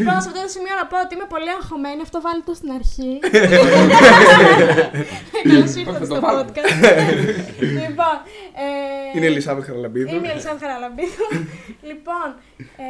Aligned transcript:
Λοιπόν, 0.00 0.20
σε 0.22 0.28
αυτό 0.28 0.40
το 0.42 0.48
σημείο 0.48 0.74
να 0.80 0.86
πω 0.86 0.96
ότι 1.04 1.14
είμαι 1.14 1.26
πολύ 1.34 1.50
αγχωμένη. 1.50 2.00
Αυτό 2.02 2.20
βάλει 2.20 2.42
το 2.42 2.54
στην 2.54 2.70
αρχή. 2.78 3.12
Καλώς 5.48 5.74
ήρθατε 5.74 6.04
στο 6.04 6.16
podcast. 6.16 6.74
λοιπόν. 7.80 8.16
Ε, 8.64 8.66
είναι 9.14 9.24
η 9.26 9.28
Ελισάβετ 9.28 9.64
Χαραλαμπίδου. 9.64 10.14
Είμαι 10.14 10.26
η 10.26 10.30
Ελισάβετ 10.30 10.60
Χαραλαμπίδου. 10.60 11.26
λοιπόν. 11.88 12.28
Ε, 12.76 12.84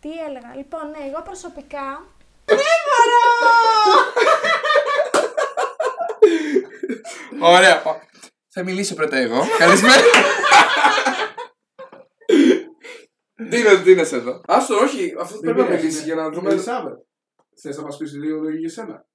τι 0.00 0.08
έλεγα; 0.28 0.50
Λοιπόν, 0.56 0.80
ναι, 0.90 0.98
εγώ 1.08 1.22
προσωπικά. 1.24 2.04
Δεν 2.44 2.56
μπορώ! 2.86 3.26
Ωραία. 7.56 7.82
Θα 8.48 8.62
μιλήσω 8.62 8.94
πρώτα 8.94 9.16
εγώ. 9.16 9.46
Καλησπέρα. 9.58 10.02
Τι 13.38 13.90
είναι 13.90 14.00
εδώ. 14.00 14.40
Άστο, 14.46 14.74
όχι, 14.74 15.14
αυτό 15.20 15.38
πρέπει 15.38 15.60
να 15.60 15.68
μιλήσει 15.68 16.04
για 16.04 16.14
να 16.14 16.30
δούμε. 16.30 16.56
Θες 17.60 17.76
να 17.76 17.82
μας 17.82 17.96
πεις 17.96 18.12
δύο 18.12 18.40
λόγια 18.40 18.58
για 18.58 18.68
σένα; 18.68 19.06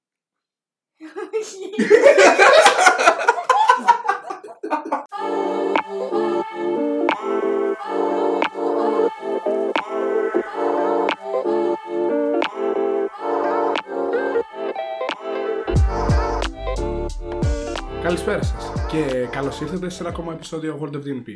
Καλησπέρα 18.02 18.42
σας 18.42 18.72
και 18.88 19.28
καλώς 19.30 19.60
ήρθατε 19.60 19.88
σε 19.88 20.00
ένα 20.02 20.08
ακόμα 20.08 20.32
επεισόδιο 20.32 20.78
World 20.82 20.94
of 20.94 20.98
DNP. 20.98 21.28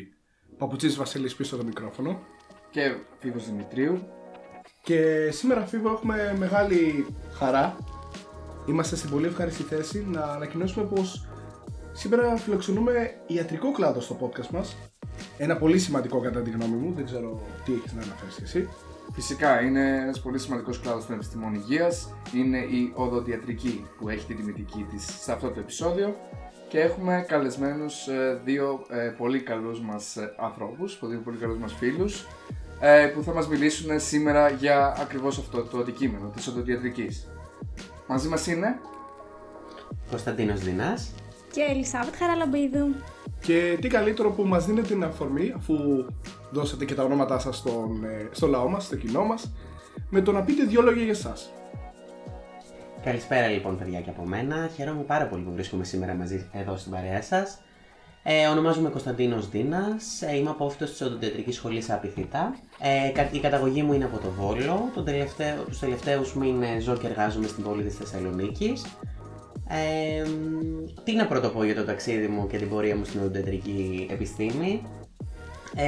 Παπουτσής 0.58 0.96
Βασίλης 0.96 1.34
πίσω 1.34 1.56
το 1.56 1.64
μικρόφωνο 1.64 2.37
και 2.70 2.94
Φίβος 3.18 3.46
Δημητρίου. 3.46 3.98
Και 4.82 5.30
σήμερα 5.30 5.66
Φίβο 5.66 5.90
έχουμε 5.90 6.34
μεγάλη 6.38 7.06
χαρά. 7.32 7.76
Είμαστε 8.68 8.96
στην 8.96 9.10
πολύ 9.10 9.26
ευχάριστη 9.26 9.62
θέση 9.62 10.06
να 10.10 10.20
ανακοινώσουμε 10.20 10.84
πως 10.84 11.26
σήμερα 11.92 12.36
φιλοξενούμε 12.36 13.14
ιατρικό 13.26 13.72
κλάδο 13.72 14.00
στο 14.00 14.16
podcast 14.20 14.48
μας. 14.48 14.76
Ένα 15.38 15.56
πολύ 15.56 15.78
σημαντικό 15.78 16.20
κατά 16.20 16.40
τη 16.40 16.50
γνώμη 16.50 16.76
μου, 16.76 16.92
δεν 16.94 17.04
ξέρω 17.04 17.40
τι 17.64 17.72
έχεις 17.72 17.92
να 17.92 18.02
αναφέρεις 18.02 18.38
εσύ. 18.38 18.68
Φυσικά 19.12 19.62
είναι 19.62 20.00
ένας 20.00 20.20
πολύ 20.20 20.38
σημαντικός 20.38 20.80
κλάδος 20.80 21.06
των 21.06 21.14
επιστημών 21.14 21.54
υγείας. 21.54 22.14
Είναι 22.34 22.58
η 22.58 22.92
οδοντιατρική 22.94 23.86
που 23.98 24.08
έχει 24.08 24.26
τη 24.26 24.34
τιμητική 24.34 24.86
της 24.90 25.22
σε 25.22 25.32
αυτό 25.32 25.50
το 25.50 25.60
επεισόδιο. 25.60 26.16
Και 26.68 26.80
έχουμε 26.80 27.24
καλεσμένους 27.28 28.06
ε, 28.06 28.40
δύο 28.44 28.86
ε, 28.90 29.14
πολύ 29.18 29.40
καλούς 29.40 29.80
μας 29.80 30.16
ε, 30.16 30.34
ανθρώπους, 30.38 30.98
δύο 31.02 31.20
πολύ 31.24 31.36
καλούς 31.36 31.58
μας 31.58 31.74
φίλους 31.74 32.26
ε, 32.80 33.06
που 33.06 33.22
θα 33.22 33.32
μας 33.32 33.48
μιλήσουν 33.48 34.00
σήμερα 34.00 34.48
για 34.48 34.96
ακριβώς 35.00 35.38
αυτό 35.38 35.62
το 35.62 35.78
αντικείμενο 35.78 36.32
της 36.36 36.46
οδοντιατρικής. 36.46 37.28
Μαζί 38.06 38.28
μας 38.28 38.46
είναι... 38.46 38.78
Κωνσταντίνος 40.10 40.60
Δινάς 40.60 41.10
και 41.50 41.60
Ελισάβετ 41.70 42.14
Χαραλαμπίδου. 42.16 42.94
Και 43.40 43.78
τι 43.80 43.88
καλύτερο 43.88 44.30
που 44.30 44.42
μας 44.42 44.66
δίνει 44.66 44.80
την 44.80 45.04
αφορμή, 45.04 45.52
αφού 45.56 45.74
δώσατε 46.50 46.84
και 46.84 46.94
τα 46.94 47.02
ονόματά 47.02 47.38
σας 47.38 47.56
στον, 47.56 48.04
ε, 48.04 48.28
στο 48.30 48.46
λαό 48.46 48.68
μας, 48.68 48.84
στο 48.84 48.96
κοινό 48.96 49.24
μας, 49.24 49.52
με 50.10 50.20
το 50.20 50.32
να 50.32 50.42
πείτε 50.42 50.64
δύο 50.64 50.82
λόγια 50.82 51.02
για 51.02 51.12
εσάς. 51.12 51.52
Καλησπέρα 53.04 53.46
λοιπόν 53.46 53.78
παιδιά 53.78 54.00
και 54.00 54.10
από 54.10 54.26
μένα. 54.26 54.70
Χαίρομαι 54.74 55.02
πάρα 55.02 55.26
πολύ 55.26 55.42
που 55.42 55.52
βρίσκομαι 55.52 55.84
σήμερα 55.84 56.14
μαζί 56.14 56.48
εδώ 56.52 56.76
στην 56.76 56.92
παρέα 56.92 57.22
σας. 57.22 57.58
Ε, 58.30 58.46
ονομάζομαι 58.46 58.88
Κωνσταντίνος 58.88 59.48
Δίνας, 59.48 60.22
ε, 60.22 60.36
είμαι 60.36 60.50
απόφυτος 60.50 60.90
της 60.90 61.00
Οδοντιατρικής 61.00 61.54
Σχολής 61.54 61.90
Απιθύτα. 61.90 62.56
Ε, 62.80 63.26
η 63.32 63.38
καταγωγή 63.38 63.82
μου 63.82 63.92
είναι 63.92 64.04
από 64.04 64.18
το 64.18 64.30
Βόλο, 64.30 64.90
τον 64.94 65.04
τελευταίο, 65.04 65.62
τους 65.62 65.78
τελευταίους 65.78 66.34
μήνες 66.34 66.82
ζω 66.82 66.96
και 66.96 67.06
εργάζομαι 67.06 67.46
στην 67.46 67.64
πόλη 67.64 67.82
της 67.82 67.96
Θεσσαλονίκης. 67.96 68.86
Ε, 69.68 70.26
τι 71.04 71.14
να 71.14 71.26
πρωτοπώ 71.26 71.64
για 71.64 71.74
το 71.74 71.84
ταξίδι 71.84 72.26
μου 72.26 72.46
και 72.46 72.58
την 72.58 72.68
πορεία 72.68 72.96
μου 72.96 73.04
στην 73.04 73.20
οδοντιατρική 73.20 74.06
επιστήμη. 74.10 74.82
Ε, 75.74 75.86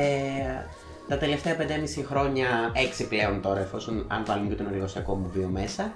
τα 1.09 1.19
τελευταία 1.19 1.57
5,5 1.57 2.05
χρόνια, 2.05 2.73
6 3.01 3.07
πλέον 3.09 3.43
τώρα, 3.43 3.61
εφόσον 3.61 4.05
αν 4.09 4.25
βάλουμε 4.27 4.49
και 4.49 4.63
τον 4.63 4.73
εργοσιακό 4.73 5.15
μου 5.15 5.31
βίο 5.35 5.49
μέσα, 5.49 5.93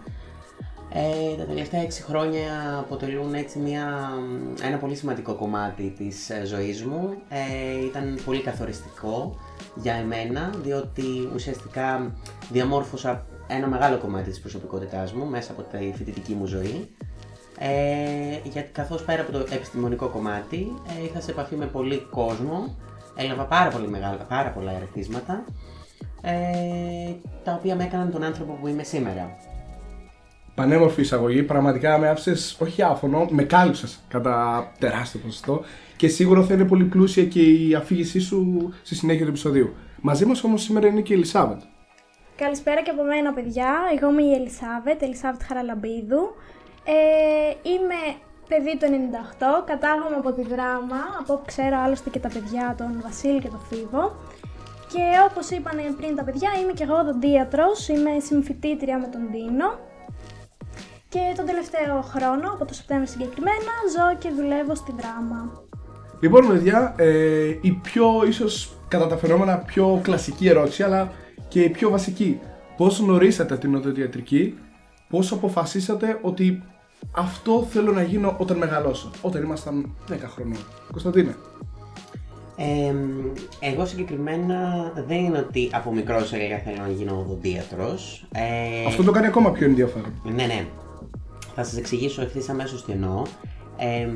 ε, 0.93 1.37
τα 1.37 1.45
τελευταία 1.45 1.83
6 1.83 1.89
χρόνια 1.91 2.78
αποτελούν 2.78 3.34
έτσι 3.34 3.59
μια, 3.59 4.11
ένα 4.62 4.77
πολύ 4.77 4.95
σημαντικό 4.95 5.34
κομμάτι 5.34 5.95
της 5.97 6.31
ε, 6.31 6.45
ζωής 6.45 6.84
μου. 6.84 7.15
Ε, 7.28 7.84
ήταν 7.84 8.19
πολύ 8.25 8.41
καθοριστικό 8.41 9.37
για 9.75 9.94
εμένα, 9.94 10.50
διότι 10.62 11.31
ουσιαστικά 11.34 12.15
διαμόρφωσα 12.50 13.27
ένα 13.47 13.67
μεγάλο 13.67 13.99
κομμάτι 13.99 14.31
της 14.31 14.41
προσωπικότητάς 14.41 15.12
μου 15.12 15.27
μέσα 15.27 15.53
από 15.53 15.62
τη 15.62 15.93
φοιτητική 15.97 16.33
μου 16.33 16.47
ζωή. 16.47 16.89
Ε, 17.59 18.39
γιατί 18.43 18.71
καθώς 18.73 19.03
πέρα 19.03 19.23
από 19.23 19.33
το 19.33 19.39
επιστημονικό 19.39 20.09
κομμάτι 20.09 20.73
ε, 21.00 21.05
είχα 21.05 21.21
σε 21.21 21.31
επαφή 21.31 21.56
με 21.56 21.67
πολύ 21.67 22.06
κόσμο, 22.11 22.77
έλαβα 23.17 23.44
πάρα, 23.44 23.71
πολύ 23.71 23.89
μεγάλα, 23.89 24.17
πάρα 24.17 24.50
πολλά 24.50 24.73
ερεθίσματα, 24.73 25.44
ε, 26.23 26.33
τα 27.44 27.53
οποία 27.53 27.77
με 27.77 27.84
έκαναν 27.84 28.11
τον 28.11 28.23
άνθρωπο 28.23 28.53
που 28.53 28.67
είμαι 28.67 28.83
σήμερα 28.83 29.37
πανέμορφη 30.54 31.00
εισαγωγή. 31.00 31.42
Πραγματικά 31.42 31.98
με 31.98 32.09
άφησες 32.09 32.56
όχι 32.60 32.82
άφωνο, 32.82 33.26
με 33.31 33.42
κάλυψες 33.42 33.98
κατά 34.09 34.66
τεράστιο 34.78 35.20
ποσοστό 35.20 35.65
και 35.97 36.09
σίγουρα 36.09 36.42
θα 36.42 36.54
είναι 36.54 36.65
πολύ 36.65 36.84
πλούσια 36.84 37.25
και 37.25 37.41
η 37.41 37.75
αφήγησή 37.75 38.20
σου 38.20 38.72
στη 38.82 38.94
συνέχεια 38.94 39.22
του 39.22 39.28
επεισοδίου. 39.28 39.75
Μαζί 40.00 40.25
μας 40.25 40.44
όμως 40.44 40.62
σήμερα 40.62 40.87
είναι 40.87 41.00
και 41.00 41.12
η 41.12 41.16
Ελισάβετ. 41.16 41.60
Καλησπέρα 42.37 42.82
και 42.82 42.91
από 42.91 43.03
μένα, 43.03 43.32
παιδιά. 43.32 43.70
Εγώ 43.97 44.10
είμαι 44.10 44.22
η 44.22 44.32
Ελισάβετ, 44.32 45.03
Ελισάβετ 45.03 45.43
Χαραλαμπίδου. 45.43 46.34
Ε, 46.84 47.70
είμαι 47.70 47.98
παιδί 48.48 48.76
του 48.78 48.87
98, 49.60 49.64
κατάγομαι 49.66 50.16
από 50.16 50.32
τη 50.32 50.43
δράμα, 50.43 51.00
από 51.20 51.32
όπου 51.32 51.44
ξέρω 51.47 51.76
άλλωστε 51.84 52.10
και 52.10 52.19
τα 52.19 52.28
παιδιά, 52.28 52.75
τον 52.78 53.00
Βασίλη 53.03 53.41
και 53.41 53.48
τον 53.48 53.60
Φίβο. 53.69 54.16
Και 54.93 55.04
όπως 55.31 55.50
είπαν 55.50 55.76
πριν 55.97 56.16
τα 56.16 56.25
παιδιά, 56.25 56.50
είμαι 56.62 56.72
και 56.72 56.82
εγώ 56.82 56.94
οδοντίατρος, 56.94 57.88
είμαι 57.88 58.10
συμφιτήτρια 58.19 58.98
με 58.98 59.06
τον 59.06 59.20
Δίνο 59.31 59.78
και 61.14 61.34
τον 61.36 61.47
τελευταίο 61.47 62.00
χρόνο, 62.00 62.52
από 62.54 62.64
το 62.64 62.75
Σεπτέμβριο 62.75 63.10
συγκεκριμένα, 63.10 63.72
ζω 63.94 64.19
και 64.19 64.30
δουλεύω 64.30 64.75
στη 64.75 64.92
δράμα. 64.98 65.52
Λοιπόν, 66.20 66.48
παιδιά, 66.48 66.94
ε, 66.97 67.48
η 67.60 67.72
πιο 67.82 68.06
ίσως 68.26 68.76
κατά 68.88 69.06
τα 69.06 69.16
φαινόμενα 69.16 69.58
πιο 69.58 70.00
κλασική 70.02 70.48
ερώτηση, 70.48 70.82
αλλά 70.82 71.12
και 71.48 71.60
η 71.60 71.69
πιο 71.69 71.91
βασική. 71.91 72.41
Πώς 72.76 72.98
γνωρίσατε 72.98 73.56
την 73.56 73.75
οδοντιατρική, 73.75 74.58
πώς 75.08 75.32
αποφασίσατε 75.32 76.19
ότι 76.22 76.62
αυτό 77.12 77.66
θέλω 77.70 77.92
να 77.92 78.02
γίνω 78.02 78.36
όταν 78.38 78.56
μεγαλώσω, 78.56 79.10
όταν 79.22 79.42
ήμασταν 79.42 79.96
10 80.10 80.14
χρονών; 80.34 80.58
Κωνσταντίνε. 80.91 81.36
Ε, 82.56 82.94
εγώ 83.60 83.86
συγκεκριμένα 83.86 84.91
δεν 85.06 85.19
είναι 85.19 85.38
ότι 85.38 85.70
από 85.72 85.92
μικρός 85.92 86.32
έλεγα 86.32 86.58
θέλω 86.58 86.76
να 86.81 86.88
γίνω 86.88 87.19
οδοντίατρος. 87.19 88.26
Ε, 88.32 88.86
αυτό 88.86 89.02
το 89.02 89.10
κάνει 89.10 89.26
ακόμα 89.26 89.50
πιο 89.50 89.66
ενδιαφέρον. 89.66 90.20
Ναι, 90.25 90.46
ναι. 90.46 90.66
Θα 91.54 91.65
σας 91.65 91.76
εξηγήσω 91.76 92.22
ευθύς 92.22 92.48
αμέσως 92.48 92.84
τι 92.84 92.92
εννοώ. 92.92 93.22
Ε, 93.78 94.09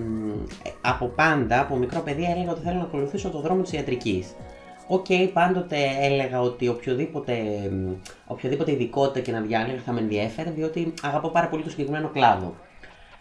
από 0.80 1.06
πάντα, 1.06 1.60
από 1.60 1.76
μικρό 1.76 2.00
παιδί, 2.00 2.24
έλεγα 2.24 2.50
ότι 2.50 2.60
θέλω 2.60 2.76
να 2.76 2.82
ακολουθήσω 2.82 3.28
το 3.30 3.40
δρόμο 3.40 3.62
της 3.62 3.72
ιατρικής. 3.72 4.34
OK, 4.86 5.06
okay, 5.08 5.30
πάντοτε 5.32 5.76
έλεγα 6.00 6.40
ότι 6.40 6.68
οποιοδήποτε, 6.68 7.34
οποιοδήποτε 8.26 8.72
ειδικότητα 8.72 9.20
και 9.20 9.32
να 9.32 9.40
διάλεγα 9.40 9.80
θα 9.84 9.92
με 9.92 10.00
ενδιέφερε, 10.00 10.50
διότι 10.50 10.94
αγαπώ 11.02 11.28
πάρα 11.28 11.48
πολύ 11.48 11.62
το 11.62 11.70
συγκεκριμένο 11.70 12.08
κλάδο. 12.08 12.54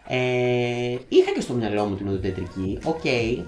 Ε, 0.07 0.97
είχα 1.07 1.31
και 1.33 1.41
στο 1.41 1.53
μυαλό 1.53 1.85
μου 1.85 1.95
την 1.95 2.07
οδοντιατρική. 2.07 2.79
OK, 2.83 2.99
okay, 3.03 3.43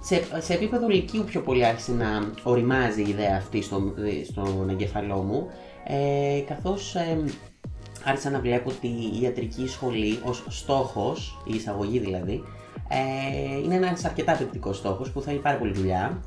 σε, 0.00 0.22
σε 0.38 0.52
επίπεδο 0.52 0.88
λυκείου 0.88 1.24
πιο 1.24 1.40
πολύ 1.40 1.64
άρχισε 1.64 1.92
να 1.92 2.32
οριμάζει 2.42 3.02
η 3.02 3.08
ιδέα 3.08 3.36
αυτή 3.36 3.62
στο, 3.62 3.94
στον 4.30 4.68
εγκέφαλό 4.70 5.16
μου, 5.16 5.46
ε, 5.84 6.40
καθώς 6.40 6.94
ε, 6.94 7.24
άρχισα 8.06 8.30
να 8.30 8.40
βλέπω 8.40 8.70
ότι 8.70 8.86
η 8.86 9.20
ιατρική 9.22 9.68
σχολή 9.68 10.18
ως 10.24 10.44
στόχος, 10.48 11.38
η 11.44 11.54
εισαγωγή 11.54 11.98
δηλαδή, 11.98 12.44
ε, 12.88 13.58
είναι 13.64 13.74
ένας 13.74 14.04
αρκετά 14.04 14.32
απαιτητικός 14.32 14.76
στόχος 14.76 15.10
που 15.10 15.20
θέλει 15.20 15.38
πάρα 15.38 15.56
πολύ 15.56 15.72
δουλειά, 15.72 16.22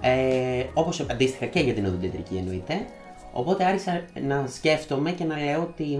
ε, 0.00 0.64
όπως 0.74 1.00
αντίστοιχα 1.00 1.46
και 1.46 1.60
για 1.60 1.74
την 1.74 1.86
οδοντιατρική 1.86 2.36
εννοείται. 2.36 2.86
Οπότε 3.32 3.64
άρχισα 3.64 4.04
να 4.22 4.46
σκέφτομαι 4.46 5.10
και 5.10 5.24
να 5.24 5.36
λέω 5.38 5.62
ότι 5.62 5.98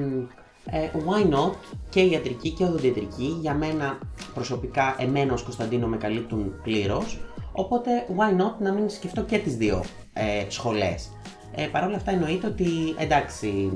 ε, 0.70 0.88
why 1.06 1.34
not 1.34 1.52
και 1.90 2.00
η 2.00 2.10
ιατρική 2.10 2.50
και 2.50 2.64
η 2.64 2.66
οδοντιατρική 2.66 3.36
για 3.40 3.54
μένα 3.54 3.98
προσωπικά 4.34 4.96
εμένα 4.98 5.32
ως 5.32 5.42
Κωνσταντίνο 5.42 5.86
με 5.86 5.96
καλύπτουν 5.96 6.60
πλήρως 6.62 7.18
οπότε 7.52 7.90
why 8.16 8.40
not 8.40 8.54
να 8.58 8.72
μην 8.72 8.90
σκεφτώ 8.90 9.22
και 9.22 9.38
τις 9.38 9.56
δύο 9.56 9.84
ε, 10.12 10.44
σχολές. 10.48 11.10
Ε, 11.54 11.66
Παρ' 11.66 11.84
όλα 11.84 11.96
αυτά 11.96 12.10
εννοείται 12.10 12.46
ότι 12.46 12.68
εντάξει, 12.98 13.72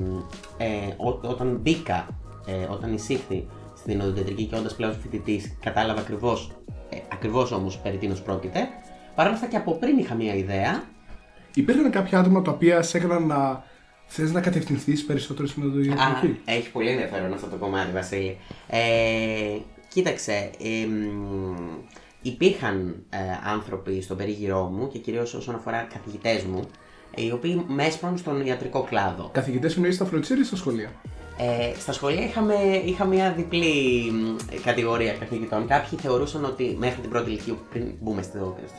ε, 0.57 0.67
όταν 1.27 1.59
μπήκα, 1.61 2.07
ε, 2.45 2.71
όταν 2.71 2.93
εισήχθη 2.93 3.47
στην 3.77 4.01
οδοντιατρική 4.01 4.43
και 4.45 4.55
όντας 4.55 4.75
πλέον 4.75 4.93
φοιτητής, 5.01 5.57
κατάλαβα 5.61 6.01
ακριβώς 6.01 6.51
ε, 6.89 6.97
ακριβώς 7.11 7.51
όμως 7.51 7.77
περί 7.77 7.97
τίνος 7.97 8.21
πρόκειται. 8.21 8.67
Παρ' 9.15 9.25
όλα 9.25 9.35
αυτά 9.35 9.47
και 9.47 9.57
από 9.57 9.71
πριν 9.73 9.97
είχα 9.97 10.15
μια 10.15 10.35
ιδέα. 10.35 10.83
Υπήρχαν 11.53 11.91
κάποια 11.91 12.19
άτομα 12.19 12.41
τα 12.41 12.51
οποία 12.51 12.81
σε 12.81 12.97
έκαναν 12.97 13.25
να 13.27 13.63
Θες 14.07 14.31
να 14.31 14.41
κατευθυνθείς 14.41 15.05
περισσότερο 15.05 15.47
στην 15.47 15.63
Α, 15.63 15.65
οδοντιατρική. 15.65 16.41
έχει 16.45 16.71
πολύ 16.71 16.89
ενδιαφέρον 16.89 17.33
αυτό 17.33 17.47
το 17.47 17.55
κομμάτι, 17.55 17.91
Βασίλη. 17.91 18.37
Ε, 18.67 19.57
κοίταξε, 19.87 20.49
εμ, 20.83 21.55
υπήρχαν 22.21 23.05
ε, 23.09 23.17
άνθρωποι 23.53 24.01
στον 24.01 24.17
περίγυρό 24.17 24.63
μου 24.63 24.87
και 24.87 24.97
κυρίως 24.99 25.33
όσον 25.33 25.55
αφορά 25.55 25.87
καθηγητές 25.93 26.43
μου, 26.43 26.67
οι 27.15 27.31
οποίοι 27.31 27.63
με 27.67 27.85
έσπρον 27.85 28.17
στον 28.17 28.45
ιατρικό 28.45 28.81
κλάδο. 28.83 29.29
Καθηγητές 29.31 29.75
εννοεί 29.75 29.91
στα 29.91 30.05
φροντιστήρια 30.05 30.43
ή 30.43 30.45
στα 30.45 30.55
σχολεία; 30.55 30.89
Ε, 31.37 31.79
στα 31.79 31.91
σχολεία 31.91 32.23
είχαμε, 32.23 32.53
είχα 32.85 33.05
μια 33.05 33.33
διπλή 33.37 34.11
μ, 34.11 34.35
κατηγορία 34.63 35.13
καθηγητών. 35.13 35.67
Κάποιοι 35.67 35.99
θεωρούσαν 35.99 36.45
ότι 36.45 36.75
μέχρι 36.79 37.01
την 37.01 37.09
πρώτη 37.09 37.29
ηλικία, 37.29 37.53
πριν 37.69 37.91
μπούμε 38.01 38.21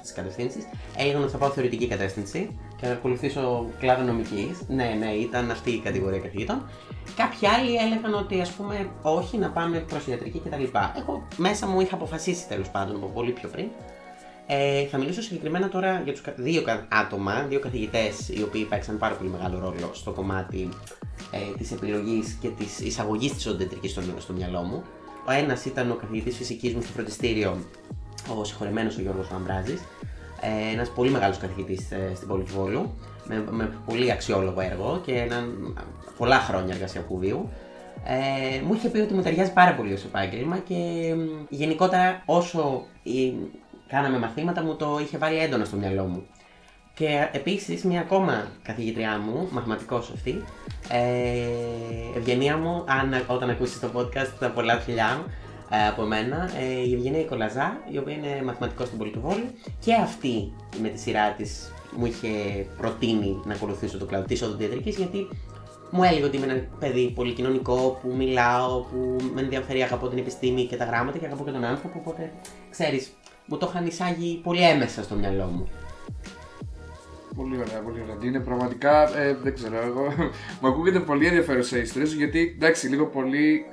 στις 0.03 0.13
κατευθύνσεις, 0.13 0.65
έλεγαν 0.97 1.23
ότι 1.23 1.31
θα 1.31 1.39
πάω 1.39 1.51
θεωρητική 1.51 1.87
κατεύθυνση 1.87 2.57
και 2.81 2.87
θα 2.87 2.93
ακολουθήσω 2.93 3.67
κλάδο 3.81 4.03
νομικής. 4.03 4.63
Ναι, 4.69 4.97
ναι, 4.99 5.11
ήταν 5.11 5.51
αυτή 5.51 5.71
η 5.71 5.79
κατηγορία 5.79 6.19
καθηγητών. 6.19 6.69
Κάποιοι 7.17 7.49
άλλοι 7.49 7.75
έλεγαν 7.75 8.15
ότι 8.15 8.41
ας 8.41 8.51
πούμε 8.51 8.91
όχι, 9.03 9.39
να 9.39 9.51
πάμε 9.51 9.79
προς 9.79 10.07
ιατρική 10.07 10.43
κτλ. 10.45 10.63
Εγώ 10.99 11.27
μέσα 11.37 11.67
μου 11.67 11.81
είχα 11.81 11.95
αποφασίσει 11.95 12.49
τέλος 12.49 12.69
πάντων 12.69 12.97
από 12.97 13.07
πολύ 13.07 13.31
πιο 13.31 13.49
πριν 13.49 13.67
ε, 14.47 14.85
θα 14.85 14.99
μιλήσω 14.99 15.23
συγκεκριμένα 15.23 15.69
τώρα 15.69 16.01
για 16.05 16.13
τους 16.13 16.21
κα- 16.23 16.35
δύο 16.37 16.63
κα- 16.63 16.87
άτομα, 16.91 17.43
δύο 17.49 17.59
καθηγητές 17.61 18.29
οι 18.29 18.43
οποίοι 18.43 18.65
παίξαν 18.65 18.99
πάρα 18.99 19.15
πολύ 19.15 19.31
μεγάλο 19.31 19.59
ρόλο 19.59 19.91
στο 19.93 20.11
κομμάτι 20.11 20.69
ε, 21.31 21.39
της 21.59 21.73
επιλογής 21.73 22.39
και 22.41 22.49
της 22.49 22.81
εισαγωγής 22.81 23.33
της 23.33 23.47
οντεντρικής 23.47 23.91
στο, 23.91 24.03
στο 24.19 24.33
μυαλό 24.33 24.61
μου. 24.63 24.83
Ο 25.29 25.33
ένας 25.33 25.65
ήταν 25.65 25.91
ο 25.91 25.95
καθηγητής 25.95 26.37
φυσικής 26.37 26.75
μου 26.75 26.83
στο 26.83 26.93
φροντιστήριο, 26.93 27.57
ο 28.39 28.45
συγχωρεμένος 28.45 28.97
ο 28.97 29.01
Γιώργος 29.01 29.31
Λαμπράζης, 29.33 29.81
ε, 30.41 30.73
ένας 30.73 30.89
πολύ 30.91 31.11
μεγάλος 31.11 31.39
καθηγητής 31.39 31.91
ε, 31.91 32.13
στην 32.15 32.29
πόλη 32.29 32.43
του 32.43 32.53
Βόλου, 32.55 32.95
με, 33.25 33.45
με 33.51 33.73
πολύ 33.87 34.11
αξιόλογο 34.13 34.61
έργο 34.61 35.01
και 35.07 35.13
έναν, 35.13 35.75
πολλά 36.17 36.37
χρόνια 36.39 36.75
εργασιακού 36.75 37.19
βίου. 37.19 37.49
Ε, 38.05 38.61
μου 38.61 38.75
είχε 38.75 38.89
πει 38.89 38.99
ότι 38.99 39.15
μου 39.15 39.23
ταιριάζει 39.23 39.53
πάρα 39.53 39.75
πολύ 39.75 39.93
ως 39.93 40.05
επάγγελμα 40.05 40.59
και 40.59 40.75
μ, 41.17 41.45
γενικότερα 41.49 42.23
όσο 42.27 42.87
ε, 43.05 43.11
κάναμε 43.89 44.19
μαθήματα 44.19 44.63
μου 44.63 44.77
το 44.77 44.99
είχε 45.03 45.19
βάλει 45.19 45.39
έντονα 45.39 45.65
στο 45.65 45.77
μυαλό 45.77 46.05
μου. 46.05 46.27
Και 46.95 47.29
επίσης 47.33 47.85
μια 47.85 48.01
ακόμα 48.01 48.47
καθηγήτριά 48.63 49.19
μου, 49.19 49.49
μαθηματικός 49.51 50.11
αυτή, 50.15 50.45
ε, 50.91 52.19
Ευγενία 52.19 52.57
μου, 52.57 52.85
αν, 52.87 53.25
όταν 53.27 53.51
ακούσεις 53.51 53.81
το 53.81 53.89
podcast 53.97 54.31
τα 54.39 54.51
πολλά 54.51 54.79
φιλιά 54.79 55.17
μου 55.17 55.25
ε, 55.71 55.89
από 55.89 56.03
μένα, 56.03 56.51
ε, 56.61 56.89
η 56.89 56.95
Ευγενία 56.95 57.25
Κολαζά, 57.25 57.81
η 57.93 57.99
οποία 57.99 58.15
είναι 58.15 58.43
μαθηματικός 58.45 58.87
στην 58.87 58.99
Πολιτοβόλη 58.99 59.51
και 59.85 59.95
αυτή 59.95 60.53
με 60.81 60.89
τη 60.89 60.99
σειρά 60.99 61.33
της 61.33 61.73
μου 61.97 62.07
είχε 62.07 62.29
προτείνει 62.77 63.41
να 63.45 63.55
ακολουθήσω 63.55 63.99
το 63.99 64.05
κλάδο 64.05 64.25
της 64.25 64.43
οδοντιατρικής 64.43 64.97
γιατί 64.97 65.29
μου 65.91 66.03
έλεγε 66.03 66.25
ότι 66.25 66.37
είμαι 66.37 66.47
ένα 66.47 66.67
παιδί 66.79 67.13
πολύ 67.15 67.33
κοινωνικό, 67.33 67.99
που 68.03 68.15
μιλάω, 68.17 68.81
που 68.81 69.17
με 69.35 69.41
ενδιαφέρει, 69.41 69.83
αγαπώ 69.83 70.09
την 70.09 70.19
επιστήμη 70.19 70.65
και 70.65 70.77
τα 70.77 70.85
γράμματα 70.85 71.19
και 71.19 71.27
αγαπώ 71.27 71.45
και 71.45 71.51
τον 71.51 71.65
άνθρωπο, 71.65 71.99
οπότε 71.99 72.33
ξέρεις, 72.71 73.13
μου 73.47 73.57
το 73.57 73.67
είχαν 73.71 73.87
εισάγει 73.87 74.41
πολύ 74.43 74.63
έμεσα 74.63 75.03
στο 75.03 75.15
μυαλό 75.15 75.45
μου. 75.45 75.69
Πολύ 77.37 77.57
ωραία, 77.57 77.79
πολύ 77.81 78.01
ωραία. 78.01 78.17
Είναι 78.23 78.41
πραγματικά, 78.41 79.19
ε, 79.19 79.37
δεν 79.43 79.55
ξέρω, 79.55 79.77
εγώ 79.87 80.13
μου 80.61 80.69
ακούγεται 80.69 81.01
πολύ 81.01 81.27
ενδιαφέρουσα 81.27 81.77
η 81.77 81.81
ιστορία 81.81 82.09
σου 82.09 82.17
γιατί 82.17 82.55
εντάξει, 82.57 82.89
λίγο 82.89 83.07
πολύ. 83.07 83.65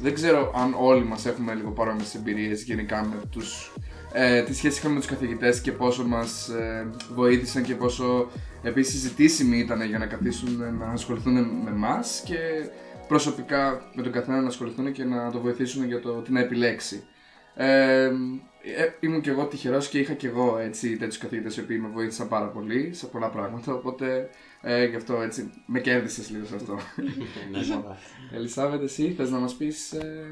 Δεν 0.00 0.14
ξέρω 0.14 0.52
αν 0.56 0.74
όλοι 0.78 1.04
μας 1.04 1.26
έχουμε 1.26 1.54
λίγο 1.54 1.70
παρόμοιες 1.70 2.14
εμπειρίες 2.14 2.62
γενικά 2.62 3.04
με 3.04 3.16
τους. 3.30 3.72
Ε, 4.12 4.42
τι 4.42 4.54
σχέση 4.54 4.78
είχαμε 4.78 4.94
με 4.94 5.00
τους 5.00 5.08
καθηγητές 5.08 5.60
και 5.60 5.72
πόσο 5.72 6.04
μας 6.06 6.48
ε, 6.48 6.90
βοήθησαν 7.14 7.62
και 7.62 7.74
πόσο 7.74 8.30
επίσης 8.62 8.92
συζητήσιμοι 8.92 9.58
ήταν 9.58 9.82
για 9.82 9.98
να 9.98 10.06
καθίσουν 10.06 10.76
να 10.78 10.86
ασχοληθούν 10.86 11.32
με 11.64 11.70
εμά 11.70 12.00
και 12.24 12.36
προσωπικά 13.08 13.90
με 13.94 14.02
τον 14.02 14.12
καθένα 14.12 14.40
να 14.40 14.48
ασχοληθούν 14.48 14.92
και 14.92 15.04
να 15.04 15.30
το 15.30 15.40
βοηθήσουν 15.40 15.86
για 15.86 16.00
το 16.00 16.10
τι 16.12 16.32
να 16.32 16.40
επιλέξει. 16.40 17.02
Ε, 17.54 18.10
ε, 18.62 18.88
ήμουν 19.00 19.20
και 19.20 19.30
εγώ 19.30 19.46
τυχερός 19.46 19.88
και 19.88 19.98
είχα 19.98 20.12
και 20.12 20.26
εγώ 20.26 20.58
έτσι, 20.58 20.96
τέτοιους 20.96 21.18
καθηγητές 21.18 21.56
οι 21.56 21.60
οποίοι 21.60 21.78
με 21.82 21.88
βοήθησαν 21.88 22.28
πάρα 22.28 22.46
πολύ 22.46 22.90
σε 22.94 23.06
πολλά 23.06 23.28
πράγματα. 23.28 23.74
Οπότε 23.74 24.30
ε, 24.60 24.84
γι' 24.84 24.96
αυτό 24.96 25.20
έτσι 25.20 25.50
με 25.66 25.80
κέρδισες 25.80 26.30
λίγο 26.30 26.44
σε 26.44 26.54
αυτό. 26.54 26.78
Λοιπόν, 27.52 27.96
Ελισάβετ, 28.32 28.82
εσύ 28.82 29.14
θες 29.16 29.30
να 29.30 29.38
μας 29.38 29.54
πεις. 29.54 29.92
Ε... 29.92 30.30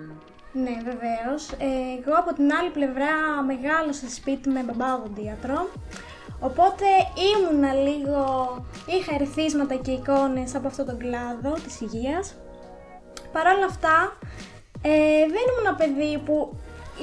Ναι, 0.53 0.77
βεβαίως. 0.85 1.51
εγώ 1.99 2.15
από 2.19 2.35
την 2.35 2.53
άλλη 2.53 2.71
πλευρά 2.71 3.43
μεγάλωσα 3.47 4.07
στη 4.07 4.11
σπίτι 4.11 4.49
με 4.49 4.63
μπαμπά 4.63 4.95
οδοντίατρο. 4.95 5.69
Οπότε 6.41 6.85
ήμουνα 7.31 7.73
λίγο, 7.73 8.25
είχα 8.87 9.15
ερεθίσματα 9.15 9.75
και 9.75 9.91
εικόνες 9.91 10.55
από 10.55 10.67
αυτόν 10.67 10.87
τον 10.87 10.99
κλάδο 10.99 11.53
της 11.53 11.81
υγείας. 11.81 12.37
Παρ' 13.33 13.47
όλα 13.47 13.65
αυτά, 13.65 14.19
ε, 14.83 14.91
δεν 15.19 15.45
ήμουν 15.49 15.67
ένα 15.67 15.75
παιδί 15.75 16.19
που 16.25 16.59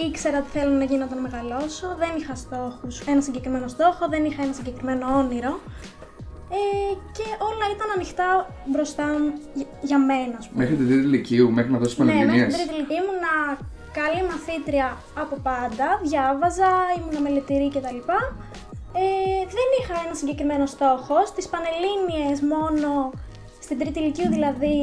ήξερα 0.08 0.40
τι 0.42 0.50
θέλω 0.60 0.74
να 0.82 0.84
γίνω 0.84 1.04
όταν 1.04 1.20
μεγαλώσω. 1.22 1.88
Δεν 2.02 2.10
είχα 2.18 2.36
στόχους, 2.36 3.00
ένα 3.00 3.22
συγκεκριμένο 3.22 3.68
στόχο, 3.68 4.08
δεν 4.10 4.26
είχα 4.26 4.44
ένα 4.44 4.54
συγκεκριμένο 4.54 5.06
όνειρο. 5.22 5.60
Ε, 6.60 6.94
και 7.18 7.26
όλα 7.50 7.66
ήταν 7.76 7.88
ανοιχτά 7.96 8.30
μπροστά 8.72 9.04
μου 9.04 9.30
για- 9.54 9.68
για 9.82 10.00
μένα, 10.10 10.36
ας 10.42 10.48
πούμε. 10.48 10.60
Μέχρι 10.64 10.76
την 10.76 10.88
τρίτη 10.88 11.04
ηλικίου, 11.08 11.52
μέχρι 11.52 11.72
να 11.72 11.78
δώσεις 11.78 11.98
Ναι, 11.98 12.06
μέχρι 12.06 12.20
πανεπιστημίε. 12.20 12.48
την 12.48 12.58
τρίτη 12.58 12.74
ηλικία 12.78 12.98
ήμουνα 13.04 13.34
καλή 14.00 14.22
μαθήτρια 14.32 14.88
από 15.24 15.36
πάντα, 15.48 15.88
διάβαζα, 16.04 16.72
ήμουνα 16.98 17.20
μελετηρή 17.26 17.68
κτλ. 17.74 18.00
Ε, 19.04 19.40
δεν 19.58 19.68
είχα 19.80 19.96
ένα 20.06 20.14
συγκεκριμένο 20.22 20.66
στόχο. 20.76 21.16
Στις 21.32 21.46
Πανελλήνιες 21.54 22.38
μόνο, 22.54 22.90
στην 23.66 23.78
τρίτη 23.80 24.00
ηλικίου 24.00 24.30
δηλαδή, 24.38 24.80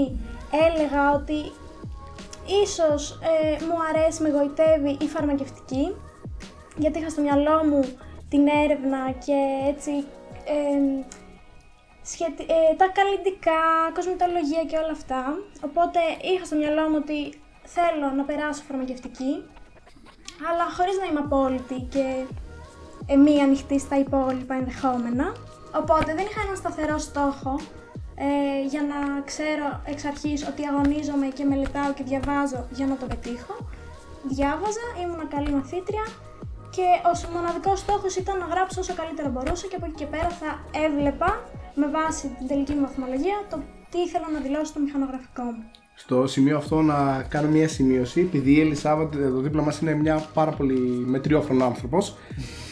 έλεγα 0.67 1.03
ότι 1.19 1.39
ίσως 2.63 3.11
ε, 3.11 3.65
μου 3.65 3.77
αρέσει, 3.89 4.23
με 4.23 4.29
γοητεύει 4.29 4.97
η 5.01 5.07
φαρμακευτική, 5.07 5.97
γιατί 6.77 6.99
είχα 6.99 7.09
στο 7.11 7.21
μυαλό 7.21 7.65
μου 7.65 7.81
την 8.29 8.47
έρευνα 8.47 9.11
και 9.25 9.39
έτσι 9.69 9.91
ε, 10.45 11.05
σχετι- 12.03 12.51
ε, 12.51 12.75
τα 12.77 12.89
καλλιτικά, 12.99 13.61
κοσμητολογία 13.95 14.65
και 14.65 14.77
όλα 14.77 14.91
αυτά. 14.91 15.23
Οπότε 15.65 16.01
είχα 16.33 16.45
στο 16.45 16.57
μυαλό 16.57 16.89
μου 16.89 16.99
ότι 17.03 17.41
θέλω 17.65 18.11
να 18.17 18.25
περάσω 18.25 18.63
φαρμακευτική, 18.69 19.33
αλλά 20.49 20.65
χωρίς 20.77 20.97
να 20.99 21.05
είμαι 21.05 21.23
απόλυτη 21.25 21.79
και 21.95 22.25
ε, 23.07 23.17
μη 23.17 23.41
ανοιχτή 23.41 23.79
στα 23.79 23.99
υπόλοιπα 23.99 24.55
ενδεχόμενα. 24.55 25.27
Οπότε 25.81 26.15
δεν 26.15 26.27
είχα 26.29 26.41
έναν 26.45 26.57
σταθερό 26.57 26.99
στόχο 26.99 27.61
ε, 28.15 28.67
για 28.73 28.83
να 28.83 28.99
ξέρω 29.31 29.69
εξ 29.85 30.05
αρχής 30.05 30.49
ότι 30.51 30.63
αγωνίζομαι 30.71 31.27
και 31.37 31.45
μελετάω 31.45 31.93
και 31.97 32.05
διαβάζω 32.11 32.61
για 32.71 32.87
να 32.87 32.97
το 32.97 33.07
πετύχω. 33.07 33.55
Διάβαζα, 34.35 34.87
ήμουν 35.03 35.23
καλή 35.35 35.51
μαθήτρια 35.59 36.05
και 36.77 36.87
ο 37.11 37.33
μοναδικός 37.37 37.79
στόχος 37.79 38.17
ήταν 38.17 38.37
να 38.39 38.47
γράψω 38.53 38.81
όσο 38.81 38.95
καλύτερα 39.01 39.29
μπορούσα 39.29 39.67
και 39.71 39.77
από 39.77 39.87
εκεί 39.87 39.95
και 39.95 40.07
πέρα 40.15 40.31
θα 40.41 40.51
έβλεπα 40.87 41.31
με 41.75 41.87
βάση 41.97 42.25
την 42.39 42.47
τελική 42.47 42.73
μου 42.73 42.81
βαθμολογία 42.87 43.37
το 43.51 43.57
τι 43.91 43.99
ήθελα 44.07 44.27
να 44.33 44.41
δηλώσω 44.41 44.65
στο 44.65 44.81
μηχανογραφικό 44.81 45.43
μου. 45.43 45.65
Στο 45.95 46.27
σημείο 46.27 46.57
αυτό 46.57 46.83
να 46.83 47.23
κάνω 47.29 47.49
μια 47.49 47.69
σημείωση, 47.69 48.21
επειδή 48.21 48.53
η 48.53 48.61
Ελισάβετ 48.61 49.15
εδώ 49.15 49.41
δίπλα 49.41 49.63
μας 49.63 49.81
είναι 49.81 49.95
μια 49.95 50.27
πάρα 50.35 50.51
πολύ 50.51 50.79
μετριόφρονο 51.07 51.65
άνθρωπος. 51.65 52.17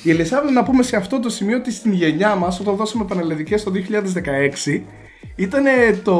Η 0.03 0.11
Ελισάβετ 0.11 0.51
να 0.51 0.63
πούμε 0.63 0.83
σε 0.83 0.97
αυτό 0.97 1.21
το 1.21 1.29
σημείο 1.29 1.57
ότι 1.57 1.73
στην 1.73 1.93
γενιά 1.93 2.35
μας 2.35 2.61
όταν 2.61 2.77
δώσαμε 2.77 3.05
πανελλαδικές 3.05 3.63
το 3.63 3.73
2016 4.65 4.81
ήταν 5.37 5.65
το 6.05 6.17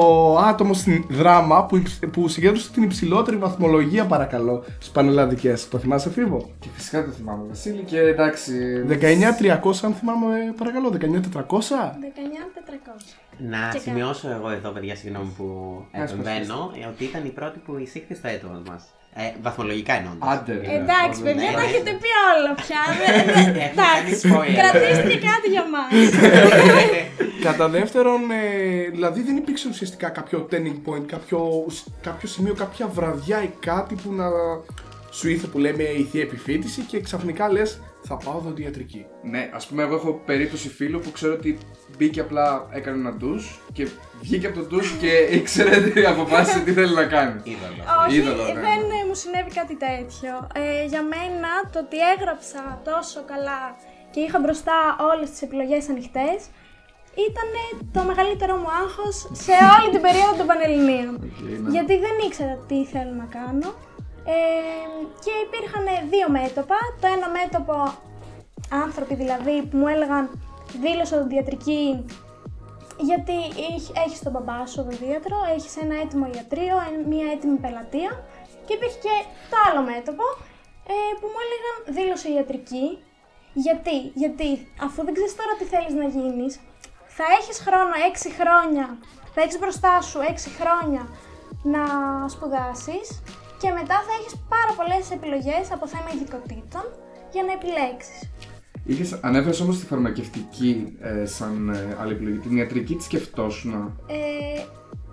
άτομο 0.49 0.75
στην 0.75 1.05
δράμα 1.09 1.65
που, 1.67 1.77
υψ- 1.77 2.07
που 2.07 2.29
συγκέντρωσε 2.29 2.71
την 2.71 2.83
υψηλότερη 2.83 3.37
βαθμολογία 3.37 4.05
παρακαλώ 4.05 4.65
στις 4.75 4.89
πανελλαδικές. 4.91 5.69
Το 5.69 5.79
θυμάσαι 5.79 6.11
Φίβο? 6.11 6.51
Και 6.61 6.69
φυσικά 6.77 7.05
το 7.05 7.11
θυμάμαι, 7.11 7.43
Βασίλη, 7.49 7.83
και 7.83 7.99
εντάξει. 7.99 8.53
19.300 8.89 9.85
αν 9.85 9.95
θυμάμαι 9.95 10.29
παρακαλώ, 10.59 10.89
19.400. 10.91 10.99
19.400. 11.41 13.17
Να 13.39 13.69
Και 13.73 13.79
σημειώσω 13.79 14.29
εγώ 14.31 14.51
εδώ, 14.51 14.71
παιδιά, 14.71 14.97
συγγνώμη 14.97 15.33
που 15.37 15.47
Ας 16.03 16.11
επεμβαίνω, 16.11 16.71
ε, 16.83 16.87
ότι 16.87 17.05
ήταν 17.05 17.25
η 17.25 17.29
πρώτη 17.29 17.59
που 17.65 17.79
εισήχθη 17.79 18.15
στο 18.15 18.29
έτος 18.29 18.51
μας. 18.69 18.83
Ε, 19.15 19.23
βαθμολογικά 19.43 19.93
εννοώ. 19.99 20.13
Άντε, 20.33 20.53
ρε. 20.53 20.61
Εντάξει, 20.81 21.19
Όλα, 21.21 21.25
παιδιά, 21.33 21.51
ναι. 21.51 21.57
τα 21.57 21.63
έχετε 21.69 21.91
πει 22.03 22.11
όλα 22.33 22.53
πια. 22.63 22.83
δεν- 23.01 23.15
δεν- 23.35 23.55
Έχουμε 23.55 23.71
Εντάξει, 23.73 24.29
κάνει 24.29 24.35
spoiler. 24.35 24.57
κρατήστε 24.61 25.09
και 25.13 25.21
κάτι 25.31 25.47
για 25.55 25.65
μας. 25.75 25.91
Κατά 27.53 27.69
δεύτερον, 27.69 28.31
ε, 28.31 28.89
δηλαδή 28.91 29.23
δεν 29.23 29.37
υπήρξε 29.37 29.69
ουσιαστικά 29.69 30.09
κάποιο 30.09 30.49
turning 30.51 30.91
point, 30.91 31.05
κάποιο, 31.07 31.67
κάποιο 32.03 32.29
σημείο, 32.29 32.55
κάποια 32.55 32.87
βραδιά 32.87 33.43
ή 33.43 33.51
κάτι 33.61 33.95
που 33.95 34.13
να 34.13 34.25
σου 35.11 35.29
ήρθε 35.29 35.47
που 35.47 35.59
λέμε 35.59 35.83
η 35.83 36.03
θεία 36.03 36.23
επιφύτηση 36.23 36.81
και 36.81 37.01
ξαφνικά 37.01 37.53
λες 37.53 37.81
θα 38.03 38.17
πάω 38.17 38.39
δοντιατρική. 38.39 39.07
Ναι, 39.23 39.51
ας 39.55 39.67
πούμε, 39.67 39.83
εγώ 39.83 39.95
έχω 39.95 40.23
περίπτωση 40.27 40.69
φίλου 40.69 41.01
που 41.01 41.11
ξέρω 41.11 41.33
ότι 41.33 41.59
μπήκε 41.97 42.21
απλά, 42.21 42.67
έκανε 42.71 42.97
ένα 42.97 43.13
ντους 43.13 43.61
και 43.73 43.89
βγήκε 44.21 44.47
από 44.47 44.59
το 44.59 44.65
ντους 44.65 44.97
και 45.01 45.11
ήξερε 45.39 45.81
τι 45.81 46.05
αποφάσισε 46.05 46.61
τι 46.61 46.73
θέλει 46.73 46.95
να 46.95 47.05
κάνει. 47.05 47.41
Είδωλο. 47.45 47.83
Όχι, 48.07 48.17
Είδωλο, 48.17 48.45
ναι. 48.45 48.53
δεν 48.53 48.81
ε, 49.01 49.07
μου 49.09 49.15
συνέβη 49.15 49.51
κάτι 49.55 49.77
τέτοιο. 49.77 50.49
Ε, 50.55 50.85
για 50.85 51.03
μένα 51.03 51.49
το 51.73 51.79
ότι 51.79 51.97
έγραψα 52.17 52.81
τόσο 52.85 53.25
καλά 53.27 53.77
και 54.11 54.21
είχα 54.21 54.39
μπροστά 54.39 54.97
όλες 55.15 55.31
τις 55.31 55.43
επιλογές 55.43 55.89
ανοιχτές 55.89 56.39
ήταν 57.29 57.49
το 57.97 58.01
μεγαλύτερο 58.11 58.55
μου 58.57 58.71
άγχος 58.83 59.17
σε 59.45 59.53
όλη 59.75 59.89
την 59.95 60.01
περίοδο 60.07 60.33
των 60.41 60.47
Πανελληνίων. 60.47 61.13
Okay, 61.23 61.59
ναι. 61.63 61.71
Γιατί 61.75 61.95
δεν 62.05 62.15
ήξερα 62.27 62.55
τι 62.69 62.85
θέλω 62.93 63.13
να 63.23 63.25
κάνω. 63.39 63.69
Ε, 64.35 64.39
και 65.25 65.33
υπήρχαν 65.47 65.85
δύο 66.15 66.29
μέτωπα. 66.39 66.79
Το 67.01 67.07
ένα 67.17 67.29
μέτωπο, 67.39 67.75
άνθρωποι 68.85 69.15
δηλαδή, 69.15 69.55
που 69.69 69.77
μου 69.77 69.89
έλεγαν 69.95 70.25
δήλωσε 70.85 71.15
οδοντιατρική 71.17 72.05
γιατί 73.11 73.37
έχ- 73.75 73.93
έχεις 74.07 74.21
τον 74.23 74.33
μπαμπά 74.33 74.67
σου 74.67 74.79
οδοντίατρο, 74.85 75.37
έχεις 75.57 75.77
ένα 75.85 75.95
έτοιμο 76.05 76.27
ιατρείο, 76.37 76.77
ε- 76.87 77.07
μία 77.13 77.27
έτοιμη 77.35 77.57
πελατεία 77.65 78.11
και 78.67 78.75
υπήρχε 78.75 78.99
και 79.07 79.15
το 79.51 79.57
άλλο 79.67 79.81
μέτωπο 79.91 80.25
ε, 80.95 80.95
που 81.21 81.27
μου 81.33 81.41
έλεγαν 81.45 81.75
δήλωσε 81.97 82.29
ιατρική. 82.37 82.87
Γιατί, 83.67 83.97
γιατί 84.23 84.49
αφού 84.87 84.99
δεν 85.07 85.15
ξέρεις 85.17 85.35
τώρα 85.41 85.53
τι 85.59 85.65
θέλεις 85.73 85.95
να 86.03 86.07
γίνεις, 86.17 86.53
θα 87.17 87.25
έχεις 87.39 87.59
χρόνο 87.67 87.95
6 88.15 88.29
χρόνια, 88.41 88.87
θα 89.35 89.41
έχεις 89.43 89.59
μπροστά 89.59 90.01
σου 90.01 90.19
6 90.19 90.49
χρόνια 90.61 91.03
να 91.63 91.83
σπουδάσεις 92.29 93.07
και 93.61 93.71
μετά 93.79 93.97
θα 94.07 94.13
έχεις 94.21 94.35
πάρα 94.55 94.73
πολλές 94.79 95.05
επιλογές 95.17 95.65
από 95.75 95.87
θέμα 95.87 96.09
ειδικοτήτων 96.15 96.85
για 97.33 97.43
να 97.47 97.53
επιλέξεις. 97.59 98.19
Είχες, 98.85 99.19
ανέφερες 99.23 99.61
όμως 99.61 99.79
τη 99.79 99.87
φαρμακευτική 99.87 100.97
ε, 101.01 101.27
σαν 101.27 101.69
ε, 101.69 101.97
άλλη 102.01 102.13
επιλογή. 102.13 102.39
Την 102.39 102.57
ιατρική 102.57 102.95
τη 102.95 103.03
σκεφτόσουν. 103.03 103.73
Ε, 104.07 104.65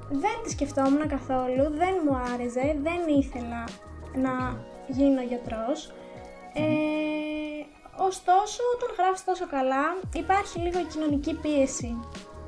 δεν 0.09 0.37
τη 0.43 0.49
σκεφτόμουν 0.49 1.07
καθόλου, 1.07 1.63
δεν 1.77 1.93
μου 2.05 2.15
άρεσε, 2.33 2.77
δεν 2.81 3.15
ήθελα 3.19 3.63
να 4.15 4.63
γίνω 4.87 5.21
γιατρός. 5.21 5.91
Ε, 6.53 6.61
ωστόσο, 8.07 8.61
όταν 8.75 8.89
γράφεις 8.97 9.23
τόσο 9.29 9.45
καλά, 9.55 9.85
υπάρχει 10.13 10.59
λίγο 10.59 10.79
η 10.79 10.87
κοινωνική 10.93 11.33
πίεση 11.33 11.91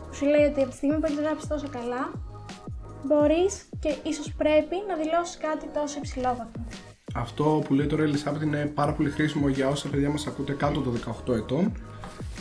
που 0.07 0.13
σου 0.17 0.25
λέει 0.25 0.45
ότι 0.45 0.59
από 0.61 0.69
τη 0.69 0.75
στιγμή 0.75 0.97
που 0.99 1.05
έχεις 1.05 1.19
γράψει 1.19 1.47
τόσο 1.47 1.67
καλά, 1.77 2.11
μπορείς 3.03 3.69
και 3.79 3.95
ίσως 4.03 4.33
πρέπει 4.41 4.75
να 4.87 4.95
δηλώσεις 4.95 5.37
κάτι 5.37 5.65
τόσο 5.77 5.97
υψηλόβαθμο. 5.97 6.65
Αυτό 7.15 7.61
που 7.65 7.73
λέει 7.73 7.87
τώρα 7.87 8.01
η 8.03 8.05
Ελισάβετ 8.05 8.41
είναι 8.41 8.65
πάρα 8.65 8.93
πολύ 8.93 9.09
χρήσιμο 9.09 9.47
για 9.47 9.67
όσα 9.67 9.89
παιδιά 9.89 10.09
μας 10.09 10.27
ακούτε 10.27 10.53
κάτω 10.53 10.79
των 10.81 10.99
18 11.27 11.33
ετών 11.33 11.71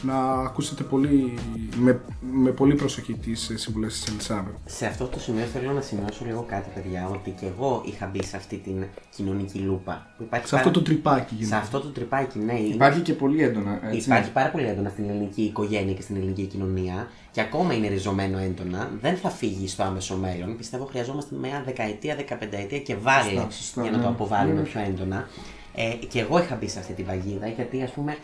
να 0.02 0.32
ακούσετε 0.32 0.82
πολύ, 0.82 1.34
με, 1.76 2.00
με 2.32 2.50
πολύ 2.50 2.74
προσοχή 2.74 3.12
τις 3.14 3.50
ε, 3.50 3.56
συμβουλές 3.56 3.92
της 3.92 4.06
Ελισάβετ. 4.12 4.54
Σε 4.64 4.86
αυτό 4.86 5.04
το 5.06 5.20
σημείο 5.20 5.44
θέλω 5.44 5.72
να 5.72 5.80
σημειώσω 5.80 6.24
λίγο 6.24 6.44
κάτι, 6.48 6.68
παιδιά, 6.74 7.08
ότι 7.12 7.30
και 7.30 7.46
εγώ 7.46 7.82
είχα 7.86 8.06
μπει 8.06 8.24
σε 8.24 8.36
αυτή 8.36 8.56
την 8.56 8.84
κοινωνική 9.16 9.58
λούπα. 9.58 10.06
Που 10.16 10.22
υπάρχει 10.22 10.48
Σε 10.48 10.56
αυτό 10.56 10.68
πάρα- 10.68 10.80
το 10.80 10.90
τρυπάκι 10.90 11.28
Σε 11.34 11.34
γίνεται. 11.38 11.56
αυτό 11.56 11.80
το 11.80 11.88
τρυπάκι, 11.88 12.38
ναι. 12.38 12.58
είναι- 12.60 12.74
Υπάρχει 12.74 13.00
και 13.00 13.12
πολύ 13.12 13.42
έντονα. 13.42 13.80
Έτσι. 13.92 14.06
Υπάρχει 14.08 14.30
πάρα 14.30 14.48
πολύ 14.50 14.66
έντονα 14.66 14.88
στην 14.88 15.08
ελληνική 15.08 15.42
οικογένεια 15.42 15.94
και 15.94 16.02
στην 16.02 16.16
ελληνική 16.16 16.44
κοινωνία 16.46 17.08
και 17.30 17.40
ακόμα 17.40 17.74
είναι 17.74 17.88
ριζωμένο 17.88 18.38
έντονα. 18.38 18.90
Δεν 19.00 19.16
θα 19.16 19.30
φύγει 19.30 19.68
στο 19.68 19.82
άμεσο 19.82 20.16
μέλλον. 20.16 20.56
Πιστεύω 20.56 20.84
χρειαζόμαστε 20.84 21.34
μια 21.36 21.62
δεκαετία, 21.64 22.16
δεκαπενταετία 22.16 22.78
και 22.78 22.96
βάλε 22.96 23.30
Σωστά, 23.30 23.50
σωστά, 23.50 23.82
για 23.82 23.90
να 23.90 23.96
ναι. 23.96 24.02
το 24.02 24.08
αποβάλουμε 24.08 24.60
Ναι. 24.60 24.66
πιο 24.66 24.80
έντονα. 24.80 25.28
Ε, 25.74 26.06
και 26.06 26.20
εγώ 26.20 26.38
είχα 26.38 26.56
μπει 26.56 26.68
σε 26.68 26.78
αυτή 26.78 26.92
τη 26.92 27.02
βαγίδα 27.02 27.46
γιατί 27.48 27.82
ας 27.82 27.90
πούμε 27.90 28.16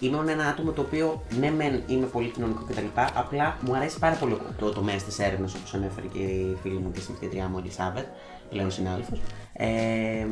ήμουν 0.00 0.28
ένα 0.28 0.46
άτομο 0.46 0.70
το 0.70 0.80
οποίο 0.80 1.22
ναι, 1.38 1.50
μεν 1.50 1.82
είμαι 1.86 2.06
πολύ 2.06 2.28
κοινωνικό 2.28 2.64
κτλ. 2.68 2.86
Απλά 3.14 3.56
μου 3.60 3.74
αρέσει 3.74 3.98
πάρα 3.98 4.14
πολύ 4.14 4.36
το 4.58 4.70
τομέα 4.70 4.96
της 4.96 5.18
έρευνας 5.18 5.54
όπως 5.54 5.74
ανέφερε 5.74 6.06
και 6.06 6.18
η 6.18 6.56
φίλη 6.62 6.78
μου 6.78 6.90
και 6.92 6.98
η 6.98 7.02
συμφιτήτριά 7.02 7.48
μου, 7.48 7.58
Ελισάβετ, 7.58 8.04
πλέον 8.50 8.70
συνάδελφος. 8.70 9.20
Ε, 9.52 9.66
ε, 9.66 10.26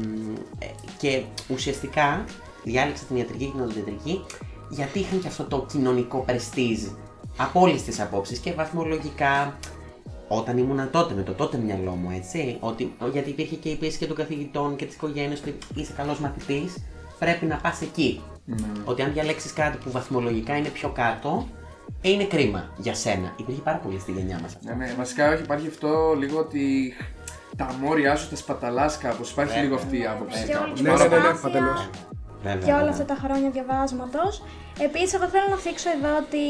και 0.99 1.23
ουσιαστικά 1.49 2.25
διάλεξα 2.64 3.04
την 3.04 3.16
ιατρική 3.16 3.45
και 3.45 3.50
την 3.50 3.61
οδοντιατρική 3.61 4.25
γιατί 4.71 4.99
είχαν 4.99 5.21
και 5.21 5.28
αυτό 5.28 5.45
το 5.45 5.66
κοινωνικό 5.73 6.19
πρεστίζ 6.19 6.87
από 7.37 7.61
όλες 7.61 7.83
τις 7.83 8.00
απόψεις 8.00 8.38
και 8.38 8.52
βαθμολογικά. 8.52 9.59
Όταν 10.28 10.59
ήμουν 10.59 10.90
τότε, 10.90 11.14
με 11.14 11.23
το 11.23 11.33
τότε 11.33 11.57
μυαλό 11.57 11.90
μου, 11.90 12.11
έτσι, 12.11 12.57
ότι, 12.61 12.97
γιατί 13.12 13.31
υπήρχε 13.31 13.57
και 13.57 13.69
η 13.69 13.76
πίεση 13.76 13.99
και 13.99 14.07
των 14.07 14.16
καθηγητών 14.16 14.76
και 14.76 14.85
της 14.85 14.95
οικογένειας 14.95 15.40
ότι 15.40 15.59
είσαι 15.75 15.92
καλός 15.97 16.19
μαθητής, 16.19 16.76
πρέπει 17.19 17.47
να 17.47 17.57
πας 17.57 17.81
εκεί. 17.81 18.21
Ναι. 18.44 18.66
Ότι 18.84 19.02
αν 19.02 19.12
διαλέξεις 19.12 19.52
κάτι 19.52 19.76
που 19.84 19.90
βαθμολογικά 19.90 20.56
είναι 20.56 20.68
πιο 20.68 20.88
κάτω, 20.88 21.49
ε, 22.02 22.11
είναι 22.11 22.25
κρίμα 22.25 22.70
για 22.76 22.94
σένα. 22.94 23.32
Υπήρχε 23.37 23.61
πάρα 23.61 23.76
πολύ 23.78 23.99
στη 23.99 24.12
γενιά 24.12 24.38
μας. 24.42 24.56
Ναι, 24.61 24.72
ναι, 24.75 24.94
βασικά 24.96 25.32
όχι, 25.32 25.42
υπάρχει 25.42 25.66
αυτό 25.68 26.14
λίγο 26.18 26.38
ότι 26.38 26.94
τα 27.56 27.75
μόρια 27.80 28.16
σου 28.16 28.28
τα 28.30 28.37
σπαταλάς 28.37 28.99
κάπως. 28.99 29.30
Υπάρχει 29.30 29.50
Βέβαια. 29.52 29.64
λίγο 29.68 29.75
αυτή 29.82 29.99
η 29.99 30.06
άποψη. 30.06 30.44
Και 30.46 30.54
όλη 30.54 30.58
κάπως. 30.62 30.80
την 30.80 30.84
Ναι, 30.84 30.90
ναι, 30.92 30.96
ναι, 30.99 31.04
ναι, 31.04 31.08
προσπάθεια 31.22 31.40
παντελώς. 31.42 31.90
Βέβαια. 32.42 32.58
και 32.66 32.70
όλα 32.72 32.75
βέβαια. 32.78 32.90
αυτά 32.90 33.04
τα 33.04 33.14
χρόνια 33.25 33.50
διαβάσματος. 33.50 34.42
Επίσης, 34.78 35.14
εγώ 35.14 35.26
θέλω 35.26 35.44
να 35.50 35.56
θίξω 35.56 35.88
εδώ 35.96 36.11
ότι 36.25 36.44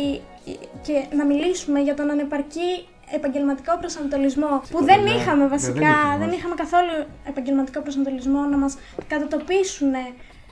και 0.87 1.17
να 1.17 1.25
μιλήσουμε 1.25 1.79
για 1.81 1.95
τον 1.95 2.11
ανεπαρκή 2.11 2.71
επαγγελματικό 3.15 3.79
προσανατολισμό 3.79 4.63
που 4.71 4.85
δεν 4.85 5.03
Ναι, 5.03 5.11
είχαμε 5.11 5.43
ναι, 5.43 5.49
βασικά, 5.49 5.75
δεν 5.81 5.83
είχαμε, 5.91 6.19
δεν 6.19 6.29
όχι. 6.29 6.37
είχαμε 6.39 6.55
καθόλου 6.55 6.95
επαγγελματικό 7.29 7.81
προσανατολισμό 7.81 8.41
να 8.41 8.57
μας 8.57 8.77
κατατοπίσουν 9.09 9.93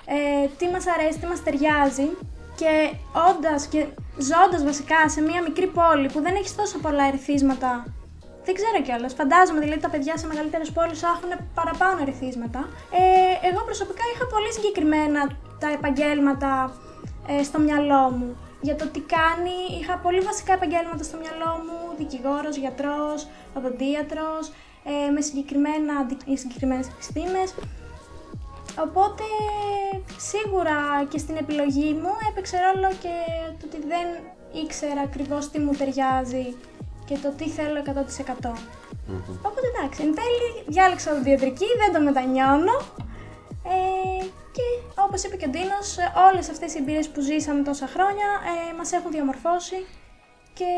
ε, 0.06 0.46
τι 0.58 0.68
μας 0.68 0.84
αρέσει, 0.86 1.18
τι 1.18 1.26
μας 1.26 1.42
ταιριάζει 1.42 2.08
και 2.56 2.92
όντας 3.30 3.66
και 3.66 3.86
ζώντας 4.18 4.64
βασικά 4.64 5.08
σε 5.08 5.20
μια 5.20 5.42
μικρή 5.42 5.66
πόλη 5.66 6.08
που 6.12 6.20
δεν 6.20 6.34
έχεις 6.34 6.54
τόσο 6.54 6.78
πολλά 6.78 7.04
ερεθίσματα 7.04 7.84
δεν 8.44 8.54
ξέρω 8.54 8.78
κιόλας. 8.86 9.12
Φαντάζομαι 9.20 9.60
δηλαδή 9.60 9.80
τα 9.80 9.90
παιδιά 9.90 10.16
σε 10.16 10.26
μεγαλύτερες 10.26 10.70
πόλεις 10.70 11.02
έχουν 11.02 11.30
παραπάνω 11.54 11.98
ερεθίσματα. 12.02 12.60
Ε, 13.00 13.48
εγώ 13.48 13.60
προσωπικά 13.64 14.04
είχα 14.12 14.26
πολύ 14.34 14.52
συγκεκριμένα 14.52 15.20
τα 15.62 15.68
επαγγέλματα 15.78 16.52
ε, 17.32 17.42
στο 17.42 17.58
μυαλό 17.58 18.04
μου. 18.16 18.36
Για 18.60 18.76
το 18.76 18.86
τι 18.86 19.00
κάνει, 19.16 19.56
είχα 19.80 19.94
πολύ 20.04 20.20
βασικά 20.20 20.52
επαγγέλματα 20.52 21.02
στο 21.08 21.16
μυαλό 21.22 21.52
μου. 21.66 21.78
Δικηγόρος, 22.00 22.56
γιατρός, 22.56 23.18
οδοντίατρος, 23.56 24.44
ε, 24.90 25.10
με 25.14 25.20
συγκεκριμένα, 25.20 25.92
αντι- 26.00 26.38
συγκεκριμένες 26.42 26.86
επιστήμες. 26.88 27.48
Οπότε 28.86 29.24
σίγουρα 30.30 31.04
και 31.08 31.18
στην 31.18 31.36
επιλογή 31.36 31.92
μου 31.92 32.12
έπαιξε 32.30 32.56
ρόλο 32.66 32.88
και 33.02 33.14
το 33.58 33.64
ότι 33.68 33.78
δεν 33.92 34.06
ήξερα 34.64 35.00
ακριβώς 35.00 35.50
τι 35.50 35.58
μου 35.58 35.72
ταιριάζει 35.72 36.46
και 37.04 37.16
το 37.22 37.30
τι 37.36 37.48
θέλω 37.48 37.78
100%. 37.86 37.88
Μμμ. 39.06 39.20
Οπότε 39.48 39.66
εντάξει, 39.74 40.02
εν 40.02 40.14
τέλει 40.14 40.48
διάλεξα 40.66 41.12
οδοντιατρική, 41.12 41.66
δεν 41.80 41.92
το 41.92 42.00
μετανιώνω. 42.00 42.76
Ε, 43.64 44.24
και 44.56 44.66
όπως 45.04 45.22
είπε 45.22 45.36
και 45.36 45.46
ο 45.46 45.50
Ντίνος, 45.50 45.98
ε, 45.98 46.12
όλες 46.30 46.48
αυτές 46.48 46.74
οι 46.74 46.78
εμπειρίες 46.78 47.08
που 47.08 47.20
ζήσαμε 47.20 47.62
τόσα 47.62 47.86
χρόνια 47.86 48.28
ε, 48.70 48.76
μας 48.76 48.92
έχουν 48.92 49.10
διαμορφώσει 49.10 49.86
και 50.52 50.68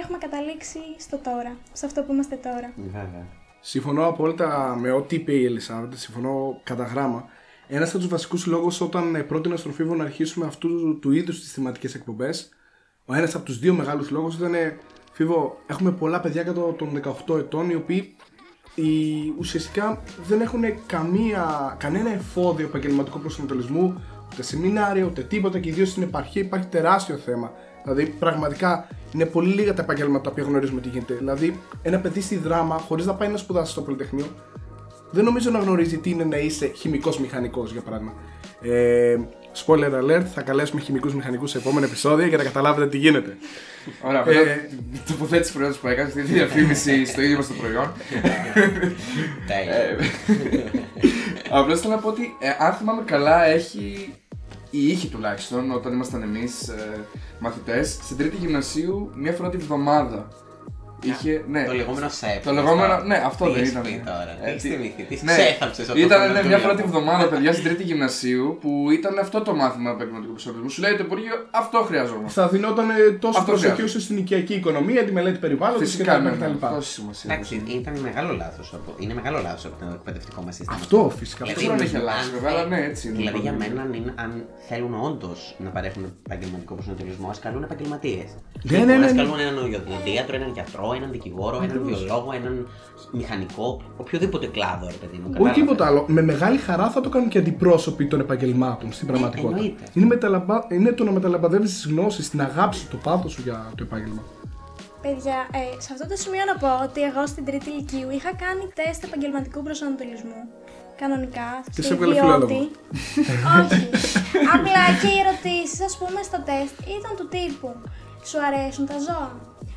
έχουμε 0.00 0.18
καταλήξει 0.18 0.78
στο 0.98 1.18
τώρα, 1.18 1.56
σε 1.72 1.86
αυτό 1.86 2.02
που 2.02 2.12
είμαστε 2.12 2.36
τώρα. 2.36 2.72
Βέβαια. 2.76 3.26
Συμφωνώ 3.60 4.06
απόλυτα 4.06 4.76
με 4.80 4.90
ό,τι 4.90 5.14
είπε 5.16 5.32
η 5.32 5.44
Ελισάβετ, 5.44 5.94
συμφωνώ 5.94 6.60
κατά 6.62 6.84
γράμμα. 6.84 7.28
Ένας 7.70 7.88
από 7.88 7.98
τους 7.98 8.08
βασικούς 8.08 8.46
λόγους 8.46 8.80
όταν 8.80 9.14
ε, 9.14 9.22
πρότεινα 9.22 9.56
στον 9.56 9.72
Φίβο 9.72 9.94
να 9.94 10.04
αρχίσουμε 10.04 10.46
αυτούς 10.46 10.98
του 11.00 11.12
είδους 11.12 11.40
τις 11.40 11.52
θεματικές 11.52 11.94
εκπομπές, 11.94 12.48
ο 13.04 13.14
ένας 13.14 13.34
από 13.34 13.44
τους 13.44 13.58
δύο 13.58 13.74
μεγάλους 13.74 14.10
λόγους 14.10 14.34
ήταν 14.34 14.54
ε, 14.54 14.78
Φίβο, 15.12 15.58
έχουμε 15.66 15.90
πολλά 15.90 16.20
παιδιά 16.20 16.42
κάτω 16.42 16.74
των 16.78 17.00
18 17.28 17.38
ετών 17.38 17.70
οι 17.70 17.74
οποίοι 17.74 18.16
οι, 18.74 18.88
ουσιαστικά 19.38 20.02
δεν 20.26 20.40
έχουν 20.40 20.62
καμία, 20.86 21.76
κανένα 21.78 22.10
εφόδιο 22.10 22.66
επαγγελματικού 22.66 23.20
προσανατολισμού, 23.20 24.02
ούτε 24.32 24.42
σεμινάρια, 24.42 25.04
ούτε 25.04 25.22
τίποτα 25.22 25.58
και 25.58 25.68
ιδίως 25.68 25.88
στην 25.88 26.02
επαρχία 26.02 26.42
υπάρχει 26.42 26.66
τεράστιο 26.66 27.16
θέμα. 27.16 27.52
Δηλαδή, 27.82 28.06
πραγματικά 28.18 28.88
είναι 29.14 29.26
πολύ 29.26 29.54
λίγα 29.54 29.74
τα 29.74 29.82
επαγγέλματα 29.82 30.24
τα 30.24 30.30
οποία 30.30 30.44
γνωρίζουμε 30.44 30.80
τι 30.80 30.88
γίνεται. 30.88 31.14
Δηλαδή, 31.14 31.60
ένα 31.82 31.98
παιδί 31.98 32.20
στη 32.20 32.36
δράμα, 32.36 32.78
χωρίς 32.78 33.06
να 33.06 33.14
πάει 33.14 33.28
να 33.28 33.36
σπουδάσει 33.36 33.72
στο 33.72 33.82
Πολυτεχνείο, 33.82 34.26
δεν 35.10 35.24
νομίζω 35.24 35.50
να 35.50 35.58
γνωρίζει 35.58 35.98
τι 35.98 36.10
είναι 36.10 36.24
να 36.24 36.36
είσαι 36.38 36.66
χημικός 36.76 37.18
μηχανικός, 37.18 37.72
για 37.72 37.80
παράδειγμα. 37.80 38.12
Ε, 38.62 39.16
spoiler 39.66 39.92
alert, 40.02 40.24
θα 40.34 40.42
καλέσουμε 40.42 40.80
χημικούς 40.80 41.14
μηχανικούς 41.14 41.50
σε 41.50 41.58
επόμενα 41.58 41.86
επεισόδια 41.86 42.26
για 42.26 42.36
να 42.36 42.42
καταλάβετε 42.44 42.88
τι 42.88 42.98
γίνεται. 42.98 43.36
Ωραία, 44.02 44.20
Ε, 44.20 44.24
μετά 44.34 44.44
την 44.92 45.00
τοποθέτηση 45.08 45.52
προϊόντος 45.52 45.78
που 45.78 45.88
έκανες, 45.88 46.12
τη 46.12 46.20
διαφήμιση 46.20 47.04
στο 47.12 47.22
ίδιο 47.22 47.36
μας 47.36 47.46
το 47.46 47.54
προϊόν. 47.60 47.92
Τέλεια. 49.46 49.74
Ε, 49.74 49.96
Απλώς 51.50 51.80
θέλω 51.80 51.94
να 51.94 52.00
πω 52.00 52.08
ότι 52.08 52.36
ε, 52.38 52.48
αν 52.64 52.72
θυμάμαι 52.72 53.02
καλά, 53.04 53.44
έχει 53.44 54.12
ή 54.70 54.88
είχε 54.88 55.08
τουλάχιστον 55.08 55.70
όταν 55.70 55.92
ήμασταν 55.92 56.22
εμείς 56.22 56.68
ε, 56.68 57.04
μαθητές 57.38 57.98
στην 58.02 58.16
τρίτη 58.16 58.36
γυμνασίου 58.36 59.10
μία 59.14 59.32
φορά 59.32 59.48
τη 59.50 59.56
βδομάδα. 59.56 60.28
Είχε, 61.02 61.44
ναι, 61.48 61.64
Το 61.64 61.72
λεγόμενο 61.74 62.08
ΣΕΠ. 62.08 62.44
Το 62.44 62.52
λεγόμενο, 62.52 62.98
ναι, 63.02 63.22
αυτό 63.26 63.44
Τι 63.44 63.50
δεν 63.50 63.60
έχεις 63.60 63.70
ήταν. 63.72 63.82
πει 63.82 64.02
τώρα, 64.06 64.30
Ε, 64.42 64.44
τι 64.44 64.50
έχεις 64.50 64.62
τι- 64.62 64.68
θυμηθείς, 64.68 65.18
τι 65.20 65.24
ναι. 65.24 65.32
ξέθαψες 65.32 65.88
από 65.88 65.98
το 65.98 66.04
Ήταν 66.04 66.18
ναι, 66.20 66.26
μια 66.26 66.32
κομμωτήριο. 66.34 66.58
φορά 66.58 66.74
τη 66.74 66.82
βδομάδα, 66.82 67.24
παιδιά, 67.28 67.52
στην 67.52 67.64
τρίτη 67.64 67.82
γυμνασίου 67.82 68.58
που 68.60 68.70
ήταν 68.98 69.18
αυτό 69.18 69.40
το 69.40 69.54
μάθημα 69.54 69.90
επαγγελματικού 69.90 70.32
προσανατολισμού. 70.32 70.70
Σου 70.74 70.80
λέει 70.84 70.94
το 71.00 71.02
Υπουργείο, 71.08 71.34
αυτό 71.50 71.78
χρειαζόμαστε. 71.88 72.40
Θα 72.40 72.48
δινόταν 72.48 72.86
τόσο 73.24 73.38
Αυτό 73.38 73.50
προσοχή 73.50 73.72
χρειάζεται. 73.74 73.98
όσο 73.98 74.00
στην 74.06 74.16
οικιακή 74.16 74.54
οικονομία, 74.54 75.04
τη 75.04 75.12
μελέτη 75.12 75.38
περιβάλλοντος 75.38 75.88
Φυσικά, 75.90 76.18
ναι, 76.18 76.30
κτλ. 76.30 76.44
ναι, 76.44 76.68
τόση 76.74 76.92
σημασία. 76.92 77.30
Εντάξει, 77.34 77.62
ήταν 77.80 77.94
μεγάλο 78.08 78.32
λάθος. 78.42 78.66
Είναι 78.98 79.14
μεγάλο 79.14 79.38
λάθος 79.42 79.64
από 79.64 79.74
το 79.80 79.86
εκπαιδευτικό 79.98 80.40
μας 80.46 80.54
σύστημα. 80.54 80.76
Αυτό 80.80 81.12
φυσικά. 81.18 81.44
Αυτό 81.44 81.60
Δηλαδή, 81.60 81.76
δεν 81.78 81.86
έχει 81.86 81.96
αν 81.96 82.02
αλλάξει, 82.02 82.30
βέβαια, 82.34 82.50
αλλά 82.50 82.64
ναι, 82.72 82.80
έτσι 82.90 83.08
είναι. 83.08 83.16
Δηλαδή 83.16 83.38
για 83.38 83.52
το 83.52 83.58
μένα, 83.58 83.82
αν, 83.82 83.92
είναι- 83.92 84.14
αν 84.16 84.30
θέλουν 84.68 84.94
όντως 85.08 85.54
να 85.64 85.70
παρέχουν 85.70 86.02
επαγγελματικό 86.26 86.74
προσανατολισμό, 86.74 87.28
ας 87.30 87.38
καλούν 87.38 87.62
επαγγελματίες. 87.62 88.28
Ναι, 88.62 88.78
ναι, 88.78 88.84
ναι, 88.84 88.94
Α 88.94 88.98
ναι. 88.98 89.22
καλούν 89.22 89.38
έναν 89.38 89.56
οδοντίατρο, 89.58 90.34
έναν 90.36 90.50
γιατρό, 90.52 90.87
έναν 90.92 91.10
δικηγόρο, 91.10 91.56
έναν 91.62 91.82
βιολόγο, 91.84 92.32
έναν 92.34 92.66
μηχανικό, 93.12 93.80
οποιοδήποτε 93.96 94.46
κλάδο, 94.46 94.86
ρε 94.86 94.92
παιδί 94.92 95.16
μου. 95.16 95.24
Όχι 95.24 95.32
κατάλαβες. 95.32 95.60
τίποτα 95.60 95.86
άλλο. 95.86 96.04
Με 96.08 96.22
μεγάλη 96.22 96.58
χαρά 96.58 96.90
θα 96.90 97.00
το 97.00 97.08
κάνουν 97.08 97.28
και 97.28 97.38
αντιπρόσωποι 97.38 98.06
των 98.06 98.20
επαγγελμάτων 98.20 98.92
στην 98.92 99.06
πραγματικότητα. 99.06 99.58
Ε, 99.58 99.62
εννοείται. 99.62 99.90
είναι, 99.92 100.06
μεταλαμπα... 100.06 100.66
είναι 100.68 100.92
το 100.92 101.04
να 101.04 101.10
μεταλαμπαδεύεις 101.10 101.72
τις 101.72 101.86
γνώσεις, 101.86 102.30
την 102.30 102.40
αγάπη 102.40 102.76
σου, 102.76 102.88
το 102.88 102.96
πάθος 102.96 103.32
σου 103.32 103.42
για 103.42 103.72
το 103.76 103.82
επάγγελμα. 103.82 104.22
Παιδιά, 105.02 105.38
ε, 105.52 105.80
σε 105.80 105.90
αυτό 105.92 106.06
το 106.08 106.16
σημείο 106.16 106.44
να 106.50 106.56
πω 106.62 106.70
ότι 106.86 107.00
εγώ 107.08 107.26
στην 107.26 107.44
τρίτη 107.44 107.70
ηλικίου 107.70 108.10
είχα 108.16 108.32
κάνει 108.44 108.64
τεστ 108.78 109.00
επαγγελματικού 109.04 109.62
προσανατολισμού. 109.62 110.40
Κανονικά. 111.00 111.48
Και 111.64 111.72
στη 111.72 111.82
σε 111.82 111.92
έβγαλε 111.92 112.14
ιδιώτη. 112.14 112.36
φιλόλογο. 112.36 112.68
Όχι. 113.60 113.82
Απλά 114.56 114.84
και 115.00 115.08
οι 115.14 115.18
ερωτήσεις, 115.22 115.80
ας 115.88 115.94
πούμε, 116.00 116.20
στο 116.28 116.38
τεστ 116.48 116.74
ήταν 116.96 117.12
του 117.18 117.26
τύπου 117.34 117.70
Σου 118.28 118.38
αρέσουν 118.46 118.86
τα 118.86 118.98
ζώα; 119.06 119.30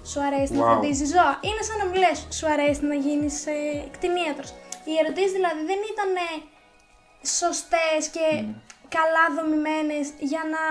Σου 0.09 0.19
αρέσει 0.27 0.53
να 0.53 0.63
Wow. 0.63 0.67
φροντίζεις 0.69 1.09
ζώα. 1.13 1.33
Είναι 1.47 1.63
σαν 1.67 1.77
να 1.81 1.85
μου 1.87 1.95
λες, 2.03 2.17
Σου 2.37 2.45
αρέσει 2.53 2.81
να 2.85 2.95
γίνεις 2.95 3.35
ε, 3.45 3.87
κτηνίατρος. 3.95 4.49
Οι 4.87 4.93
ερωτήσεις 5.01 5.31
δηλαδή 5.31 5.61
δεν 5.71 5.79
ήταν 5.93 6.11
σωστές 7.39 8.01
και 8.15 8.25
καλά 8.97 9.23
δομημένες 9.37 10.05
για 10.31 10.43
να 10.53 10.61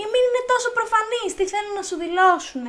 ή 0.00 0.04
μην 0.12 0.22
είναι 0.28 0.44
τόσο 0.52 0.68
προφανείς 0.78 1.30
τι 1.36 1.44
θέλουν 1.52 1.74
να 1.80 1.84
σου 1.88 1.96
δηλώσουν. 2.04 2.64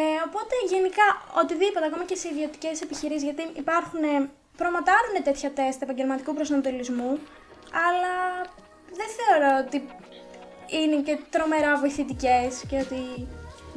Ε, 0.00 0.02
οπότε 0.28 0.54
γενικά 0.72 1.06
οτιδήποτε, 1.42 1.86
ακόμα 1.86 2.04
και 2.10 2.16
σε 2.22 2.28
ιδιωτικές 2.32 2.76
επιχειρήσεις, 2.86 3.22
γιατί 3.28 3.42
υπάρχουν, 3.62 4.02
ε, 4.02 4.30
προματάρουν 4.60 5.14
τέτοια 5.28 5.50
τεστ 5.58 5.82
επαγγελματικού 5.82 6.34
προσανατολισμού, 6.34 7.10
αλλά 7.86 8.14
δεν 8.98 9.08
θεωρώ 9.18 9.50
ότι 9.64 9.78
είναι 10.78 10.96
και 11.06 11.18
τρομερά 11.30 11.72
βοηθητικές 11.82 12.64
και 12.68 12.76
ότι 12.84 13.00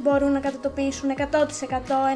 μπορούν 0.02 0.32
να 0.32 0.40
κατατοπίσουν 0.40 1.08
100% 1.16 1.22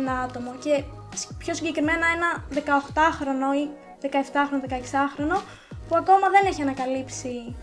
ένα 0.01 0.13
άτομο 0.21 0.55
και 0.65 0.83
σ- 1.15 1.33
πιο 1.39 1.55
συγκεκριμένα 1.55 2.07
ένα 2.17 2.45
18χρονο 2.65 3.49
ή 3.63 3.69
17χρονο, 4.03 4.69
16χρονο 4.73 5.41
που 5.89 5.97
ακόμα 5.97 6.27
δεν 6.31 6.47
έχει 6.47 6.63
ανακαλύψει 6.63 7.55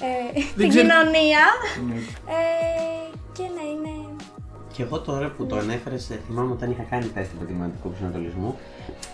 ε, 0.00 0.40
την 0.56 0.68
ξέρει- 0.68 0.86
κοινωνία. 0.88 1.44
Ναι. 1.88 1.94
Ε, 1.94 3.16
και 3.32 3.42
ναι, 3.42 3.64
είναι. 3.72 3.90
Και 4.72 4.82
εγώ 4.82 5.00
τώρα 5.00 5.28
που 5.30 5.46
το 5.46 5.56
ανέφερες, 5.56 6.10
θυμάμαι 6.26 6.52
όταν 6.52 6.70
είχα 6.70 6.82
κάνει 6.82 7.06
τεστ 7.06 7.30
επαγγελματικού 7.34 7.88
προσανατολισμού. 7.88 8.58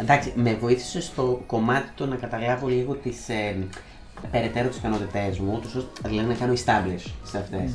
Εντάξει, 0.01 0.33
με 0.37 0.55
βοήθησε 0.55 1.01
στο 1.01 1.43
κομμάτι 1.47 1.89
το 1.95 2.07
να 2.07 2.17
καταλάβω 2.17 2.67
λίγο 2.69 2.95
τις 2.95 3.29
ε, 3.29 3.67
περαιτέρω 4.31 4.69
τις 4.69 4.77
ικανότητές 4.77 5.39
μου, 5.39 5.59
τους, 5.61 5.75
ώστε- 5.75 6.09
δηλαδή 6.09 6.29
να 6.29 6.35
κάνω 6.35 6.53
establish 6.53 7.05
σε 7.23 7.39
αυτές. 7.39 7.73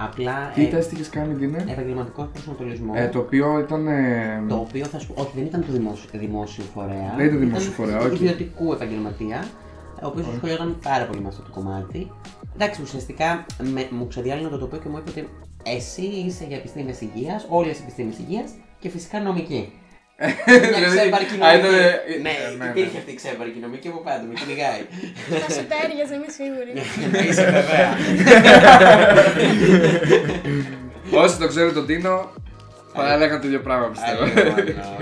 Απλά. 0.00 0.50
Τι 0.54 0.64
ε, 0.64 0.68
τεστ 0.68 0.92
είχε 0.92 1.10
κάνει, 1.10 1.34
Ντίνε. 1.34 1.64
Επαγγελματικό 1.68 2.22
προσανατολισμό. 2.32 2.92
Ε, 2.96 3.06
το 3.08 3.18
οποίο 3.18 3.58
ήταν. 3.58 3.86
ε, 3.86 4.44
Το 4.48 4.54
οποίο 4.54 4.84
θα 4.84 4.98
σου 4.98 5.12
πω, 5.12 5.22
όχι 5.22 5.30
δεν 5.34 5.44
ήταν 5.44 5.64
του 5.64 5.72
δημόσιου, 5.72 6.08
δημόσιου 6.12 6.64
φορέα. 6.74 7.14
Δεν 7.16 7.26
ήταν 7.26 7.38
δημόσιου 7.38 7.70
φορέα, 7.72 7.98
όχι. 7.98 8.14
Ιδιωτικού 8.14 8.72
επαγγελματία, 8.72 9.44
ο 10.02 10.06
οποίος 10.06 10.26
ασχολιόταν 10.28 10.78
πάρα 10.82 11.04
πολύ 11.04 11.20
με 11.20 11.28
αυτό 11.28 11.42
το 11.42 11.50
κομμάτι. 11.50 12.10
Εντάξει, 12.54 12.82
ουσιαστικά 12.82 13.46
με, 13.72 13.88
μου 13.90 14.06
ξεδιάλυνε 14.06 14.48
το 14.48 14.58
τοπίο 14.58 14.78
και 14.78 14.88
μου 14.88 14.96
είπε 14.98 15.10
ότι 15.10 15.28
εσύ 15.62 16.02
είσαι 16.02 16.44
για 16.48 16.56
επιστήμες 16.56 17.00
υγείας, 17.00 17.46
όλε 17.48 17.68
οι 17.68 17.76
επιστήμες 17.82 18.18
υγείας 18.18 18.50
και 18.78 18.88
φυσικά 18.88 19.20
νομική. 19.20 19.72
Μια 20.20 20.34
Δηλαδή, 20.74 20.96
ξέμπαρκη 20.96 21.34
α, 21.34 21.36
ήταν- 21.36 21.70
νομική. 21.70 22.12
ε, 22.14 22.18
Ναι, 22.22 22.30
ε, 22.30 22.56
ναι, 22.58 22.64
ναι. 22.64 22.70
υπήρχε 22.74 22.98
αυτή 22.98 23.10
η 23.10 23.14
ξέμπαρκη 23.14 23.58
νομική 23.58 23.88
από 23.88 23.98
πάντα, 24.06 24.22
με 24.28 24.34
κυνηγάει. 24.40 24.82
Θα 25.44 25.48
σου 25.54 25.64
τέριαζε, 25.72 26.14
είμαι 26.14 26.30
σίγουρη. 26.38 26.70
Είσαι 27.28 27.44
βέβαια. 27.44 27.88
Όσοι 31.22 31.36
το 31.38 31.48
ξέρουν 31.48 31.74
τον 31.74 31.86
Τίνο, 31.86 32.30
θα 32.94 33.12
έλεγαν 33.12 33.40
το 33.40 33.46
ίδιο 33.46 33.60
πράγμα 33.60 33.86
πιστεύω. 33.86 34.24
Λοιπόν, 34.24 34.54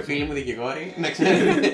Φίλοι 0.04 0.24
μου 0.24 0.32
δικηγόροι, 0.32 0.94
να 0.96 1.10
ξέρετε. 1.10 1.70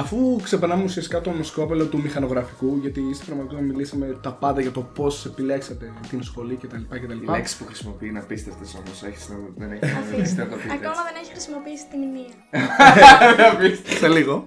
Αφού 0.00 0.40
ξεπερνάμε 0.42 0.82
ουσιαστικά 0.84 1.20
το 1.20 1.32
σκόπελο 1.42 1.86
του 1.86 2.00
μηχανογραφικού, 2.00 2.78
γιατί 2.80 3.00
στην 3.14 3.26
πραγματικότητα 3.26 3.72
μιλήσαμε 3.72 4.18
τα 4.22 4.32
πάντα 4.32 4.60
για 4.60 4.70
το 4.70 4.80
πώς 4.80 5.26
επιλέξατε 5.26 5.92
την 6.10 6.22
σχολή 6.22 6.54
κτλ. 6.54 6.76
Οι 6.76 7.30
λέξει 7.30 7.58
που 7.58 7.64
χρησιμοποιεί 7.64 8.08
είναι 8.08 8.18
απίστευτες 8.18 8.74
όμως. 8.74 9.00
Δεν 9.56 9.72
έχεις 9.72 9.92
Αφήστε. 9.98 10.42
να 10.42 10.48
το 10.48 10.56
πείτε. 10.56 10.74
Ακόμα 10.74 10.94
δεν 10.94 11.14
έχει 11.22 11.30
χρησιμοποιήσει 11.30 11.84
τη 11.90 11.96
μηνύα. 11.96 12.32
Σε 13.98 14.08
λίγο. 14.08 14.46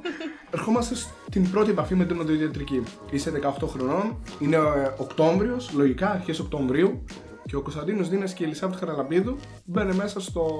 Ερχόμαστε 0.51 0.95
στην 0.95 1.51
πρώτη 1.51 1.69
επαφή 1.69 1.95
με 1.95 2.05
την 2.05 2.19
οδοντιατρική. 2.19 2.83
Είσαι 3.11 3.31
18 3.61 3.67
χρονών, 3.67 4.17
είναι 4.39 4.57
Οκτώβριος, 4.97 5.71
λογικά, 5.73 6.11
αρχές 6.11 6.39
Οκτωβρίου, 6.39 7.03
και 7.45 7.55
ο 7.55 7.61
Κωνσταντίνος 7.61 8.09
Δίνας 8.09 8.33
και 8.33 8.43
η 8.43 8.45
Ελισάβετ 8.45 8.77
Χαραλαμπίδου 8.79 9.37
μπαίνουν 9.65 9.95
μέσα 9.95 10.19
στο 10.19 10.51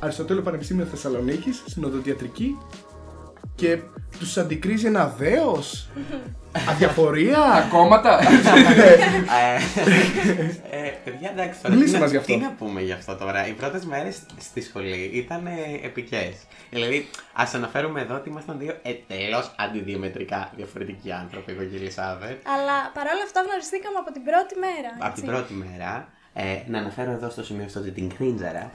Αριστοτέλειο 0.00 0.42
Πανεπιστήμιο 0.42 0.84
Θεσσαλονίκης, 0.84 1.62
στην 1.66 1.84
οδοντιατρική, 1.84 2.58
και 3.60 3.78
τους 4.18 4.36
αντικρίζει 4.38 4.86
ένα 4.86 5.06
δέος, 5.18 5.88
αδιαφορία. 6.68 7.34
Τα 7.36 7.66
κόμματα. 7.70 8.18
Ε, 8.20 9.54
ε, 10.86 10.90
Παιδιά, 11.04 11.30
εντάξει, 11.30 11.60
τώρα, 11.62 11.74
Μιλήστε 11.74 11.92
τι, 11.96 11.98
να- 11.98 12.00
μας 12.04 12.10
γι' 12.10 12.16
αυτό. 12.16 12.32
τι 12.32 12.38
να 12.38 12.50
πούμε 12.50 12.80
γι' 12.80 12.92
αυτό 12.92 13.14
τώρα. 13.16 13.46
Οι 13.46 13.52
πρώτες 13.52 13.84
μέρες 13.84 14.18
στη 14.38 14.60
σχολή 14.62 15.10
ήταν 15.12 15.42
επικές. 15.84 16.34
Δηλαδή, 16.70 17.08
ας 17.32 17.54
αναφέρουμε 17.54 18.00
εδώ 18.00 18.14
ότι 18.14 18.28
ήμασταν 18.28 18.58
δύο 18.58 18.74
εντελώς 18.82 19.54
αντιδιαμετρικά 19.58 20.50
διαφορετικοί 20.56 21.12
άνθρωποι, 21.12 21.52
εγώ 21.52 21.62
και 21.62 21.76
η 21.76 21.80
Ελισάβετ. 21.80 22.38
Αλλά 22.54 22.76
παρόλα 22.94 23.22
αυτά 23.24 23.40
γνωριστήκαμε 23.46 23.98
από 24.02 24.12
την 24.12 24.22
πρώτη 24.28 24.54
μέρα. 24.64 24.90
Από 25.06 25.14
την 25.14 25.24
έτσι. 25.24 25.34
πρώτη 25.36 25.52
μέρα. 25.64 26.08
Ε, 26.34 26.42
να 26.66 26.78
αναφέρω 26.78 27.10
εδώ 27.10 27.30
στο 27.30 27.44
σημείο 27.44 27.64
αυτό 27.64 27.80
ότι 27.80 27.90
την 27.90 28.08
κρίντζαρα. 28.16 28.70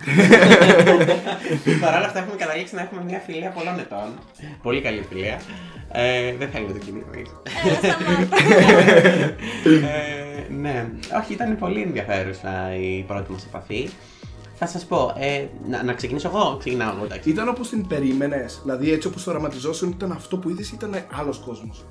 Παρ' 1.82 1.96
όλα 1.96 2.06
αυτά 2.06 2.20
έχουμε 2.20 2.36
καταλήξει 2.36 2.76
να 2.76 2.82
έχουμε 2.82 3.04
μια 3.04 3.20
φιλία 3.20 3.50
πολλών 3.50 3.80
ετών. 3.80 4.08
Πολύ 4.62 4.82
καλή 4.82 5.06
φιλία. 5.10 5.42
Ε, 5.92 6.36
δεν 6.36 6.50
θέλω 6.50 6.68
να 6.68 6.74
το 6.74 6.80
κινηθείς. 6.80 7.32
Έλα, 7.66 7.76
σταμάτα. 7.76 8.38
ε, 9.64 10.54
ναι, 10.54 10.88
όχι, 11.22 11.34
ήταν 11.34 11.58
πολύ 11.58 11.82
ενδιαφέρουσα 11.82 12.76
η 12.76 13.04
πρώτη 13.08 13.32
μας 13.32 13.46
επαφή. 13.46 13.90
Θα 14.58 14.68
σας 14.68 14.86
πω, 14.86 15.14
ε, 15.18 15.46
να, 15.70 15.84
να 15.84 15.94
ξεκινήσω 15.94 16.28
εγώ, 16.28 16.58
ξεκινάω 16.60 16.96
εγώ, 16.96 17.06
εντάξει. 17.06 17.30
Ήταν 17.30 17.48
όπως 17.48 17.70
την 17.70 17.88
περίμενες, 17.88 18.60
δηλαδή 18.62 18.92
έτσι 18.92 19.08
όπως 19.08 19.24
το 19.24 19.30
οραματιζόσουν, 19.30 19.90
ήταν 19.90 20.12
αυτό 20.12 20.38
που 20.38 20.50
είδες, 20.50 20.70
ήταν 20.72 20.96
άλλος 21.20 21.38
κόσμος; 21.38 21.86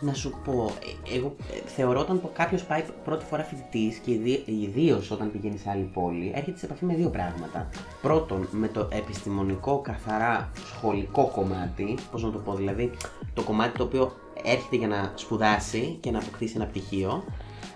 Να 0.00 0.14
σου 0.14 0.34
πω, 0.44 0.70
ε, 1.08 1.16
εγώ 1.16 1.36
ε, 1.52 1.68
θεωρώ 1.68 2.00
όταν 2.00 2.22
κάποιος 2.32 2.64
πάει 2.64 2.84
πρώτη 3.04 3.24
φορά 3.24 3.42
φοιτητής 3.42 3.96
και 3.96 4.10
ιδίως 4.44 5.10
όταν 5.10 5.30
πηγαίνει 5.32 5.58
σε 5.58 5.70
άλλη 5.70 5.90
πόλη, 5.94 6.32
έρχεται 6.34 6.58
σε 6.58 6.66
επαφή 6.66 6.84
με 6.84 6.94
δύο 6.94 7.08
πράγματα. 7.08 7.68
Πρώτον, 8.02 8.48
με 8.50 8.68
το 8.68 8.88
επιστημονικό, 8.92 9.78
καθαρά 9.78 10.50
σχολικό 10.54 11.30
κομμάτι, 11.34 11.94
πώς 12.10 12.22
να 12.22 12.30
το 12.30 12.38
πω, 12.38 12.54
δηλαδή 12.54 12.90
το 13.34 13.42
κομμάτι 13.42 13.78
το 13.78 13.84
οποίο 13.84 14.12
έρχεται 14.44 14.76
για 14.76 14.88
να 14.88 15.12
σπουδάσει 15.14 15.96
και 16.00 16.10
να 16.10 16.18
αποκτήσει 16.18 16.52
ένα 16.56 16.66
πτυχίο. 16.66 17.24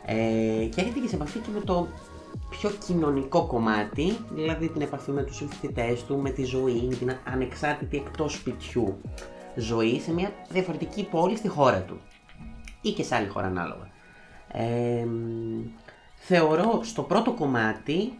Ε, 0.06 0.14
και 0.64 0.80
έρχεται 0.80 0.98
και 1.00 1.08
σε 1.08 1.14
επαφή 1.14 1.38
και 1.38 1.50
με 1.54 1.61
το 1.61 1.87
πιο 2.50 2.70
κοινωνικό 2.87 3.46
κομμάτι, 3.46 4.16
δηλαδή 4.30 4.68
την 4.68 4.80
επαφή 4.80 5.11
με 5.11 5.22
τους 5.22 5.37
συμφοιτητές 5.37 6.04
του, 6.04 6.16
με 6.16 6.30
τη 6.30 6.44
ζωή, 6.44 6.87
με 6.88 6.94
την 6.94 7.16
ανεξάρτητη 7.24 7.96
εκτός 7.96 8.32
σπιτιού 8.32 9.00
ζωή 9.54 10.00
σε 10.00 10.12
μια 10.12 10.32
διαφορετική 10.48 11.08
πόλη 11.11 11.37
στη 11.37 11.48
χώρα 11.48 11.80
του 11.80 12.00
ή 12.82 12.90
και 12.90 13.02
σε 13.02 13.14
άλλη 13.14 13.28
χώρα 13.28 13.46
ανάλογα. 13.46 13.90
Ε, 14.52 15.06
θεωρώ 16.14 16.80
στο 16.82 17.02
πρώτο 17.02 17.32
κομμάτι 17.32 18.12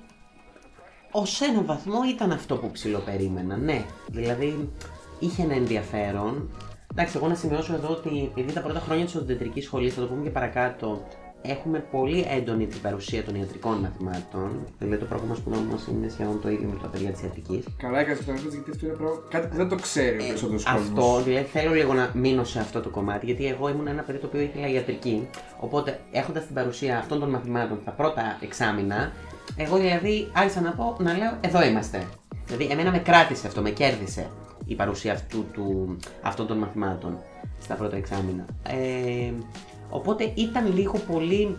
ως 1.11 1.41
έναν 1.41 1.65
βαθμό 1.67 2.03
ήταν 2.11 2.33
αυτό 2.33 2.57
που 2.57 2.71
ψιλοπερίμενα, 2.71 3.57
ναι. 3.57 3.85
Δηλαδή 4.07 4.71
είχε 5.19 5.43
ένα 5.43 5.55
ενδιαφέρον. 5.55 6.51
Εντάξει, 6.91 7.17
εγώ 7.17 7.29
να 7.29 7.35
σημειώσω 7.35 7.75
εδώ 7.75 7.89
ότι 7.89 8.31
επειδή 8.31 8.53
τα 8.53 8.61
πρώτα 8.61 8.81
χρόνια 8.81 9.05
της 9.05 9.15
οδοντιατρικής 9.15 9.65
σχολής, 9.65 9.95
θα 9.95 10.01
το 10.01 10.07
πούμε 10.07 10.23
και 10.23 10.31
παρακάτω, 10.31 11.03
έχουμε 11.43 11.79
πολύ 11.91 12.27
έντονη 12.29 12.67
την 12.67 12.81
παρουσία 12.81 13.23
των 13.25 13.35
ιατρικών 13.35 13.79
μαθημάτων. 13.79 14.51
Δηλαδή 14.79 14.99
το 14.99 15.05
πρόγραμμα 15.05 15.35
σπουδών 15.35 15.63
μας 15.65 15.87
είναι 15.87 16.09
σχεδόν 16.09 16.41
το 16.41 16.49
ίδιο 16.51 16.69
με 16.69 16.79
το 16.83 16.89
παιδιά 16.89 17.11
της 17.11 17.23
ιατρικής. 17.23 17.65
Καλά 17.77 17.99
έκανες 18.01 18.19
αυτό 18.19 18.33
γιατί 18.33 18.71
αυτό 18.71 18.87
είναι 18.87 18.95
πράγμα- 18.95 19.21
κάτι 19.31 19.47
που 19.49 19.57
δεν 19.57 19.69
το 19.69 19.75
ξέρει 19.77 20.15
ο 20.21 20.27
περισσότερος 20.27 20.65
κόσμος. 20.65 20.99
Ε, 20.99 21.03
Αυτό, 21.03 21.23
δηλαδή 21.23 21.45
θέλω 21.47 21.73
λίγο 21.75 21.93
να 21.95 22.11
μείνω 22.15 22.45
σε 22.45 22.59
αυτό 22.61 22.81
το 22.81 22.89
κομμάτι, 22.89 23.27
γιατί 23.27 23.47
εγώ 23.47 23.69
ήμουν 23.69 23.87
ένα 23.87 24.03
παιδί 24.03 24.19
το 24.19 24.27
οποίο 24.27 24.41
ήθελα 24.41 24.69
ιατρική. 24.69 25.29
Οπότε 25.61 26.01
έχοντας 26.13 26.47
την 26.47 26.55
παρουσία 26.55 26.99
αυτών 26.99 27.21
των 27.21 27.31
μαθημάτων 27.31 27.79
τα 27.85 27.91
πρώτα 27.91 28.39
εξάμηνα, 28.43 29.13
εγώ 29.57 29.77
δηλαδή 29.77 30.29
άρχισα 30.33 30.61
να 30.61 30.71
πω 30.73 30.97
να 30.99 31.13
λέω 31.17 31.33
εδώ 31.41 31.65
είμαστε. 31.65 32.05
Δηλαδή, 32.47 32.73
εμένα 32.73 32.91
με 32.91 32.99
κράτησε 32.99 33.47
αυτό, 33.47 33.61
με 33.63 33.71
κέρδισε 33.71 34.27
η 34.65 34.75
παρουσία 34.75 35.13
αυτού 35.13 35.45
του, 35.53 35.97
αυτών 36.23 36.47
των 36.47 36.59
μαθημάτων 36.59 37.19
στα 37.61 37.75
πρώτα 37.75 37.97
εξάμηνα. 37.97 38.45
Ε, 38.69 39.33
οπότε 39.93 40.33
ήταν 40.35 40.75
λίγο 40.75 40.99
πολύ, 40.99 41.57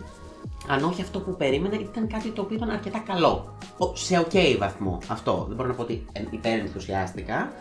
αν 0.68 0.84
όχι 0.84 1.02
αυτό 1.02 1.20
που 1.20 1.36
περίμενα, 1.36 1.74
ήταν 1.80 2.08
κάτι 2.08 2.28
το 2.30 2.42
οποίο 2.42 2.56
ήταν 2.56 2.70
αρκετά 2.70 2.98
καλό. 2.98 3.54
Ο- 3.78 3.96
Σε 3.96 4.18
οκ 4.18 4.58
βαθμό 4.58 4.98
αυτό. 5.08 5.44
Δεν 5.48 5.56
μπορώ 5.56 5.68
να 5.68 5.74
πω 5.74 5.82
ότι 5.82 6.06
ε, 6.12 6.22
υπερενθουσιάστηκα, 6.30 7.52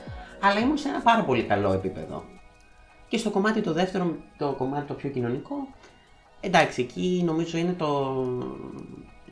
αλλά 0.42 0.60
ήμουν 0.60 0.78
σε 0.78 0.90
ένα 0.90 1.00
πάρα 1.00 1.24
πολύ 1.24 1.44
καλό 1.44 1.72
επίπεδο. 1.74 2.24
Και 3.08 3.18
στο 3.18 3.30
κομμάτι 3.30 3.62
το 3.62 3.74
δεύτερο, 3.74 4.16
το 4.38 4.52
κομμάτι 4.58 4.86
το 4.88 4.94
πιο 4.94 5.10
κοινωνικό, 5.10 5.56
εντάξει, 6.40 6.82
εκεί 6.82 7.22
νομίζω 7.26 7.58
είναι 7.58 7.74
το. 7.74 7.88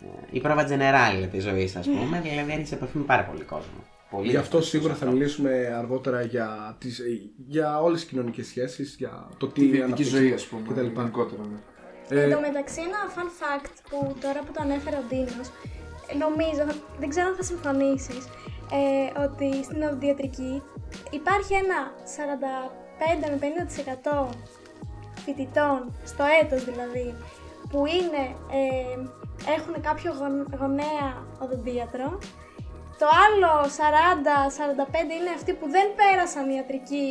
ε, 0.02 0.08
η 0.32 0.40
πρόβα 0.40 0.68
generale 0.68 1.28
της 1.32 1.44
ζωής, 1.44 1.76
ας 1.76 1.88
πούμε. 1.88 2.20
δηλαδή 2.22 2.52
έρχεσαι 2.52 2.66
σε 2.66 2.76
επαφή 2.76 2.98
με 2.98 3.04
πάρα 3.04 3.24
πολύ 3.24 3.44
κόσμο. 3.44 3.80
Πολύ 4.12 4.30
Γι' 4.30 4.38
αυτό 4.38 4.58
πολύ 4.58 4.64
σίγουρα 4.70 4.94
θα 4.94 5.00
σωστό. 5.00 5.12
μιλήσουμε 5.12 5.74
αργότερα 5.78 6.22
για, 6.22 6.76
τις, 6.80 7.00
ε, 7.00 7.04
για 7.48 7.82
όλες 7.82 8.00
τις 8.02 8.10
κοινωνικές 8.10 8.48
σχέσεις, 8.48 8.96
για 8.98 9.28
το 9.38 9.48
τι 9.48 9.54
Τη 9.54 9.60
ιδιωτική 9.62 9.84
αναπτύσσουμε 9.86 10.20
ζωή, 10.20 10.34
ας 10.34 10.46
πούμε. 10.46 10.62
κτλ. 10.70 10.86
Γενικότερα. 10.86 11.42
ναι. 11.52 11.58
Ε, 12.20 12.24
Εν 12.24 12.32
τω 12.34 12.40
μεταξύ, 12.40 12.80
ένα 12.82 13.00
fun 13.16 13.30
fact 13.42 13.72
που 13.90 14.16
τώρα 14.22 14.40
που 14.40 14.52
το 14.56 14.60
ανέφερε 14.62 14.96
ο 14.96 15.04
Ντίνος, 15.08 15.48
ε, 16.12 16.14
νομίζω, 16.26 16.64
δεν 17.00 17.10
ξέρω 17.10 17.28
αν 17.28 17.36
θα 17.36 17.44
συμφωνήσεις, 17.44 18.24
ε, 18.80 19.22
ότι 19.26 19.64
στην 19.64 19.82
οδοντιατρική 19.84 20.62
υπάρχει 21.12 21.54
ένα 21.64 21.80
45 22.16 23.26
με 23.32 23.38
50% 23.44 24.30
φοιτητών, 25.26 25.80
στο 26.06 26.24
έτος 26.42 26.62
δηλαδή, 26.66 27.16
που 27.70 27.80
είναι, 27.98 28.24
ε, 28.60 28.98
έχουν 29.58 29.82
κάποιο 29.82 30.12
γον- 30.20 30.48
γονέα 30.60 31.08
οδοντίατρο. 31.44 32.18
Το 33.02 33.08
άλλο 33.26 33.52
40-45 33.78 35.18
είναι 35.18 35.32
αυτοί 35.38 35.52
που 35.60 35.66
δεν 35.76 35.88
πέρασαν 36.00 36.46
ιατρική 36.58 37.10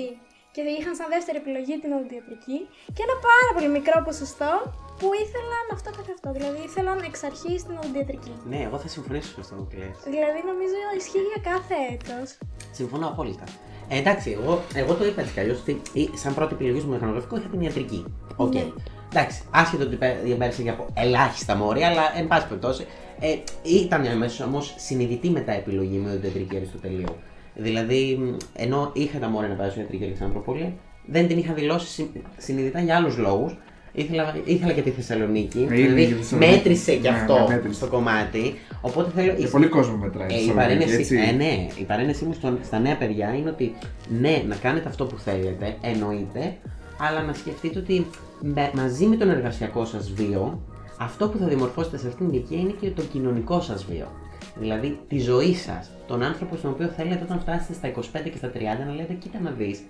και 0.55 0.61
είχαν 0.79 0.95
σαν 0.99 1.09
δεύτερη 1.15 1.37
επιλογή 1.43 1.75
την 1.83 1.91
οδοντιατρική 1.97 2.59
και 2.95 3.03
ένα 3.07 3.17
πάρα 3.29 3.51
πολύ 3.55 3.69
μικρό 3.79 3.97
ποσοστό 4.09 4.51
που 4.99 5.09
ήθελαν 5.25 5.65
αυτό 5.77 5.89
καθ' 5.99 6.11
αυτό. 6.17 6.29
Δηλαδή 6.37 6.61
ήθελαν 6.69 6.99
εξ 7.09 7.17
αρχής 7.31 7.59
την 7.67 7.75
οδοντιατρική. 7.81 8.33
Ναι, 8.51 8.61
εγώ 8.67 8.77
θα 8.83 8.89
συμφωνήσω 8.95 9.31
σε 9.35 9.41
αυτό 9.45 9.55
που 9.69 9.77
λες. 9.81 9.97
Δηλαδή 10.15 10.41
νομίζω 10.51 10.79
ισχύει 11.01 11.25
για 11.33 11.41
κάθε 11.51 11.77
έτος. 11.95 12.29
Συμφωνώ 12.79 13.07
απόλυτα. 13.13 13.47
Ε, 13.93 13.97
εντάξει, 14.03 14.29
εγώ, 14.39 14.53
εγώ 14.83 14.93
το 14.99 15.05
είπα 15.09 15.21
έτσι 15.23 15.33
κι 15.35 15.41
αλλιώς 15.43 15.59
ότι 15.65 15.73
ή- 16.01 16.11
σαν 16.23 16.33
πρώτη 16.39 16.53
επιλογή 16.57 16.81
στο 16.83 16.89
μηχανογραφικό 16.95 17.35
είχα 17.37 17.49
την 17.55 17.61
ιατρική. 17.67 18.01
Οκ. 18.45 18.55
Ναι. 18.55 18.65
Εντάξει, 19.15 19.43
άσχετο 19.51 19.83
ότι 19.85 19.97
πέ- 19.97 20.23
διαπέρασε 20.25 20.63
για 20.63 20.77
ελάχιστα 20.95 21.55
μόρια, 21.57 21.87
αλλά 21.89 22.03
εν 22.19 22.27
πάση 22.27 22.47
περιπτώσει 22.47 22.87
ε, 23.21 23.29
ήταν 23.63 24.07
αμέσως 24.07 24.41
όμως 24.41 24.75
συνειδητή 24.79 25.31
μετά 25.31 25.53
επιλογή 25.53 25.97
με 25.97 26.11
την 26.11 26.25
ιατρική 26.25 26.57
Αριστοτελείου. 26.57 27.17
Δηλαδή, 27.55 28.19
μ, 28.21 28.37
ενώ 28.57 28.91
είχα 28.95 29.19
τα 29.19 29.29
μόρια 29.29 29.49
να 29.49 29.55
πάω 29.55 29.69
στην 29.71 29.81
ιατρική 29.83 30.05
Αλεξανδρούπολη, 30.05 30.75
δεν 31.07 31.29
την 31.29 31.39
είχα 31.39 31.53
δηλώσει 31.53 31.87
συ- 31.87 32.17
συνειδητά 32.37 32.81
για 32.81 32.97
άλλους 32.97 33.17
λόγους. 33.17 33.57
Ήθελα, 33.93 34.37
ήθελα 34.45 34.73
και 34.73 34.83
τη 34.83 34.91
Θεσσαλονίκη. 34.91 35.59
Ε, 35.59 35.63
είναι 35.63 35.75
δηλαδή, 35.75 36.07
και 36.07 36.13
η 36.13 36.17
Θεσσαλονίκη. 36.17 36.57
μέτρησε 36.57 36.93
κι 36.95 37.01
Ναι, 37.01 37.09
αυτό 37.09 37.35
ναι, 37.39 37.55
μέτρησε. 37.55 37.75
στο 37.75 37.87
κομμάτι. 37.87 38.55
Οπότε 38.81 39.11
θέλω. 39.15 39.33
Για 39.39 39.49
πολύ 39.49 39.67
κόσμο 39.67 39.97
μετράει. 39.97 40.27
Ε, 40.27 40.31
στη 40.31 40.43
η, 40.43 40.47
Θεσσαλονίκη, 40.47 40.79
παρένεση, 40.79 41.01
έτσι. 41.15 41.17
ε, 41.29 41.33
ναι, 41.33 41.67
η 41.81 41.83
παρένεσή 41.83 42.25
μου 42.25 42.33
στον- 42.33 42.59
στα 42.65 42.79
νέα 42.79 42.97
παιδιά 42.97 43.35
είναι 43.39 43.51
ότι 43.51 43.75
ναι, 44.21 44.43
να 44.49 44.55
κάνετε 44.57 44.89
αυτό 44.89 45.05
που 45.05 45.19
θέλετε, 45.19 45.77
εννοείται, 45.81 46.57
αλλά 46.99 47.23
να 47.23 47.33
σκεφτείτε 47.33 47.79
ότι 47.79 48.07
με- 48.43 48.71
μαζί 48.75 49.07
με 49.07 49.17
τον 49.17 49.29
εργασιακό 49.31 49.85
σας 49.85 50.11
βίο, 50.13 50.61
αυτό 50.99 51.29
που 51.29 51.39
θα 51.39 51.47
δημορφώσετε 51.47 51.99
σε 51.99 52.07
αυτήν 52.09 52.27
την 52.27 52.35
ηλικία 52.35 52.59
είναι 52.59 52.75
και 52.81 52.91
το 52.91 53.03
κοινωνικό 53.03 53.61
σας 53.61 53.85
βίο. 53.85 54.07
Δηλαδή 54.59 54.99
τη 55.09 55.19
ζωή 55.19 55.55
σας, 55.55 55.91
τον 56.07 56.23
άνθρωπο 56.23 56.57
στον 56.57 56.71
οποίο 56.71 56.87
θέλετε 56.87 57.25
όταν 57.25 57.41
φτάσετε 57.41 57.73
στα 57.73 57.89
25 57.89 58.29
και 58.31 58.37
στα 58.37 58.51
30 58.55 58.59
να 58.87 58.95
λέτε 58.95 59.13
κοίτα 59.13 59.41
να 59.41 59.51
δεις, 59.51 59.81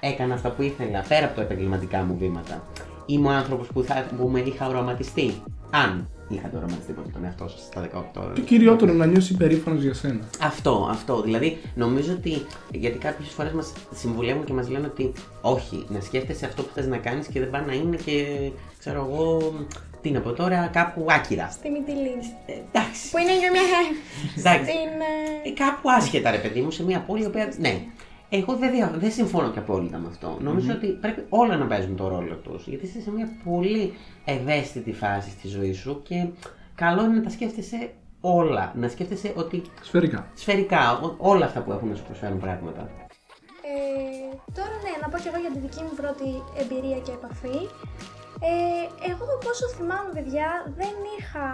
έκανα 0.00 0.34
αυτά 0.34 0.50
που 0.50 0.62
ήθελα 0.62 1.04
πέρα 1.08 1.26
από 1.26 1.34
τα 1.36 1.42
επαγγελματικά 1.42 1.98
μου 2.02 2.16
βήματα. 2.18 2.62
Είμαι 3.06 3.28
ο 3.28 3.30
άνθρωπος 3.30 3.66
που, 3.66 3.82
θα, 3.82 4.06
που 4.18 4.28
με 4.28 4.40
είχα 4.40 4.68
οραματιστεί. 4.68 5.32
Αν 5.70 6.08
είχατε 6.28 6.56
οραματιστεί 6.56 6.92
ποτέ 6.92 7.08
τον 7.12 7.24
εαυτό 7.24 7.48
σα 7.48 7.58
στα 7.58 7.88
18. 8.14 8.32
Το 8.34 8.40
κυριότερο 8.40 8.92
να 8.92 9.06
νιώσει 9.06 9.36
περήφανο 9.36 9.76
για 9.76 9.94
σένα. 9.94 10.20
Αυτό, 10.40 10.88
αυτό. 10.90 11.22
Δηλαδή, 11.22 11.58
νομίζω 11.74 12.12
ότι. 12.12 12.46
Γιατί 12.70 12.98
κάποιες 12.98 13.28
φορές 13.28 13.52
μας 13.52 13.72
συμβουλεύουν 13.94 14.44
και 14.44 14.52
μας 14.52 14.68
λένε 14.68 14.86
ότι 14.86 15.12
όχι, 15.40 15.84
να 15.88 16.00
σκέφτεσαι 16.00 16.46
αυτό 16.46 16.62
που 16.62 16.70
θες 16.74 16.86
να 16.86 16.96
κάνεις 16.96 17.26
και 17.26 17.40
δεν 17.40 17.50
πάει 17.50 17.62
να 17.66 17.72
είναι 17.72 17.96
και. 17.96 18.50
ξέρω 18.78 19.08
εγώ. 19.10 19.52
Τι 20.00 20.10
να 20.10 20.20
πω 20.20 20.32
τώρα, 20.32 20.70
κάπου 20.72 21.06
άκυρα. 21.08 21.48
Στη 21.50 21.70
Μυτιλίνη. 21.70 22.34
Ε, 22.46 22.52
εντάξει. 22.52 23.10
Που 23.10 23.18
είναι 23.18 23.38
για 23.38 23.50
μια. 23.50 23.62
Εντάξει. 24.38 24.70
Στην. 24.70 24.90
Ε, 25.44 25.48
ε, 25.48 25.52
κάπου 25.52 25.90
άσχετα, 25.90 26.30
ρε 26.30 26.38
παιδί 26.38 26.60
μου, 26.60 26.70
σε 26.70 26.84
μια 26.84 27.00
πόλη 27.00 27.22
η 27.22 27.26
οποία. 27.26 27.52
Ναι. 27.58 27.84
Εγώ 28.30 28.56
δεν, 28.56 28.70
δια... 28.70 28.92
δεν 28.96 29.10
συμφωνώ 29.10 29.50
και 29.50 29.58
απόλυτα 29.58 29.98
με 29.98 30.06
αυτό. 30.08 30.36
Νομίζω 30.40 30.72
ότι 30.72 30.86
πρέπει 30.86 31.26
όλα 31.28 31.56
να 31.56 31.66
παίζουν 31.66 31.96
το 31.96 32.08
ρόλο 32.08 32.34
τους. 32.34 32.66
Γιατί 32.66 32.86
είσαι 32.86 33.00
σε 33.00 33.10
μια 33.10 33.28
πολύ 33.44 33.94
ευαίσθητη 34.24 34.92
φάση 34.92 35.30
στη 35.30 35.48
ζωή 35.48 35.72
σου 35.72 36.02
και 36.02 36.26
καλό 36.74 37.04
είναι 37.04 37.14
να 37.14 37.22
τα 37.22 37.30
σκέφτεσαι 37.30 37.90
όλα. 38.20 38.72
Να 38.76 38.88
σκέφτεσαι 38.88 39.32
ότι 39.36 39.62
Σφαιρικά. 39.82 40.30
σφαιρικά 40.34 40.98
ό- 41.02 41.14
όλα 41.18 41.44
αυτά 41.44 41.60
που 41.60 41.72
έχουν 41.72 41.88
να 41.88 41.94
σου 41.94 42.04
προσφέρουν 42.04 42.38
πράγματα. 42.38 42.90
Ε, 43.70 44.36
τώρα 44.56 44.74
ναι, 44.84 44.92
να 45.02 45.08
πω 45.08 45.16
και 45.22 45.28
εγώ 45.32 45.38
για 45.44 45.50
τη 45.54 45.58
δική 45.66 45.82
μου 45.86 45.94
πρώτη 46.00 46.28
εμπειρία 46.62 46.98
και 47.06 47.12
επαφή. 47.18 47.58
Ε, 48.50 48.84
εγώ 49.10 49.24
πόσο 49.44 49.66
θυμάμαι 49.76 50.10
παιδιά 50.16 50.48
δεν 50.80 50.94
είχα 51.18 51.46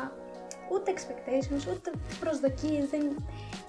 ούτε 0.73 0.89
expectations, 0.97 1.65
ούτε 1.73 1.91
προσδοκίες, 2.23 2.85
δεν, 2.93 3.03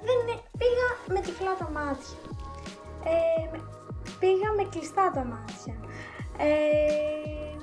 δεν, 0.08 0.18
πήγα 0.62 0.88
με 1.14 1.20
τυφλά 1.26 1.54
τα 1.62 1.68
μάτια. 1.78 2.18
Ε, 3.14 3.46
με- 3.52 3.64
πήγα 4.20 4.50
με 4.58 4.64
κλειστά 4.72 5.12
τα 5.16 5.24
μάτια. 5.32 5.76
Ε, 6.38 7.54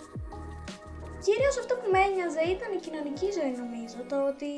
Κυρίως 1.27 1.57
αυτό 1.63 1.73
που 1.81 1.87
με 1.93 1.99
ένοιαζε 2.09 2.43
ήταν 2.57 2.71
η 2.79 2.81
κοινωνική 2.87 3.29
ζωή 3.39 3.53
νομίζω, 3.63 3.99
το 4.11 4.17
ότι 4.33 4.51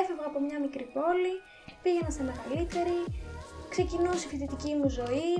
έφευγα 0.00 0.26
από 0.30 0.38
μια 0.46 0.58
μικρή 0.64 0.86
πόλη, 0.96 1.34
πήγαινα 1.82 2.10
σε 2.16 2.22
μεγαλύτερη, 2.28 2.98
ξεκινούσε 3.74 4.24
η 4.26 4.30
φοιτητική 4.30 4.72
μου 4.78 4.88
ζωή. 5.00 5.30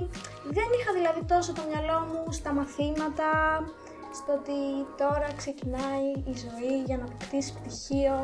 Δεν 0.57 0.67
είχα 0.77 0.91
δηλαδή 0.99 1.21
τόσο 1.33 1.51
το 1.57 1.63
μυαλό 1.69 1.99
μου 2.09 2.21
στα 2.39 2.51
μαθήματα, 2.59 3.29
στο 4.17 4.31
ότι 4.39 4.59
τώρα 5.01 5.27
ξεκινάει 5.41 6.07
η 6.31 6.33
ζωή 6.45 6.73
για 6.87 6.97
να 6.97 7.03
αποκτήσει 7.05 7.53
πτυχίο 7.57 8.15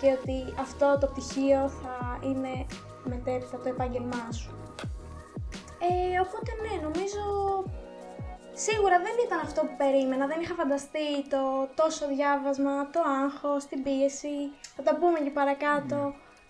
και 0.00 0.08
ότι 0.18 0.36
αυτό 0.64 0.98
το 1.00 1.06
πτυχίο 1.06 1.60
θα 1.82 1.96
είναι 2.28 2.54
μετέπειτα 3.04 3.56
το 3.62 3.68
επάγγελμά 3.68 4.24
σου. 4.32 4.50
Ε, 5.86 6.20
οπότε 6.24 6.50
ναι, 6.64 6.74
νομίζω 6.86 7.22
Σίγουρα 8.66 8.96
δεν 9.06 9.16
ήταν 9.26 9.40
αυτό 9.48 9.60
που 9.66 9.74
περίμενα, 9.82 10.24
δεν 10.32 10.38
είχα 10.42 10.54
φανταστεί 10.60 11.08
το 11.32 11.42
τόσο 11.80 12.02
διάβασμα, 12.14 12.74
το 12.94 13.00
άγχος, 13.22 13.62
την 13.70 13.80
πίεση, 13.86 14.36
θα 14.76 14.82
τα 14.86 14.92
πούμε 15.00 15.18
και 15.24 15.32
παρακάτω, 15.40 15.98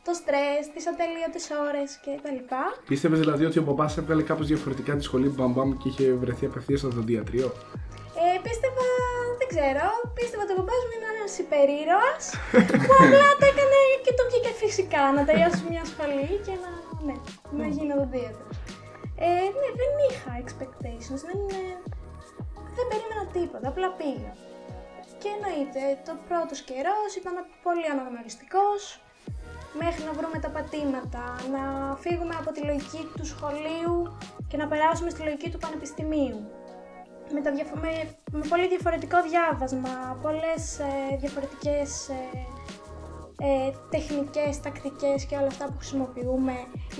το 0.06 0.12
στρες, 0.20 0.62
τις 0.74 0.84
ατελείωτες 0.92 1.44
ώρες 1.66 1.90
και 2.04 2.12
τα 2.24 2.30
λοιπά. 2.36 2.64
Πίστευες 2.90 3.18
δηλαδή 3.24 3.44
ότι 3.48 3.58
ο 3.62 3.64
παπά 3.70 3.86
έβγαλε 4.00 4.22
κάπως 4.30 4.46
διαφορετικά 4.52 4.92
τη 4.98 5.02
σχολή 5.08 5.28
μπαμπαμ 5.34 5.70
και 5.80 5.88
είχε 5.90 6.06
βρεθεί 6.22 6.44
απευθείας 6.50 6.78
στο 6.80 6.88
δοντιατρίο; 6.96 7.48
Ε, 8.22 8.26
πίστευα, 8.44 8.86
δεν 9.40 9.48
ξέρω, 9.52 9.86
πίστευα 10.16 10.42
ότι 10.46 10.52
ο 10.56 10.58
παπάς 10.60 10.80
μου 10.86 10.92
είναι 10.96 11.08
ένας 11.14 11.32
υπερήρωας 11.44 12.22
που 12.86 12.94
απλά 13.02 13.28
το 13.40 13.44
έκανε 13.52 13.80
και 14.04 14.12
το 14.18 14.22
βγήκε 14.28 14.52
φυσικά, 14.62 15.02
να 15.16 15.22
τελειώσει 15.28 15.62
μια 15.72 15.84
σχολή 15.92 16.30
και 16.46 16.54
να, 16.62 16.70
ναι, 17.06 17.16
να 17.58 17.66
γίνω 17.74 17.94
οδοντίατρος. 17.96 18.57
Ε, 19.20 19.28
ναι, 19.58 19.68
δεν 19.80 19.92
είχα 20.08 20.32
expectations, 20.44 21.20
δεν, 21.28 21.40
ε, 21.60 21.64
δεν 22.76 22.86
περίμενα 22.90 23.24
τίποτα, 23.32 23.68
απλά 23.68 23.88
πήγα. 24.00 24.32
Και 25.20 25.28
εννοείται, 25.36 25.82
το 26.06 26.12
πρώτος 26.28 26.60
καιρός 26.68 27.10
ήταν 27.20 27.34
πολύ 27.62 27.86
αναγνωριστικός, 27.94 29.00
μέχρι 29.82 30.02
να 30.08 30.12
βρούμε 30.18 30.38
τα 30.44 30.50
πατήματα, 30.56 31.24
να 31.54 31.62
φύγουμε 32.04 32.34
από 32.40 32.50
τη 32.52 32.60
λογική 32.70 33.02
του 33.16 33.26
σχολείου 33.32 33.96
και 34.48 34.56
να 34.56 34.66
περάσουμε 34.66 35.10
στη 35.10 35.22
λογική 35.22 35.50
του 35.50 35.58
πανεπιστημίου. 35.58 36.38
Με, 37.32 37.40
τα 37.40 37.50
διαφο- 37.52 37.78
με, 37.84 37.92
με 38.32 38.44
πολύ 38.48 38.68
διαφορετικό 38.68 39.18
διάβασμα, 39.22 40.18
πολλές 40.22 40.78
ε, 40.78 41.16
διαφορετικές 41.22 42.08
ε, 42.08 42.14
ε, 43.42 43.70
τεχνικές, 43.90 44.60
τακτικές 44.62 45.24
και 45.24 45.36
όλα 45.36 45.46
αυτά 45.46 45.64
που 45.64 45.74
χρησιμοποιούμε 45.78 46.52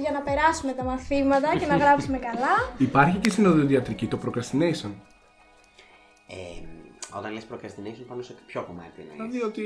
για 0.03 0.11
να 0.13 0.21
περάσουμε 0.21 0.73
τα 0.73 0.85
μαθήματα 0.85 1.57
και 1.59 1.67
να 1.67 1.77
γράψουμε 1.83 2.19
καλά. 2.19 2.55
Υπάρχει 2.79 3.19
και 3.19 3.31
στην 3.31 3.47
οδοντιατρική 3.47 4.07
το 4.07 4.19
procrastination. 4.25 4.91
Ε, 6.31 6.37
όταν 7.17 7.33
λες 7.33 7.43
procrastination 7.53 8.05
πάνω 8.09 8.23
σε 8.23 8.35
ποιο 8.47 8.63
κομμάτι 8.63 9.01
είναι. 9.01 9.11
Δηλαδή 9.17 9.43
ότι 9.43 9.63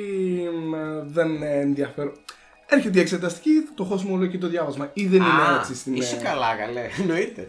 μ, 0.68 0.72
δεν 1.12 1.42
ενδιαφέρον. 1.42 2.12
έρχεται 2.68 2.98
η 2.98 3.00
εξεταστική, 3.00 3.50
το 3.74 3.84
χώσιμο 3.84 4.14
όλο 4.14 4.26
και 4.26 4.38
το 4.38 4.48
διάβασμα. 4.48 4.90
Ή 4.92 5.06
δεν 5.06 5.20
είναι 5.20 5.56
έτσι 5.58 5.74
στην. 5.74 5.94
Είσαι 5.94 6.16
ε, 6.16 6.22
καλά, 6.22 6.54
καλέ. 6.54 6.88
Εννοείται. 7.00 7.46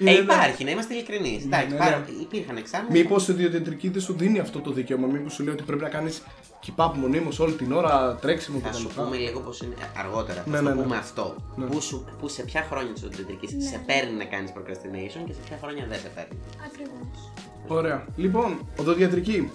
είναι 0.00 0.10
ε, 0.10 0.14
ένα- 0.14 0.20
υπάρχει, 0.20 0.64
να 0.64 0.70
είμαστε 0.70 0.94
ειλικρινείς. 0.94 1.44
Εντάξει, 1.44 1.68
ναι, 1.68 1.76
πάρα- 1.76 1.98
ναι. 1.98 2.20
υπήρχαν 2.22 2.56
εξάμεινες. 2.56 2.98
Μήπως 3.02 3.28
η 3.28 3.32
ιδιοτετρική 3.32 3.88
δεν 3.88 4.02
σου 4.02 4.12
δίνει 4.16 4.38
αυτό 4.38 4.60
το 4.60 4.70
δικαίωμα, 4.72 5.06
Μήπως 5.06 5.32
σου 5.32 5.44
λέει 5.44 5.54
ότι 5.54 5.62
πρέπει 5.62 5.82
να 5.82 5.88
κάνεις 5.88 6.22
keep 6.66 6.84
up 6.86 6.90
μονίμως 6.94 7.38
όλη 7.38 7.52
την 7.52 7.72
ώρα, 7.72 8.14
τρέξιμο 8.20 8.58
Θα 8.58 8.72
σου 8.72 8.88
κτλ. 8.88 9.00
πούμε 9.00 9.16
λίγο 9.16 9.40
πώς 9.40 9.60
είναι 9.60 9.74
αργότερα. 9.96 10.44
Ναι, 10.46 10.56
θα 10.56 10.62
ναι, 10.62 10.70
σου 10.70 10.76
ναι. 10.76 10.82
πούμε 10.82 10.96
αυτό. 10.96 11.34
Ναι. 11.56 11.64
Που, 11.66 11.80
σου, 11.80 12.04
που 12.18 12.28
σε 12.28 12.42
ποια 12.42 12.66
χρόνια 12.70 12.92
τη 12.92 13.04
οδοντιατρική 13.04 13.46
σε 13.62 13.82
παίρνει 13.86 14.12
να 14.16 14.24
κάνεις 14.24 14.52
procrastination 14.56 15.22
και 15.26 15.32
σε 15.32 15.40
ποια 15.48 15.58
χρόνια 15.62 15.86
δεν 15.88 15.98
σε 15.98 16.08
παίρνει. 16.08 16.38
Ακριβώς. 16.66 17.32
Ωραία. 17.68 18.04
Λοιπόν, 18.16 18.58
οδοντιατρική. 18.80 19.50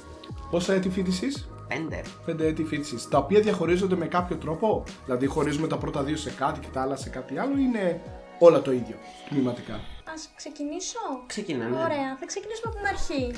Πόσα 0.51 0.73
έτη 0.73 0.89
φοιτησή, 0.89 1.27
Πέντε. 1.67 2.01
5 2.25 2.39
έτη 2.39 2.63
φοιτησή. 2.63 3.09
Τα 3.09 3.17
οποία 3.17 3.39
διαχωρίζονται 3.39 3.95
με 3.95 4.05
κάποιο 4.05 4.35
τρόπο; 4.35 4.83
Δηλαδή, 5.05 5.25
χωρίζουμε 5.25 5.67
τα 5.67 5.77
πρώτα 5.77 6.03
δύο 6.03 6.17
σε 6.17 6.29
κάτι 6.31 6.59
και 6.59 6.67
τα 6.73 6.81
άλλα 6.81 6.95
σε 6.95 7.09
κάτι 7.09 7.37
άλλο, 7.37 7.57
ή 7.57 7.61
είναι 7.61 8.01
όλα 8.39 8.61
το 8.61 8.71
ίδιο 8.71 8.95
τμήματικά. 9.29 9.79
Ας 10.13 10.29
ξεκινήσω; 10.35 10.99
Ξεκινάμε. 11.27 11.75
Ωραία, 11.75 12.17
θα 12.19 12.25
ξεκινήσουμε 12.25 12.71
από 12.73 12.77
την 12.77 12.87
αρχή. 12.87 13.33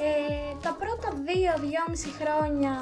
Ε, 0.00 0.54
τα 0.62 0.76
πρώτα 0.80 1.08
δύο-δυόμιση 1.26 2.08
χρόνια 2.20 2.74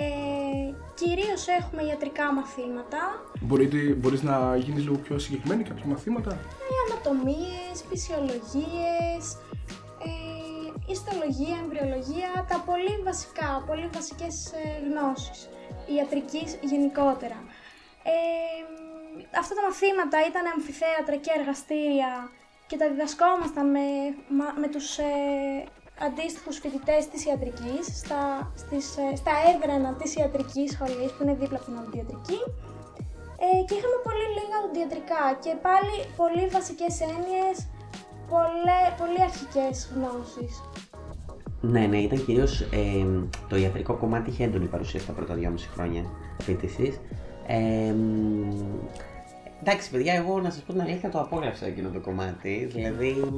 ε, 0.00 0.74
κυρίως 0.94 1.46
έχουμε 1.48 1.82
ιατρικά 1.82 2.32
μαθήματα, 2.32 3.00
Μπορείτε, 3.40 3.76
μπορείς 3.76 4.22
να 4.22 4.56
γίνεις 4.56 4.82
λίγο 4.82 4.96
πιο 4.96 5.18
συγκεκριμένη 5.18 5.62
κάποια 5.62 5.86
μαθήματα; 5.86 6.30
ε, 6.32 6.74
ανατομίες, 6.92 7.74
φυσιολογίες, 7.88 9.22
ε, 10.08 10.92
ιστολογία, 10.92 11.56
εμβριολογία, 11.62 12.30
τα 12.48 12.58
πολύ 12.66 12.94
βασικά, 13.04 13.62
πολύ 13.66 13.88
βασικές 13.92 14.52
ε, 14.52 14.58
γνώσεις 14.88 15.48
ιατρικής 15.96 16.58
γενικότερα. 16.60 17.38
Ε, 18.02 18.16
αυτά 19.38 19.54
τα 19.54 19.62
μαθήματα 19.68 20.18
ήταν 20.30 20.44
αμφιθέατρα 20.54 21.16
και 21.16 21.30
εργαστήρια 21.38 22.30
και 22.66 22.76
τα 22.76 22.88
διδασκόμασταν 22.90 23.66
με, 23.70 23.84
μα- 24.38 24.54
με 24.60 24.68
τους 24.68 24.98
ε, 24.98 25.04
αντίστοιχους 26.06 26.56
φοιτητές 26.58 27.08
της 27.08 27.24
ιατρικής 27.24 27.84
στα, 28.00 28.52
στις, 28.62 28.96
ε, 28.96 29.16
στα 29.16 29.32
έδρανα 29.50 29.90
της 30.00 30.10
ιατρικής 30.16 30.68
σχολής 30.72 31.10
που 31.12 31.22
είναι 31.22 31.34
δίπλα 31.40 31.56
από 31.58 31.66
την 31.66 31.76
οδοντιατρική 31.80 32.40
ε, 33.44 33.58
και 33.66 33.74
είχαμε 33.78 33.98
πολύ 34.08 34.26
λίγα 34.36 34.56
οδοντιατρικά 34.62 35.22
και 35.44 35.52
πάλι 35.66 35.94
πολύ 36.20 36.44
βασικές 36.56 36.94
έννοιες, 37.12 37.56
πολλέ, 38.32 38.80
πολύ 39.00 39.20
αρχικές 39.28 39.74
γνώσεις. 39.94 40.54
Ναι, 41.60 41.86
ναι, 41.86 41.98
ήταν 41.98 42.24
κυρίως 42.24 42.52
το 43.48 43.56
ιατρικό 43.56 43.94
κομμάτι 43.94 44.30
είχε 44.30 44.44
έντονη 44.44 44.66
παρουσία 44.66 45.00
στα 45.00 45.12
πρώτα 45.12 45.34
δυόμιση 45.34 45.68
χρόνια 45.74 46.02
φοίτησης. 46.42 46.98
Ε, 47.46 47.92
μ, 47.92 48.48
εντάξει, 49.66 49.90
παιδιά, 49.90 50.14
εγώ 50.14 50.40
να 50.40 50.50
σας 50.50 50.62
πω 50.62 50.72
την 50.72 50.80
αλήθεια 50.80 51.10
το 51.10 51.20
απόλαυσα 51.20 51.66
εκείνο 51.66 51.88
το 51.88 52.00
κομμάτι. 52.00 52.68
Δηλαδή, 52.72 53.30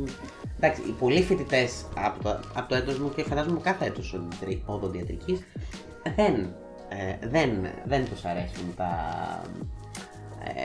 εντάξει, 0.56 0.80
οι 0.88 0.94
πολλοί 0.98 1.22
φοιτητές 1.22 1.84
από 1.96 2.22
το, 2.22 2.40
από 2.54 2.68
το 2.68 2.74
έτος 2.74 2.98
μου 2.98 3.12
και 3.16 3.22
φαντάζομαι 3.22 3.60
κάθε 3.62 3.84
έτος 3.86 4.20
οδοντιατρική 4.66 5.44
δεν, 6.16 6.34
ε, 6.88 7.28
δεν, 7.28 7.50
δεν 7.84 8.04
τους 8.08 8.24
αρέσουν 8.24 8.74
τα 8.76 8.90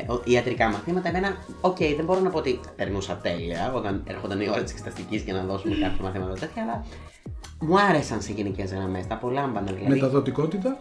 ε, 0.08 0.12
ο- 0.12 0.22
ιατρικά 0.26 0.68
μαθήματα. 0.70 1.08
Εμένα, 1.10 1.36
οκ, 1.62 1.78
δεν 1.78 2.06
μπορώ 2.06 2.20
να 2.20 2.30
πω 2.30 2.38
ότι 2.38 2.60
περνούσα 2.76 3.16
τέλεια 3.16 3.74
όταν 3.74 4.04
έρχονταν 4.08 4.42
η 4.42 4.50
ώρα 4.50 4.64
της 4.64 4.72
εξεταστικής 4.72 5.22
για 5.22 5.34
να 5.34 5.44
δώσουμε 5.44 5.76
κάποια 5.76 6.04
μαθήματα 6.04 6.34
τέτοια, 6.34 6.64
αλλά 6.64 6.86
μου 7.62 7.80
άρεσαν 7.80 8.22
σε 8.22 8.32
γενικές 8.34 8.74
γραμμές. 8.74 9.08
Τα 9.08 9.14
απολάμβανα 9.16 9.72
δηλαδή. 9.72 9.94
Μεταδοτικότητα; 9.94 10.78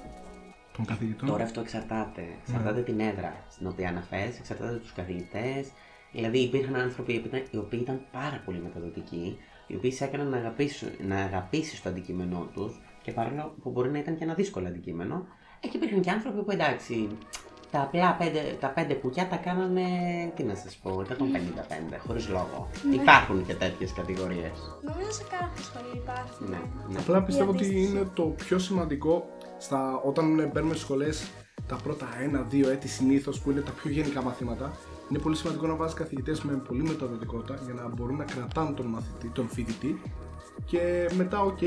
Των 0.86 0.94
καθηγητών. 0.94 1.28
Τώρα 1.28 1.44
αυτό 1.44 1.60
εξαρτάται. 1.60 2.22
Εξαρτάται 2.46 2.80
την 2.80 3.00
έδρα 3.00 3.44
στην 3.50 3.66
οποία 3.66 3.88
αναφέρει, 3.88 4.34
εξαρτάται 4.38 4.76
τους 4.76 4.92
καθηγητές. 4.92 5.68
Δηλαδή 6.12 6.38
υπήρχαν 6.38 6.76
άνθρωποι 6.76 7.12
οι 7.12 7.16
οποίοι 7.16 7.30
ήταν- 7.32 7.46
οι 7.50 7.56
οποίοι 7.56 7.80
ήταν 7.82 8.00
πάρα 8.12 8.42
πολύ 8.44 8.58
μεταδοτικοί, 8.62 9.38
οι 9.66 9.74
οποίοι 9.76 9.92
σε 9.92 10.04
έκαναν 10.04 10.28
να 10.28 10.36
αγαπήσει 10.36 10.86
να 11.08 11.16
αγαπήσεις 11.16 11.82
το 11.82 11.88
αντικείμενό 11.88 12.48
τους 12.54 12.80
και 13.02 13.12
παρόλο 13.12 13.54
που 13.62 13.70
μπορεί 13.70 13.90
να 13.90 13.98
ήταν 13.98 14.16
και 14.18 14.24
ένα 14.24 14.34
δύσκολο 14.34 14.66
αντικείμενο. 14.66 15.26
Ε, 15.60 15.68
και 15.68 15.76
υπήρχαν 15.76 16.00
και 16.00 16.10
άνθρωποι 16.10 16.42
που 16.42 16.50
εντάξει, 16.50 17.08
τα 17.70 17.80
απλά 17.80 18.14
πέντε, 18.14 18.56
τα 18.60 18.68
πέντε 18.68 18.94
κουκιά 18.94 19.28
τα 19.28 19.36
κάνανε, 19.36 19.82
τι 20.36 20.42
να 20.42 20.54
σας 20.54 20.76
πω, 20.76 21.00
155, 21.00 21.98
χωρίς 22.06 22.28
λόγο. 22.28 22.68
Υπάρχουν 22.92 23.46
και 23.46 23.54
τέτοιες 23.54 23.92
κατηγορίες. 23.92 24.78
Νομίζω 24.82 25.10
σε 25.12 25.24
κάθε 25.30 25.62
σχολή 25.62 25.96
υπάρχουν. 25.96 26.48
Ναι, 26.50 26.56
ναι. 26.88 26.98
Απλά 26.98 27.22
πιστεύω 27.22 27.52
Η 27.52 27.54
ότι 27.54 27.64
αντίστοιχη. 27.64 27.90
είναι 27.90 28.08
το 28.14 28.22
πιο 28.22 28.58
σημαντικό 28.58 29.28
στα, 29.61 30.01
όταν 30.05 30.51
μπαίνουμε 30.53 30.73
στις 30.75 30.85
σχολές 30.85 31.31
τα 31.68 31.77
πρώτα 31.83 32.07
ένα-δύο 32.23 32.70
έτη 32.70 32.88
συνήθως 32.88 33.40
που 33.40 33.51
είναι 33.51 33.61
τα 33.61 33.70
πιο 33.70 33.90
γενικά 33.90 34.23
μαθήματα. 34.23 34.73
Είναι 35.11 35.18
πολύ 35.18 35.37
σημαντικό 35.37 35.66
να 35.66 35.75
βάζεις 35.75 35.94
καθηγητές 35.94 36.42
με 36.42 36.53
πολύ 36.68 36.83
μεταδοτικότητα 36.83 37.59
για 37.64 37.75
να 37.75 37.88
μπορούν 37.88 38.16
να 38.16 38.25
κρατάνε 38.25 38.70
τον, 38.77 38.87
μαθητή, 38.87 39.29
τον 39.29 39.49
φοιτητή 39.49 40.03
και 40.64 41.11
μετά, 41.16 41.40
οκ, 41.40 41.59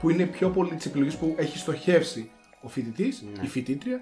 που 0.00 0.10
είναι 0.10 0.24
πιο 0.26 0.48
πολύ 0.50 0.74
της 0.74 0.86
επιλογής 0.86 1.16
που 1.16 1.34
έχει 1.38 1.58
στοχεύσει 1.58 2.30
ο 2.60 2.68
φοιτητής, 2.68 3.22
Ναι. 3.22 3.44
η 3.44 3.48
φοιτήτρια. 3.48 4.00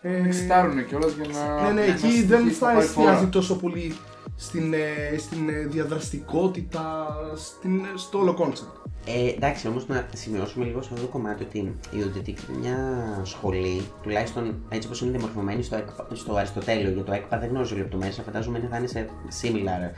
Ε, 0.00 0.16
Εξετάρουν 0.26 0.86
κιόλας 0.86 1.12
για 1.12 1.26
να. 1.32 1.62
ναι, 1.62 1.68
ναι, 1.72 1.86
να 1.86 1.92
εκεί 1.92 2.06
μας 2.06 2.24
δεν 2.24 2.38
στοιχήσει 2.40 2.58
θα 2.58 2.66
να 2.66 2.72
πάει 2.72 2.82
εστιάζει 2.84 3.16
φορά. 3.18 3.28
τόσο 3.28 3.56
πολύ 3.56 3.94
στην, 4.42 4.72
ε, 4.74 5.18
στην 5.18 5.48
ε, 5.48 5.52
διαδραστικότητα, 5.66 7.06
στην, 7.36 7.80
στο 7.96 8.18
όλο 8.18 8.34
concept. 8.34 8.70
Ε, 9.06 9.28
εντάξει, 9.28 9.68
όμως 9.68 9.86
να 9.88 10.06
σημειώσουμε 10.14 10.64
λίγο 10.64 10.82
σε 10.82 10.88
αυτό 10.92 11.04
το 11.06 11.10
κομμάτι 11.12 11.42
ότι 11.42 11.58
η 11.90 11.98
οδοντιατρική 12.00 12.44
είναι 12.50 12.58
μια 12.58 12.76
σχολή, 13.24 13.82
τουλάχιστον 14.02 14.54
έτσι 14.68 14.86
όπως 14.86 15.00
είναι 15.00 15.10
διαμορφωμένη 15.10 15.62
στο, 15.62 15.76
ΕΚΠΑ- 15.76 16.16
στο 16.16 16.34
Αριστοτέλειο, 16.34 16.90
για 16.90 17.02
το 17.04 17.12
ΕΚΠΑ 17.12 17.38
δεν 17.38 17.48
γνωρίζω 17.48 17.76
λεπτομέρειες, 17.76 18.12
φαντάζομαι 18.22 18.58
είναι- 18.58 18.68
θα 18.70 18.76
είναι 18.76 18.86
σε 18.86 19.08
similar, 19.42 19.90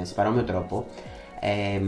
ε, 0.00 0.04
σε 0.04 0.14
παρόμοιο 0.14 0.42
τρόπο. 0.44 0.86
Ε, 1.40 1.80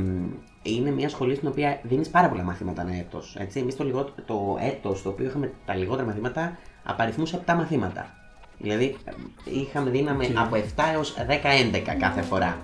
είναι 0.62 0.90
μια 0.90 1.08
σχολή 1.08 1.34
στην 1.34 1.48
οποία 1.48 1.80
δίνεις 1.82 2.08
πάρα 2.08 2.28
πολλά 2.28 2.42
μαθήματα 2.42 2.82
ανά 2.82 2.94
έτος. 2.94 3.36
Εμείς 3.54 3.76
το, 3.76 3.84
λιγότερο- 3.84 4.26
το 4.26 4.56
έτος 4.60 5.02
το 5.02 5.08
οποίο 5.08 5.26
είχαμε 5.26 5.52
τα 5.66 5.74
λιγότερα 5.74 6.06
μαθήματα 6.06 6.58
απαριθμούσε 6.84 7.36
7 7.36 7.54
μαθήματα. 7.54 8.12
Δηλαδή 8.58 8.96
ε, 9.04 9.12
είχαμε 9.44 9.90
δύναμη 9.90 10.32
από 10.36 10.56
7 10.56 10.60
έως 10.94 11.14
10-11 11.18 11.96
κάθε 11.98 12.22
φορά. 12.22 12.56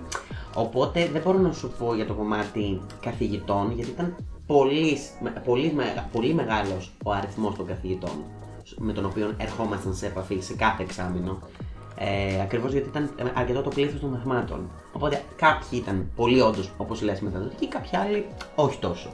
Οπότε 0.55 1.09
δεν 1.13 1.21
μπορώ 1.21 1.37
να 1.39 1.51
σου 1.53 1.73
πω 1.79 1.95
για 1.95 2.05
το 2.05 2.13
κομμάτι 2.13 2.81
καθηγητών, 3.01 3.71
γιατί 3.71 3.89
ήταν 3.91 4.15
πολύς, 4.47 5.09
πολύς, 5.45 5.71
με- 5.73 6.07
πολύ 6.11 6.33
μεγάλος 6.33 6.91
ο 7.05 7.11
αριθμός 7.11 7.55
των 7.55 7.65
καθηγητών 7.67 8.23
με 8.77 8.93
τον 8.93 9.05
οποίο 9.05 9.33
ερχόμασταν 9.37 9.93
σε 9.95 10.05
επαφή 10.05 10.39
σε 10.39 10.53
κάθε 10.55 10.83
εξάμεινο. 10.83 11.39
Ε, 11.97 12.41
Ακριβώς 12.41 12.71
γιατί 12.71 12.87
ήταν 12.89 13.09
αρκετό 13.33 13.61
το 13.61 13.69
πλήθος 13.69 13.99
των 13.99 14.09
μαθημάτων. 14.09 14.69
Οπότε 14.93 15.23
κάποιοι 15.35 15.79
ήταν 15.81 16.11
πολύ 16.15 16.41
όντως, 16.41 16.71
όπως 16.77 17.01
λες, 17.01 17.19
μεταδοτικοί, 17.21 17.67
κάποιοι 17.67 17.97
άλλοι 17.97 18.25
όχι 18.55 18.77
τόσο. 18.79 19.09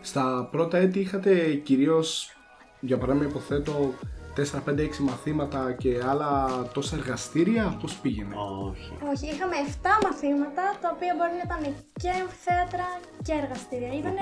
Στα 0.00 0.48
πρώτα 0.50 0.78
έτη 0.78 0.98
είχατε 1.00 1.54
κυρίως, 1.54 2.36
για 2.80 2.98
παράδειγμα 2.98 3.28
υποθέτω, 3.28 3.92
4-5-6 4.36 4.96
μαθήματα 5.10 5.60
και 5.82 5.92
άλλα 6.10 6.30
τόσα 6.74 6.96
εργαστήρια, 6.96 7.76
πώς 7.80 7.92
πήγαινε; 8.02 8.34
Όχι. 8.68 8.92
Όχι, 9.12 9.26
είχαμε 9.32 9.56
7 9.66 9.86
μαθήματα 10.06 10.64
τα 10.82 10.88
οποία 10.94 11.12
μπορεί 11.16 11.34
να 11.40 11.44
ήταν 11.48 11.62
και 12.02 12.10
αμφιθέατρα 12.22 12.86
και 13.26 13.32
εργαστήρια. 13.42 13.92
Ήταν 14.02 14.16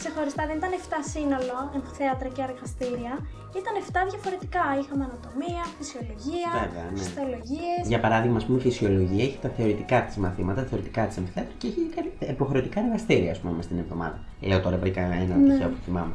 ξεχωριστά, 0.00 0.42
δεν 0.48 0.56
ήταν 0.60 0.72
7 0.72 0.92
σύνολο 1.12 1.56
αμφιθέατρα 1.76 2.28
και 2.36 2.42
εργαστήρια. 2.48 3.12
Ήταν 3.60 3.74
7 3.88 4.10
διαφορετικά. 4.12 4.64
Είχαμε 4.80 5.02
ανατομία, 5.08 5.62
φυσιολογία, 5.78 6.50
Βέβαια, 6.64 6.84
ναι. 6.90 6.98
φυσιολογίες. 7.00 7.82
Για 7.92 8.00
παράδειγμα, 8.04 8.36
ας 8.40 8.44
πούμε, 8.46 8.58
η 8.60 8.64
φυσιολογία 8.68 9.24
έχει 9.28 9.38
τα 9.44 9.50
θεωρητικά 9.56 9.98
της 10.06 10.16
μαθήματα, 10.24 10.58
τα 10.62 10.68
θεωρητικά 10.70 11.00
της 11.08 11.16
αμφιθέατρου 11.20 11.56
και 11.60 11.66
έχει 11.70 11.82
και 11.94 12.00
υποχρεωτικά 12.36 12.78
εργαστήρια, 12.84 13.30
ας 13.34 13.38
πούμε, 13.40 13.52
μες 13.56 13.64
στην 13.68 13.78
εβδομάδα. 13.84 14.18
Λέω 14.48 14.60
τώρα, 14.66 14.76
βρήκα 14.82 15.00
ένα 15.00 15.34
Ναι. 15.36 15.48
τυχαίο 15.50 15.68
που 15.74 15.80
θυμάμαι. 15.88 16.14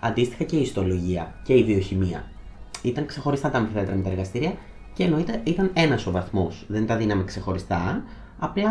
Αντίστοιχα 0.00 0.44
και 0.44 0.56
η 0.56 0.60
ιστολογία 0.60 1.34
και 1.42 1.52
η 1.54 1.64
βιοχημία. 1.64 2.24
Ήταν 2.82 3.06
ξεχωριστά 3.06 3.50
τα 3.50 3.58
αμφιθέατρα 3.58 3.94
με 3.94 4.02
τα 4.02 4.10
εργαστήρια 4.10 4.52
και 4.94 5.04
εννοείται 5.04 5.40
ήταν 5.44 5.70
ένας 5.74 6.06
ο 6.06 6.10
βαθμός. 6.10 6.64
Δεν 6.68 6.86
τα 6.86 6.96
δίναμε 6.96 7.24
ξεχωριστά, 7.24 8.02
απλά 8.38 8.70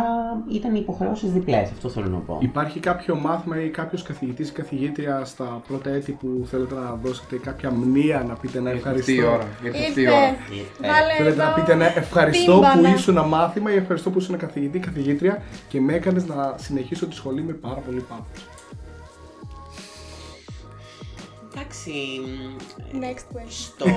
ήταν 0.51 0.75
υποχρεώσεις 0.75 1.31
διπλές. 1.31 1.69
Αυτό 1.71 1.89
θέλω 1.89 2.07
να 2.07 2.17
πω. 2.17 2.37
Υπάρχει 2.41 2.79
κάποιο 2.79 3.15
μάθημα 3.15 3.61
ή 3.63 3.69
κάποιος 3.69 4.03
καθηγητής 4.03 4.49
ή 4.49 4.51
καθηγήτρια 4.53 5.25
στα 5.25 5.61
πρώτα 5.67 5.89
έτη 5.89 6.11
που 6.11 6.45
θέλετε 6.49 6.75
να 6.75 6.93
δώσετε 7.03 7.35
κάποια 7.37 7.71
μνήμα 7.71 8.23
να 8.23 8.33
πείτε 8.33 8.57
ένα 8.57 8.71
Ήρθε 8.73 8.89
αυτή 8.89 9.13
η 9.13 9.17
ευχαριστώ; 9.17 9.33
ώρα. 9.35 9.47
Ήρθε 9.63 9.79
αυτή 9.87 9.99
η 9.99 10.03
Ήρθε. 10.03 10.15
ώρα. 10.15 10.25
Ε, 10.25 10.87
Βάλε 10.87 11.13
Θέλετε 11.17 11.35
να 11.35 11.43
εδώ 11.43 11.53
πείτε 11.53 11.71
ένα 11.71 11.97
ευχαριστώ 11.97 12.53
που 12.53 12.59
τύμπανα. 12.77 12.93
ήσουν 12.95 13.27
μάθημα 13.27 13.73
ή 13.73 13.75
ευχαριστώ 13.75 14.09
που 14.09 14.19
ήσουν 14.19 14.37
καθηγητή, 14.37 14.79
καθηγήτρια 14.79 15.41
και 15.69 15.81
με 15.81 15.93
έκανες 15.93 16.25
να 16.27 16.55
συνεχίσω 16.57 17.07
τη 17.07 17.15
σχολή 17.15 17.41
με 17.41 17.53
πάρα 17.53 17.79
πολύ 17.79 17.99
πάθος. 18.09 18.47
Εντάξει. 21.53 22.21
Next 22.93 23.25
question. 23.35 23.73
Το... 23.77 23.85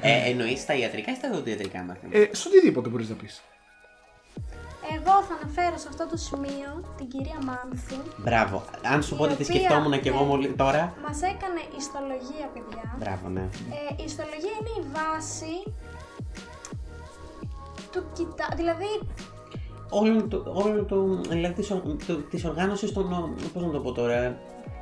ε, 0.00 0.30
εννοείς 0.30 0.60
στα 0.60 0.74
ιατρικά 0.74 1.12
ή 1.12 1.14
στα 1.14 1.28
οδοντιατρικά 1.32 1.82
μαθήματα; 1.82 2.18
Ε, 2.18 2.28
σε 2.32 2.48
οτιδήποτε 2.48 2.88
μπορείς 2.88 3.08
να 3.08 3.14
πεις. 3.14 3.42
Εγώ 4.96 5.22
θα 5.22 5.34
αναφέρω 5.42 5.78
σε 5.78 5.88
αυτό 5.88 6.06
το 6.06 6.16
σημείο 6.16 6.70
την 6.96 7.08
κυρία 7.08 7.38
Μάνθου. 7.44 7.96
Μπράβο. 8.16 8.64
Αν 8.92 9.02
σου 9.02 9.16
πω 9.16 9.24
Η 9.24 9.26
ότι 9.26 9.36
τη 9.36 9.42
οποία, 9.42 9.54
σκεφτόμουν 9.54 10.00
και 10.00 10.08
εγώ 10.08 10.20
ναι. 10.20 10.26
μόλι 10.26 10.48
τώρα. 10.48 10.94
Μας 11.06 11.22
έκανε 11.22 11.60
ιστολογία, 11.78 12.46
παιδιά. 12.54 12.96
Μπράβο, 12.98 13.28
ναι. 13.28 13.40
Ε, 13.40 14.02
η 14.02 14.04
ιστολογία 14.04 14.54
είναι 14.60 14.72
η 14.80 14.84
βάση 14.96 15.54
του 17.92 18.04
κοιτά... 18.12 18.48
Δηλαδή, 18.56 18.90
Όλο 19.90 20.22
το, 20.28 20.42
όλο 20.54 20.82
το, 20.84 21.20
δηλαδή 21.28 21.54
της, 21.54 21.70
ο- 21.70 21.82
το- 22.06 22.14
της 22.16 22.44
οργάνωσης 22.44 22.92
των, 22.92 23.34
πώς 23.52 23.62
να 23.62 23.70
το 23.70 23.78
πω 23.80 23.92
τώρα, 23.92 24.38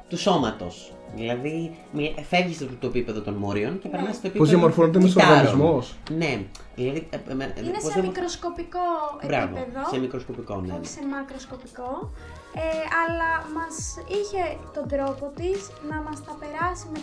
του 0.09 0.19
σώματος. 0.19 0.93
Δηλαδή, 1.15 1.77
μι- 1.93 2.15
φεύγεις 2.29 2.63
από 2.63 2.73
το 2.81 2.87
επίπεδο 2.87 3.21
των 3.21 3.35
μόριων 3.35 3.79
και 3.79 3.89
περνάς 3.89 4.09
στο 4.17 4.27
επίπεδο 4.27 4.39
Πώς 4.39 4.49
διαμορφώνεται 4.49 4.99
ένας 4.99 5.11
κυτάρων. 5.13 5.33
οργανισμός. 5.39 5.95
Ναι, 6.11 6.43
δηλαδή... 6.77 7.07
ε, 7.11 7.17
ε, 7.31 7.35
με- 7.35 7.55
είναι 7.59 7.71
πώς 7.71 7.83
σε 7.83 8.01
δεν- 8.01 8.05
μικροσκοπικό 8.07 8.79
Μπράβο, 9.27 9.57
επίπεδο. 9.57 9.87
σε 9.89 9.99
μικροσκοπικό, 9.99 10.55
ναι. 10.61 10.73
όχι 10.73 10.87
σε 10.87 11.01
μακροσκοπικό, 11.15 12.11
ε, 12.55 12.61
αλλά 13.03 13.31
μας 13.57 13.77
είχε 14.19 14.43
τον 14.75 14.89
τρόπο 14.89 15.25
της 15.39 15.59
να 15.91 15.97
μας 16.07 16.19
τα 16.25 16.33
περάσει 16.41 16.87
με 16.93 17.01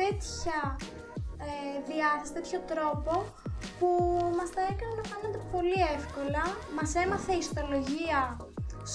τέτοια 0.00 0.58
ε, 1.48 1.52
διάθεση, 1.90 2.32
τέτοιο 2.38 2.58
τρόπο 2.72 3.12
που 3.78 3.88
μας 4.38 4.50
τα 4.56 4.62
έκανε 4.72 4.94
να 5.00 5.04
φαίνονται 5.10 5.42
πολύ 5.54 5.80
εύκολα. 5.96 6.44
Μας 6.78 6.90
έμαθε 7.04 7.32
ιστολογία 7.44 8.20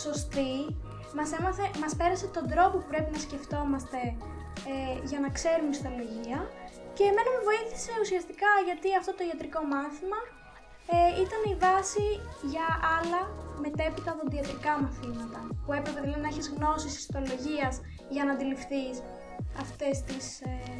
σωστή, 0.04 0.56
μας, 1.18 1.30
έμαθε, 1.38 1.66
μας 1.82 1.94
πέρασε 2.00 2.28
τον 2.38 2.46
τρόπο 2.52 2.76
που 2.78 2.88
πρέπει 2.92 3.12
να 3.16 3.20
σκεφτόμαστε 3.26 4.00
ε, 4.72 5.06
για 5.10 5.20
να 5.24 5.30
ξέρουμε 5.38 5.72
ιστολογία 5.76 6.40
και 6.98 7.04
εμένα 7.12 7.30
με 7.36 7.42
βοήθησε 7.50 7.92
ουσιαστικά 8.04 8.52
γιατί 8.68 8.88
αυτό 9.00 9.12
το 9.18 9.24
ιατρικό 9.30 9.62
μάθημα 9.74 10.20
ε, 10.94 10.98
ήταν 11.26 11.42
η 11.54 11.56
βάση 11.66 12.08
για 12.54 12.68
άλλα 12.98 13.22
μετέπειτα 13.64 14.12
δοντιατρικά 14.20 14.74
μαθήματα. 14.84 15.40
Που 15.64 15.72
έπρεπε 15.78 16.00
δηλαδή 16.02 16.22
να 16.26 16.30
έχεις 16.34 16.48
γνώσεις 16.56 16.94
ιστολογίας 17.02 17.76
για 18.10 18.24
να 18.26 18.32
αντιληφθείς 18.36 18.96
αυτές 19.64 19.96
τις, 20.08 20.26
ε, 20.42 20.78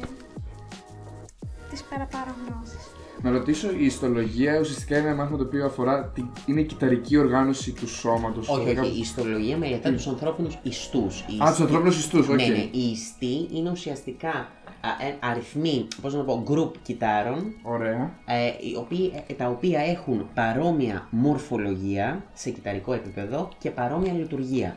τις 1.70 1.82
παραπάνω 1.90 2.30
γνώσεις. 2.42 2.84
Να 3.22 3.30
ρωτήσω, 3.30 3.70
η 3.78 3.84
ιστολογία 3.84 4.58
ουσιαστικά 4.60 4.98
είναι 4.98 5.06
ένα 5.08 5.16
μάθημα 5.16 5.38
το 5.38 5.44
οποίο 5.44 5.66
αφορά 5.66 6.04
την 6.04 6.26
είναι 6.46 6.60
η 6.60 6.64
κυταρική 6.64 7.16
οργάνωση 7.16 7.72
του 7.72 7.88
σώματος. 7.88 8.48
Όχι, 8.48 8.78
όχι, 8.78 8.96
η 8.96 9.00
ιστολογία 9.00 9.56
μελετά 9.56 9.92
τους 9.92 10.06
ανθρώπινους 10.06 10.58
ιστούς. 10.62 11.20
Οι 11.20 11.22
Α, 11.24 11.24
τους 11.38 11.48
ιστοί- 11.48 11.60
ανθρώπινους 11.60 11.98
ιστούς, 11.98 12.28
οκ. 12.28 12.34
Ναι, 12.34 12.46
ναι, 12.46 12.68
οι 12.70 12.90
ιστοί 12.90 13.48
είναι 13.52 13.70
ουσιαστικά 13.70 14.28
α, 14.80 15.06
ε, 15.06 15.16
αριθμοί, 15.30 15.86
πώς 16.02 16.14
να 16.14 16.24
το 16.24 16.24
πω, 16.24 16.44
group 16.48 16.70
κυττάρων 16.82 17.54
Ωραία. 17.62 18.18
ε, 18.26 18.46
οι 18.46 18.76
οποίοι, 18.76 19.12
ε, 19.26 19.32
τα 19.32 19.46
οποία 19.48 19.80
έχουν 19.80 20.28
παρόμοια 20.34 21.06
μορφολογία 21.10 22.24
σε 22.34 22.50
κυτταρικό 22.50 22.92
επίπεδο 22.92 23.48
και 23.58 23.70
παρόμοια 23.70 24.12
λειτουργία. 24.12 24.76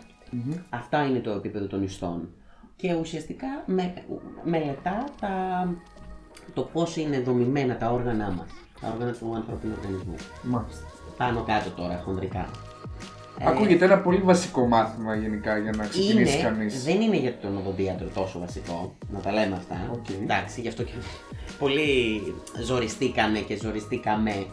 Αυτά 0.70 1.06
είναι 1.06 1.20
το 1.20 1.32
επίπεδο 1.32 1.66
των 1.66 1.84
ιστών. 1.84 2.30
Και 2.76 2.94
ουσιαστικά 2.94 3.48
με, 3.66 3.94
μελετά 4.44 5.04
τα, 5.20 5.30
το 6.54 6.62
πώς 6.62 6.98
είναι 6.98 7.20
δομημένα 7.20 7.78
τα 7.78 7.92
όργανά 7.92 8.32
μας, 8.38 8.48
τα 8.82 8.92
όργανα 8.94 9.12
του 9.12 9.34
ανθρώπινου 9.36 9.74
οργανισμού. 9.78 10.16
Μάλιστα. 10.44 10.84
Πάνω 11.18 11.44
κάτω 11.44 11.70
τώρα, 11.70 12.02
χοντρικά. 12.06 12.50
Ακούγεται 13.44 13.86
ένα 13.86 13.98
πολύ 13.98 14.18
βασικό 14.18 14.68
μάθημα 14.68 15.16
γενικά 15.16 15.58
για 15.58 15.72
να 15.72 15.86
ξεκινήσει 15.86 16.34
είναι, 16.34 16.44
κανείς. 16.44 16.84
δεν 16.84 17.02
είναι 17.02 17.18
για 17.18 17.38
τον 17.38 17.58
οδοντίατρο 17.58 18.08
τόσο 18.14 18.40
βασικό, 18.40 18.96
να 19.14 19.20
τα 19.20 19.32
λέμε 19.32 19.56
αυτά. 19.56 19.90
Οκ. 19.92 20.10
Εντάξει, 20.22 20.62
γι' 20.62 20.68
αυτό 20.68 20.84
και 20.84 20.92
πολύ 21.60 22.22
ζοριστήκανε 22.64 23.40
και 23.40 23.58
ζοριστήκαμε 23.58 24.46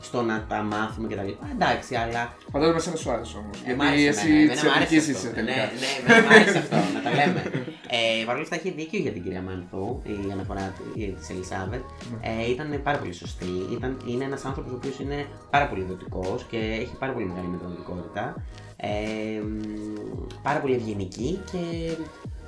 στο 0.00 0.22
να 0.22 0.44
τα 0.48 0.62
μάθουμε 0.62 1.08
κτλ. 1.08 1.28
Εντάξει, 1.54 1.94
αλλά. 1.94 2.34
Φαντάζομαι 2.52 2.76
εσένα 2.78 2.96
σου 2.96 3.10
άρεσε 3.10 3.36
όμως. 3.38 3.56
ε, 3.66 3.74
μ' 3.74 3.80
Γιατί 3.80 4.06
άρεσε 4.06 4.08
εσύ 4.08 4.28
εμένα, 4.30 4.52
τη 4.52 4.58
εμένα 4.58 4.70
μ' 4.70 4.76
άρεσε 4.76 4.94
ιατρική 4.94 5.10
αυτό. 5.12 5.18
είσαι 5.18 5.28
Ναι, 5.28 5.34
τελικά. 5.34 5.64
ναι, 5.80 5.90
εμένα 5.98 6.26
μ' 6.28 6.32
άρεσε 6.32 6.58
αυτό, 6.58 6.76
να 6.94 7.00
τα 7.02 7.10
λέμε. 7.10 7.42
Ε, 7.90 8.24
Παρ' 8.24 8.34
όλα 8.34 8.42
αυτά 8.42 8.54
έχει 8.56 8.70
δίκιο 8.70 8.98
για 9.00 9.12
την 9.12 9.22
κυρία 9.22 9.42
Μάνθου, 9.42 10.00
η 10.04 10.32
αναφορά 10.32 10.72
τη 10.94 11.32
Ελισάβετ. 11.34 11.82
Ναι. 12.10 12.42
Ε, 12.42 12.50
ήταν 12.50 12.80
πάρα 12.82 12.98
πολύ 12.98 13.12
σωστή. 13.12 13.50
Ήταν, 13.72 13.96
είναι 14.06 14.24
ένας 14.24 14.44
άνθρωπος 14.44 14.72
ο 14.72 14.74
οποίος 14.74 14.98
είναι 14.98 15.26
πάρα 15.50 15.68
πολύ 15.68 15.82
δοτικό 15.82 16.38
και 16.50 16.56
έχει 16.56 16.94
πάρα 16.98 17.12
πολύ 17.12 17.24
μεγάλη 17.26 17.46
μεταδοτικότητα. 17.46 18.34
Ε, 18.76 19.40
μ, 19.40 19.60
πάρα 20.42 20.58
πολύ 20.60 20.74
ευγενική 20.74 21.40
και 21.52 21.58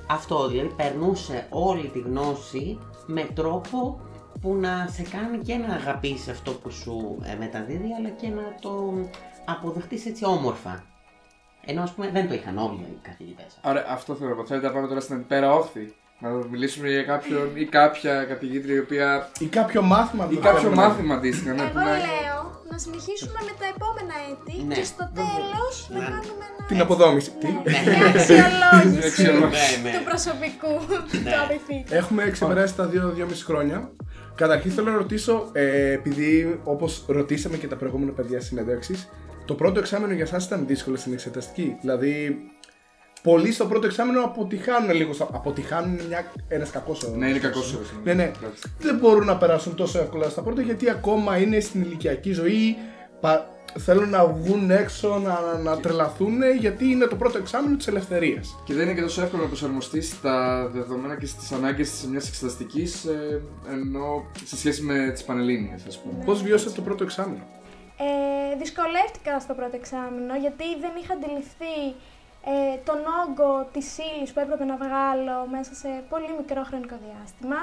αυτό 0.06 0.48
δηλαδή 0.48 0.70
περνούσε 0.76 1.46
όλη 1.50 1.88
τη 1.88 1.98
γνώση 1.98 2.78
με 3.06 3.26
τρόπο 3.34 4.00
που 4.40 4.54
να 4.54 4.88
σε 4.92 5.02
κάνει 5.02 5.38
και 5.38 5.54
να 5.56 5.74
αγαπήσει 5.74 6.30
αυτό 6.30 6.50
που 6.52 6.70
σου 6.70 7.18
ε, 7.24 7.34
μεταδίδει 7.38 7.88
αλλά 7.98 8.08
και 8.08 8.28
να 8.28 8.42
το 8.60 8.94
αποδεχτείς 9.44 10.06
έτσι 10.06 10.24
όμορφα. 10.24 10.84
Ενώ 11.66 11.82
ας 11.82 11.92
πούμε 11.92 12.10
δεν 12.10 12.28
το 12.28 12.34
είχαν 12.34 12.58
όλοι 12.58 12.80
οι 12.80 12.98
καθηγητές. 13.02 13.58
Άρα 13.60 13.84
αυτό 13.88 14.14
θέλω 14.14 14.28
να 14.30 14.36
πω. 14.36 14.46
Θέλετε 14.46 14.66
να 14.66 14.72
πάμε 14.72 14.86
τώρα 14.86 15.00
στην 15.00 15.26
πέρα 15.26 15.52
όχθη. 15.52 15.94
Να 16.18 16.28
μιλήσουμε 16.30 16.88
για 16.90 17.02
κάποιον 17.02 17.50
ή 17.54 17.64
κάποια 17.64 18.24
καθηγήτρια 18.24 18.74
η 18.74 18.78
οποία. 18.78 19.28
Ή 19.38 19.46
κάποιο 19.46 19.82
μάθημα. 19.82 20.28
ή 20.30 20.34
που 20.34 20.40
κάποιο 20.40 20.58
θέλουμε. 20.60 20.76
μάθημα 20.82 21.14
αντίστοιχα. 21.14 21.52
ναι, 21.52 21.60
Εγώ 21.62 21.70
που 21.70 21.78
να- 21.78 21.84
λέω 21.84 22.62
να 22.70 22.78
συνεχίσουμε 22.78 23.38
με 23.48 23.52
τα 23.60 23.66
επόμενα 23.74 24.14
έτη 24.30 24.62
Ναι. 24.66 24.74
και 24.74 24.84
στο 24.84 25.10
τέλος 25.14 25.88
να 25.90 25.98
Ναι. 25.98 26.04
κάνουμε 26.04 26.44
ένα... 26.58 26.66
Την 26.68 26.80
αποδόμηση. 26.80 27.30
Τι; 27.30 27.46
Ναι, 27.46 27.96
μια 27.96 28.06
αξιολόγηση 28.06 29.06
Αξιολόγηση. 29.06 29.80
Ναι, 29.82 29.90
ναι. 29.90 29.96
του 29.98 30.04
προσωπικού 30.04 30.72
Ναι. 31.24 31.30
του 31.30 31.40
απειθήτη. 31.44 31.94
Έχουμε 31.96 32.30
ξεπεράσει 32.30 32.74
τα 32.74 32.90
2-2,5 32.92 33.44
χρόνια. 33.44 33.90
Καταρχήν 34.34 34.70
θέλω 34.70 34.90
να 34.90 34.96
ρωτήσω, 34.96 35.48
ε, 35.52 35.92
επειδή 35.92 36.60
όπως 36.64 37.04
ρωτήσαμε 37.08 37.56
και 37.56 37.66
τα 37.66 37.76
προηγούμενα 37.76 38.12
παιδιά 38.12 38.40
συνέντευξη, 38.40 39.08
το 39.44 39.54
πρώτο 39.54 39.78
εξάμενο 39.78 40.12
για 40.12 40.24
εσά 40.32 40.36
ήταν 40.46 40.66
δύσκολο 40.66 40.96
στην 40.96 41.12
εξεταστική. 41.12 41.76
Δηλαδή, 41.80 42.36
πολλοί 43.22 43.52
στο 43.52 43.66
πρώτο 43.66 43.86
εξάμενο 43.86 44.24
αποτυχάνουν 44.24 44.90
λίγο. 44.94 45.12
στα- 45.12 45.28
Αποτυχάνουν 45.32 45.92
είναι 45.92 46.02
μια, 46.08 46.32
ένας 46.48 46.70
κακός 46.70 47.02
όρος. 47.02 47.16
Ναι, 47.16 47.28
είναι 47.28 47.38
κακός 47.38 47.74
όρος. 47.74 47.92
Ναι, 48.04 48.14
ναι. 48.14 48.30
Δεν 48.78 48.96
μπορούν 48.96 49.24
να 49.26 49.36
περάσουν 49.36 49.74
τόσο 49.74 49.98
εύκολα 49.98 50.28
στα 50.28 50.42
πρώτα 50.42 50.62
γιατί 50.62 50.90
ακόμα 50.90 51.36
είναι 51.36 51.60
στην 51.60 51.80
ηλικιακή 51.82 52.32
ζωή. 52.32 52.76
Πα... 53.20 53.46
Θέλουν 53.78 54.08
να 54.10 54.26
βγουν 54.26 54.70
έξω, 54.70 55.18
να, 55.18 55.58
να 55.58 55.80
τρελαθούν 55.80 56.42
γιατί 56.58 56.84
είναι 56.90 57.06
το 57.06 57.16
πρώτο 57.16 57.38
εξάμενο 57.38 57.76
της 57.76 57.86
ελευθερίας. 57.86 58.56
Και 58.64 58.74
δεν 58.74 58.84
είναι 58.84 58.94
και 58.94 59.00
τόσο 59.02 59.22
εύκολο 59.22 59.42
να 59.42 59.48
προσαρμοστεί 59.48 60.00
στα 60.00 60.66
δεδομένα 60.72 61.16
και 61.16 61.26
στις 61.26 61.52
ανάγκες 61.52 62.06
μιας 62.10 62.28
εξεταστικής 62.28 63.06
ενώ 63.72 64.24
σε 64.44 64.56
σχέση 64.56 64.82
με 64.82 65.10
τις 65.10 65.24
πανελλήνιες, 65.24 65.84
ας 65.86 65.98
πούμε. 65.98 66.24
Πώς 66.24 66.42
βιώσατε 66.42 66.74
το 66.74 66.82
πρώτο 66.82 67.04
εξάμενο. 67.04 67.42
Ε, 68.52 68.56
δυσκολεύτηκα 68.58 69.40
στο 69.40 69.54
πρώτο 69.54 69.76
εξάμεινο 69.76 70.34
γιατί 70.36 70.64
δεν 70.80 70.90
είχα 71.00 71.12
αντιληφθεί 71.18 71.76
ε, 72.52 72.76
τον 72.88 72.98
όγκο 73.22 73.68
της 73.72 73.86
ύλης 74.08 74.32
που 74.32 74.40
έπρεπε 74.40 74.64
να 74.64 74.76
βγάλω 74.82 75.36
μέσα 75.54 75.72
σε 75.82 75.88
πολύ 76.12 76.30
μικρό 76.40 76.62
χρονικό 76.68 76.96
διάστημα. 77.06 77.60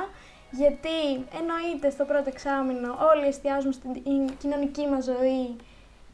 Γιατί 0.62 0.98
εννοείται 1.39 1.88
στο 1.96 2.04
πρώτο 2.12 2.28
εξάμεινο 2.34 2.89
όλοι 3.12 3.26
εστιάζουν 3.34 3.72
στην 3.80 3.91
η- 4.13 4.32
κοινωνική 4.41 4.86
μας 4.91 5.04
ζωή 5.12 5.43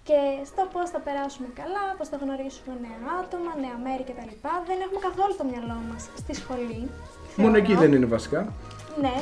και 0.08 0.20
στο 0.50 0.62
πώς 0.74 0.88
θα 0.94 1.00
περάσουμε 1.08 1.50
καλά, 1.60 1.84
πώς 1.98 2.08
θα 2.12 2.18
γνωρίσουμε 2.24 2.74
νέα 2.86 3.02
άτομα, 3.22 3.52
νέα 3.64 3.78
μέρη 3.86 4.04
κτλ. 4.10 4.32
Δεν 4.70 4.78
έχουμε 4.86 5.02
καθόλου 5.08 5.34
το 5.40 5.46
μυαλό 5.50 5.78
μας 5.90 6.04
στη 6.22 6.34
σχολή. 6.42 6.82
Μόνο 7.42 7.56
θεωρώ. 7.56 7.58
εκεί 7.62 7.74
δεν 7.82 7.92
είναι 7.96 8.10
βασικά. 8.16 8.42
Ναι. 9.04 9.18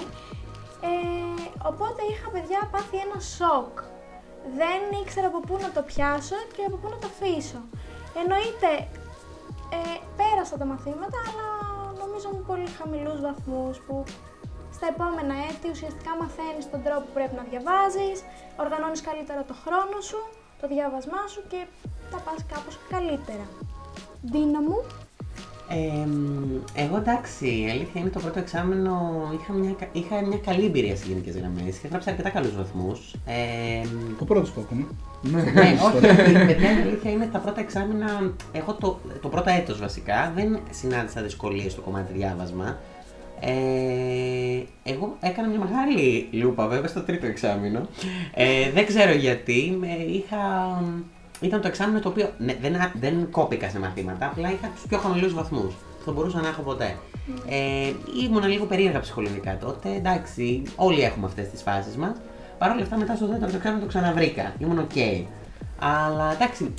Ε, 0.90 1.44
οπότε 1.72 2.02
είχα 2.12 2.28
παιδιά 2.34 2.60
πάθει 2.74 2.98
ένα 3.06 3.20
σοκ. 3.38 3.76
Δεν 4.60 4.80
ήξερα 5.02 5.28
από 5.32 5.40
πού 5.48 5.56
να 5.66 5.70
το 5.76 5.82
πιάσω 5.90 6.40
και 6.56 6.64
από 6.70 6.78
πού 6.82 6.88
να 6.94 6.98
το 7.02 7.08
αφήσω. 7.14 7.62
Εννοείται, 8.22 8.72
ε, 9.78 9.80
πέρασα 10.20 10.56
τα 10.62 10.66
μαθήματα, 10.72 11.18
αλλά 11.30 11.48
νομίζω 12.02 12.28
με 12.36 12.42
πολύ 12.50 12.70
χαμηλούς 12.78 13.20
βαθμούς 13.28 13.76
που 13.86 13.96
στα 14.78 14.88
επόμενα 14.94 15.36
έτη 15.50 15.68
ουσιαστικά 15.74 16.12
μαθαίνεις 16.22 16.66
τον 16.74 16.82
τρόπο 16.86 17.02
που 17.06 17.14
πρέπει 17.18 17.36
να 17.42 17.46
διαβάζεις, 17.50 18.18
οργανώνεις 18.64 19.02
καλύτερα 19.10 19.42
το 19.50 19.56
χρόνο 19.64 19.98
σου, 20.10 20.22
το 20.62 20.68
διάβασμά 20.68 21.22
σου 21.34 21.42
και 21.50 21.60
θα 22.12 22.18
πας 22.18 22.46
κάπως 22.54 22.78
καλύτερα. 22.90 23.46
Ντίνα 24.32 24.62
μου, 24.62 24.78
Ε, 25.74 26.08
εγώ 26.82 26.98
εντάξει, 26.98 27.46
η 27.62 27.70
αλήθεια 27.70 28.02
είναι 28.02 28.10
το 28.10 28.20
πρώτο 28.20 28.40
εξάμενο 28.40 28.94
είχα 29.42 29.54
μια, 29.54 29.72
κα- 29.80 29.90
είχα 29.92 30.22
μια 30.26 30.38
καλή 30.38 30.66
εμπειρία 30.66 30.96
σε 30.96 31.06
γενικές 31.08 31.36
γραμμές. 31.38 31.78
Είχα 31.78 31.88
γράψει 31.88 32.10
αρκετά 32.10 32.30
καλούς 32.30 32.56
βαθμούς. 32.56 33.14
Ε, 33.26 33.88
Το 34.20 34.26
πρώτο 34.26 34.50
που 34.52 34.62
ακόμα. 34.62 34.88
ναι, 35.22 35.78
όχι, 35.86 35.98
όχι, 36.06 36.46
παιδιά, 36.46 36.72
η 36.78 36.82
αλήθεια 36.82 37.12
είναι 37.12 37.26
τα 37.26 37.40
πρώτα 37.40 37.60
εξάμεινα. 37.62 38.34
Εγώ 38.52 38.74
το, 38.74 39.00
το 39.22 39.28
πρώτο 39.30 39.50
έτος 39.50 39.80
βασικά 39.80 40.32
δεν 40.36 40.60
συνάντησα 40.72 41.22
δυσκολίες 41.22 41.72
στο 41.72 41.82
κομμάτι 41.82 42.14
διάβασμα. 42.14 42.78
Ε, 43.44 44.64
εγώ 44.84 45.18
έκανα 45.20 45.48
μια 45.48 45.60
μεγάλη 45.60 46.28
λούπα 46.32 46.68
βέβαια 46.68 46.88
στο 46.88 47.02
τρίτο 47.02 47.26
εξάμεινο. 47.26 47.88
Ε, 48.34 48.72
δεν 48.72 48.86
ξέρω 48.86 49.12
γιατί. 49.12 49.78
Με 49.80 49.88
είχα, 49.88 50.38
ήταν 51.42 51.62
το 51.62 51.68
εξάμηνο 51.68 52.00
το 52.00 52.10
οποίο 52.10 52.30
ναι, 52.38 52.56
δεν, 52.62 52.76
α- 52.76 52.92
δεν 53.00 53.30
κόπηκα 53.32 53.70
σε 53.70 53.80
μαθήματα, 53.80 54.26
απλά 54.26 54.52
είχα 54.52 54.68
τους 54.76 54.84
πιο 54.90 54.98
χαμηλούς 54.98 55.34
βαθμούς. 55.34 55.74
Θα 56.06 56.12
μπορούσα 56.12 56.42
να 56.42 56.48
έχω 56.48 56.62
ποτέ. 56.62 56.98
Ε, 57.50 57.92
ήμουν 58.24 58.44
λίγο 58.48 58.66
περίεργα 58.66 59.00
ψυχολογικά 59.00 59.58
τότε. 59.58 59.94
Εντάξει, 59.96 60.64
όλοι 60.76 61.02
έχουμε 61.02 61.26
αυτές 61.26 61.50
τις 61.50 61.62
φάσεις 61.62 61.96
μας. 61.96 62.16
Παρ' 62.58 62.72
όλα 62.72 62.82
αυτά, 62.82 62.98
μετά 62.98 63.16
στο 63.16 63.26
τέταρτο 63.26 63.56
εξάμηνο 63.56 63.82
το 63.82 63.88
ξαναβρήκα. 63.88 64.54
Ήμουν 64.60 64.78
οκ. 64.80 64.98
Αλλά 65.80 66.34
εντάξει, 66.34 66.74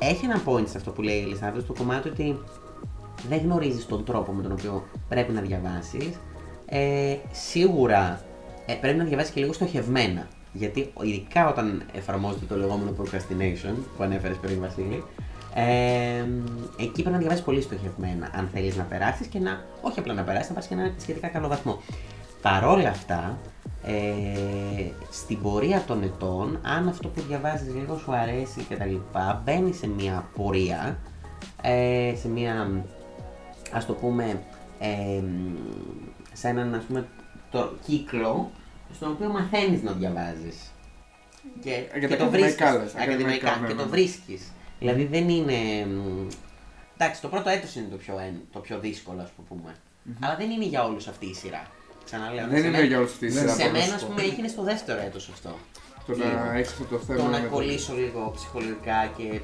ε, 0.00 0.06
έχει 0.06 0.24
ένα 0.24 0.40
point 0.46 0.68
σε 0.68 0.76
αυτό 0.76 0.90
που 0.90 1.02
λέει 1.02 1.16
η 1.16 1.22
Ελισάβετ, 1.22 1.62
στο 1.62 1.72
κομμάτι 1.72 2.08
ότι 2.08 2.38
δεν 3.28 3.38
γνωρίζεις 3.38 3.86
τον 3.86 4.04
τρόπο 4.04 4.32
με 4.32 4.42
τον 4.42 4.52
οποίο 4.52 4.84
πρέπει 5.08 5.32
να 5.32 5.40
διαβάσεις. 5.40 6.18
Ε, 6.66 7.16
σίγουρα 7.32 8.20
ε, 8.66 8.74
πρέπει 8.74 8.98
να 8.98 9.04
διαβάσεις 9.04 9.32
και 9.32 9.40
λίγο 9.40 9.52
στοχευμένα. 9.52 10.26
Γιατί 10.52 10.92
ειδικά 11.02 11.48
όταν 11.48 11.82
εφαρμόζεται 11.92 12.44
το 12.44 12.56
λεγόμενο 12.56 12.94
procrastination 13.00 13.74
που 13.96 14.02
ανέφερες 14.02 14.36
πριν, 14.36 14.60
Βασίλη, 14.60 15.04
ε, 15.54 16.24
εκεί 16.78 16.92
πρέπει 16.92 17.10
να 17.10 17.18
διαβάσεις 17.18 17.44
πολύ 17.44 17.60
στοχευμένα. 17.60 18.30
Αν 18.32 18.48
θέλεις 18.52 18.76
να 18.76 18.82
περάσεις 18.82 19.26
και 19.26 19.38
να. 19.38 19.64
Όχι 19.82 19.98
απλά 19.98 20.14
να 20.14 20.22
περάσεις, 20.22 20.48
να 20.48 20.54
πάρεις 20.54 20.68
και 20.68 20.74
ένα 20.74 20.94
σχετικά 20.98 21.28
καλό 21.28 21.48
βαθμό. 21.48 21.80
Παρόλα 22.42 22.88
αυτά, 22.88 23.38
ε, 23.82 24.90
στην 25.10 25.42
πορεία 25.42 25.82
των 25.86 26.02
ετών, 26.02 26.58
αν 26.62 26.88
αυτό 26.88 27.08
που 27.08 27.20
διαβάζεις 27.28 27.74
λίγο 27.74 27.96
σου 27.96 28.14
αρέσει 28.14 28.62
και 28.68 28.76
τα 28.76 28.84
λοιπά, 28.84 29.42
μπαίνεις 29.44 29.76
σε 29.76 29.88
μια 29.88 30.28
πορεία, 30.36 30.98
ε, 31.62 32.12
σε 32.20 32.28
μια, 32.28 32.84
ας 33.74 33.86
το 33.86 33.92
πούμε, 33.92 34.42
ε, 34.78 35.22
σε 36.32 36.48
έναν, 36.48 36.74
ας 36.74 36.84
πούμε, 36.84 37.06
το 37.50 37.72
κύκλο, 37.86 38.50
στον 38.94 39.10
οποίο 39.10 39.28
μαθαίνεις 39.28 39.82
να 39.82 39.92
διαβάζεις. 39.92 40.56
Και, 41.62 41.70
Ε, 41.92 41.98
και 41.98 42.06
το 42.08 42.14
ακαδημαϊκά 42.14 42.30
βρίσκεις. 42.30 42.60
λες, 42.60 43.02
ακαδημαϊκά, 43.02 43.02
Ακαδημαϊκά, 43.02 43.60
ναι, 43.60 43.66
και 43.66 43.74
ναι. 43.74 43.82
το 43.82 43.88
βρίσκεις. 43.88 44.42
Δηλαδή 44.78 45.04
δεν 45.04 45.28
είναι... 45.28 45.86
μ, 45.86 46.26
Εντάξει, 46.98 47.20
το 47.20 47.28
πρώτο 47.28 47.48
έτος 47.50 47.74
είναι 47.74 47.86
το 47.90 47.96
πιο, 47.96 48.18
εν- 48.18 48.40
το 48.52 48.58
πιο 48.58 48.78
δύσκολο, 48.78 49.20
ας 49.22 49.30
το 49.36 49.42
πούμε. 49.48 49.74
Αλλά 50.20 50.36
δεν 50.36 50.50
είναι 50.50 50.64
για 50.64 50.84
όλους 50.84 51.06
αυτή 51.08 51.26
η 51.26 51.34
σειρά. 51.34 51.66
Ξαναλέω. 52.04 52.46
Δεν 52.46 52.58
σε 52.60 52.66
είναι 52.66 52.70
μένα- 52.76 52.84
για 52.86 52.98
όλους 52.98 53.10
αυτή 53.12 53.26
η 53.26 53.30
σειρά, 53.30 53.48
Σε 53.52 53.56
μπορώ 53.56 53.66
να 53.66 53.72
μένα, 53.72 53.84
σου 53.84 53.94
ας 53.94 54.00
πω. 54.02 54.08
πούμε, 54.08 54.22
έγινε 54.22 54.48
στο 54.48 54.62
δεύτερο 54.62 55.00
έτος 55.00 55.28
αυτό. 55.32 55.56
Το 56.06 56.12
Λίγο. 56.12 56.28
να 56.28 56.54
έχεις 56.58 56.72
αυτό 56.72 56.84
το 56.84 56.98
θέμα. 56.98 57.18
Το 57.18 57.24
να 57.24 57.38
με 57.38 57.44
το- 57.48 57.54
κολλήσω 57.54 57.94
λίγο 57.94 58.32
ψυχολογικά 58.36 59.10
και 59.16 59.40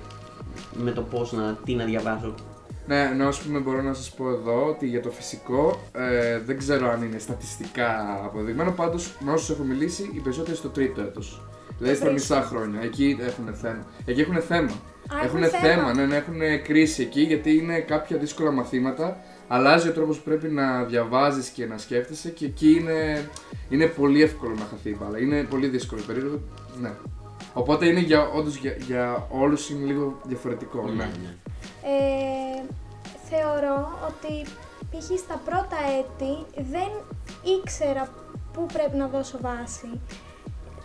με 0.72 0.90
το 0.90 1.02
πώς 1.02 1.32
να, 1.32 1.54
τι 1.64 1.74
να 1.74 1.84
διαβάζω. 1.84 2.34
Ναι, 2.90 3.12
να 3.16 3.26
ας 3.26 3.40
πούμε 3.40 3.58
μπορώ 3.58 3.82
να 3.82 3.94
σας 3.94 4.10
πω 4.10 4.28
εδώ 4.28 4.66
ότι 4.66 4.86
για 4.86 5.02
το 5.02 5.10
φυσικό 5.10 5.80
ε, 5.92 6.38
δεν 6.38 6.58
ξέρω 6.58 6.90
αν 6.90 7.02
είναι 7.02 7.18
στατιστικά 7.18 8.20
αποδειγμένο, 8.24 8.70
πάντως 8.70 9.16
με 9.20 9.32
όσους 9.32 9.50
έχω 9.50 9.62
μιλήσει 9.62 10.10
οι 10.14 10.18
περισσότεροι 10.18 10.56
στο 10.56 10.68
τρίτο 10.68 11.00
έτος. 11.00 11.42
Δηλαδή 11.78 11.96
στα 11.96 12.10
βρίσκω. 12.10 12.34
μισά 12.34 12.46
χρόνια. 12.46 12.80
Εκεί 12.82 13.18
έχουν 13.20 13.54
θέμα. 13.54 13.86
Εκεί 14.04 14.20
έχουν 14.20 14.40
θέμα. 14.40 14.70
Α, 14.70 15.24
έχουν 15.24 15.42
έχουν 15.42 15.58
θέμα, 15.60 15.74
θέμα. 15.74 15.94
ναι, 15.94 16.06
ναι, 16.06 16.16
έχουν 16.16 16.62
κρίση 16.64 17.02
εκεί 17.02 17.20
γιατί 17.20 17.56
είναι 17.56 17.80
κάποια 17.80 18.16
δύσκολα 18.16 18.50
μαθήματα. 18.50 19.16
Αλλάζει 19.48 19.88
ο 19.88 19.92
τρόπος 19.92 20.16
που 20.16 20.24
πρέπει 20.24 20.48
να 20.48 20.84
διαβάζεις 20.84 21.48
και 21.48 21.66
να 21.66 21.78
σκέφτεσαι 21.78 22.30
και 22.30 22.44
εκεί 22.44 22.70
είναι, 22.70 23.28
είναι 23.68 23.86
πολύ 23.86 24.22
εύκολο 24.22 24.54
να 24.54 24.64
χαθεί 24.70 24.88
η 24.88 24.96
μπάλα. 25.00 25.18
Είναι 25.18 25.42
πολύ 25.42 25.66
δύσκολη 25.66 26.02
περίοδο. 26.02 26.40
Ναι. 26.80 26.90
Οπότε 27.52 27.86
είναι 27.86 28.00
για, 28.00 28.28
όντως 28.28 28.56
για, 28.56 28.76
για 28.86 29.26
όλους 29.30 29.70
είναι 29.70 29.86
λίγο 29.86 30.20
διαφορετικό. 30.24 30.90
Ναι. 30.96 31.04
ναι. 31.04 31.34
Ε, 31.82 32.62
θεωρώ 33.30 33.98
ότι 34.08 34.34
π.χ. 34.90 35.18
στα 35.18 35.40
πρώτα 35.44 35.78
έτη 35.98 36.32
δεν 36.72 36.90
ήξερα 37.56 38.08
πού 38.52 38.66
πρέπει 38.72 38.96
να 38.96 39.06
δώσω 39.06 39.38
βάση, 39.40 40.00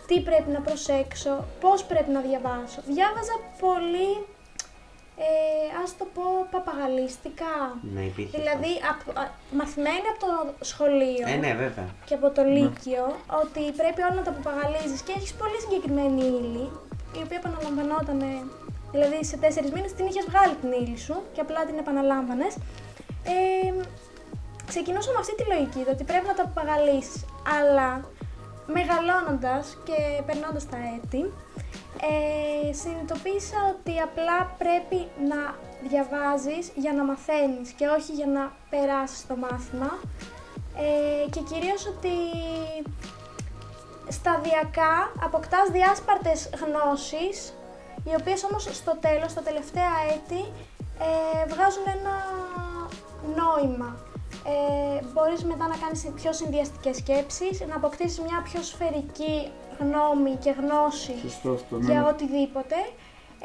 τι 0.06 0.20
πρέπει 0.20 0.50
να 0.50 0.60
προσέξω, 0.60 1.44
πώς 1.60 1.84
πρέπει 1.84 2.10
να 2.10 2.20
διαβάσω. 2.20 2.80
Διάβαζα 2.86 3.36
πολύ, 3.60 4.10
ε, 5.26 5.28
ας 5.82 5.96
το 5.98 6.04
πω, 6.14 6.22
παπαγαλίστικα. 6.50 7.52
Ναι, 7.94 8.00
υπήρχε. 8.00 8.38
Δηλαδή, 8.38 8.72
απ- 8.92 9.18
α, 9.18 9.22
μαθημένη 9.58 10.06
από 10.12 10.18
το 10.26 10.64
σχολείο 10.64 11.24
αυτό. 11.24 11.36
Ε, 11.36 11.44
ναι, 11.44 11.54
βέβαια. 11.54 11.88
και 12.06 12.14
από 12.14 12.30
το 12.30 12.42
Λύκειο 12.42 13.04
ότι 13.42 13.62
πρέπει 13.80 14.00
όλα 14.02 14.14
να 14.14 14.22
τα 14.28 14.32
παπαγαλίζεις 14.38 15.00
και 15.06 15.12
έχεις 15.16 15.32
πολύ 15.40 15.58
συγκεκριμένη 15.64 16.20
ύλη 16.38 16.64
η 17.18 17.20
οποία 17.24 17.38
επαναλαμβανόταν 17.42 18.20
δηλαδή 18.96 19.24
σε 19.24 19.36
τέσσερις 19.36 19.70
μήνες 19.74 19.92
την 19.92 20.06
είχες 20.06 20.24
βγάλει 20.30 20.54
την 20.62 20.70
ύλη 20.80 20.98
σου 21.06 21.16
και 21.34 21.40
απλά 21.40 21.60
την 21.68 21.76
επαναλάμβανες. 21.78 22.54
Ε, 23.34 23.72
ξεκινούσα 24.70 25.10
με 25.12 25.18
αυτή 25.22 25.34
τη 25.38 25.44
λογική 25.52 25.80
το 25.86 25.90
ότι 25.96 26.04
πρέπει 26.10 26.26
να 26.26 26.34
τα 26.34 26.44
παπαγαλίσεις 26.48 27.24
αλλά 27.58 27.90
μεγαλώνοντας 28.76 29.64
και 29.86 29.98
περνώντας 30.26 30.64
τα 30.72 30.78
έτη 30.94 31.22
ε, 32.10 32.72
συνειδητοποίησα 32.72 33.58
ότι 33.74 33.94
απλά 34.00 34.38
πρέπει 34.62 35.00
να 35.30 35.40
διαβάζεις 35.88 36.64
για 36.74 36.92
να 36.92 37.04
μαθαίνεις 37.04 37.70
και 37.78 37.86
όχι 37.86 38.12
για 38.12 38.26
να 38.26 38.42
περάσεις 38.70 39.26
το 39.26 39.36
μάθημα. 39.36 39.90
Ε, 40.84 41.28
και 41.30 41.40
κυρίως 41.40 41.86
ότι 41.86 42.16
σταδιακά 44.08 45.12
αποκτάς 45.22 45.68
διάσπαρτες 45.70 46.50
γνώσεις 46.62 47.55
οι 48.08 48.14
οποίες 48.20 48.44
όμως 48.44 48.62
στο 48.72 48.96
τέλος, 49.00 49.30
στα 49.30 49.42
τελευταία 49.42 49.92
έτη 50.14 50.42
ε, 51.06 51.46
βγάζουν 51.52 51.86
ένα 51.96 52.14
νόημα. 53.40 53.90
Ε, 54.54 55.04
μπορείς 55.12 55.44
μετά 55.44 55.66
να 55.68 55.76
κάνεις 55.76 56.10
πιο 56.14 56.32
συνδυαστικές 56.32 56.96
σκέψεις, 56.96 57.60
να 57.68 57.76
αποκτήσεις 57.76 58.20
μια 58.20 58.42
πιο 58.48 58.62
σφαιρική 58.62 59.50
γνώμη 59.80 60.34
και 60.44 60.50
γνώση 60.50 61.14
Σωστό 61.22 61.50
αυτό. 61.52 61.76
Ναι. 61.76 61.92
για 61.92 62.06
οτιδήποτε. 62.06 62.78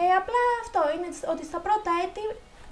Ε, 0.02 0.06
απλά 0.20 0.44
αυτό 0.64 0.82
είναι 0.96 1.10
ότι 1.34 1.44
στα 1.46 1.60
πρώτα 1.60 1.92
έτη 2.06 2.26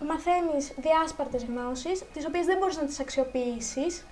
μαθαίνεις 0.10 0.74
διάσπαρτες 0.86 1.44
γνώσεις, 1.50 2.04
τις 2.14 2.26
οποίες 2.26 2.46
δεν 2.46 2.58
μπορείς 2.58 2.78
να 2.78 2.86
τις 2.86 3.00
αξιοποιήσεις. 3.00 4.06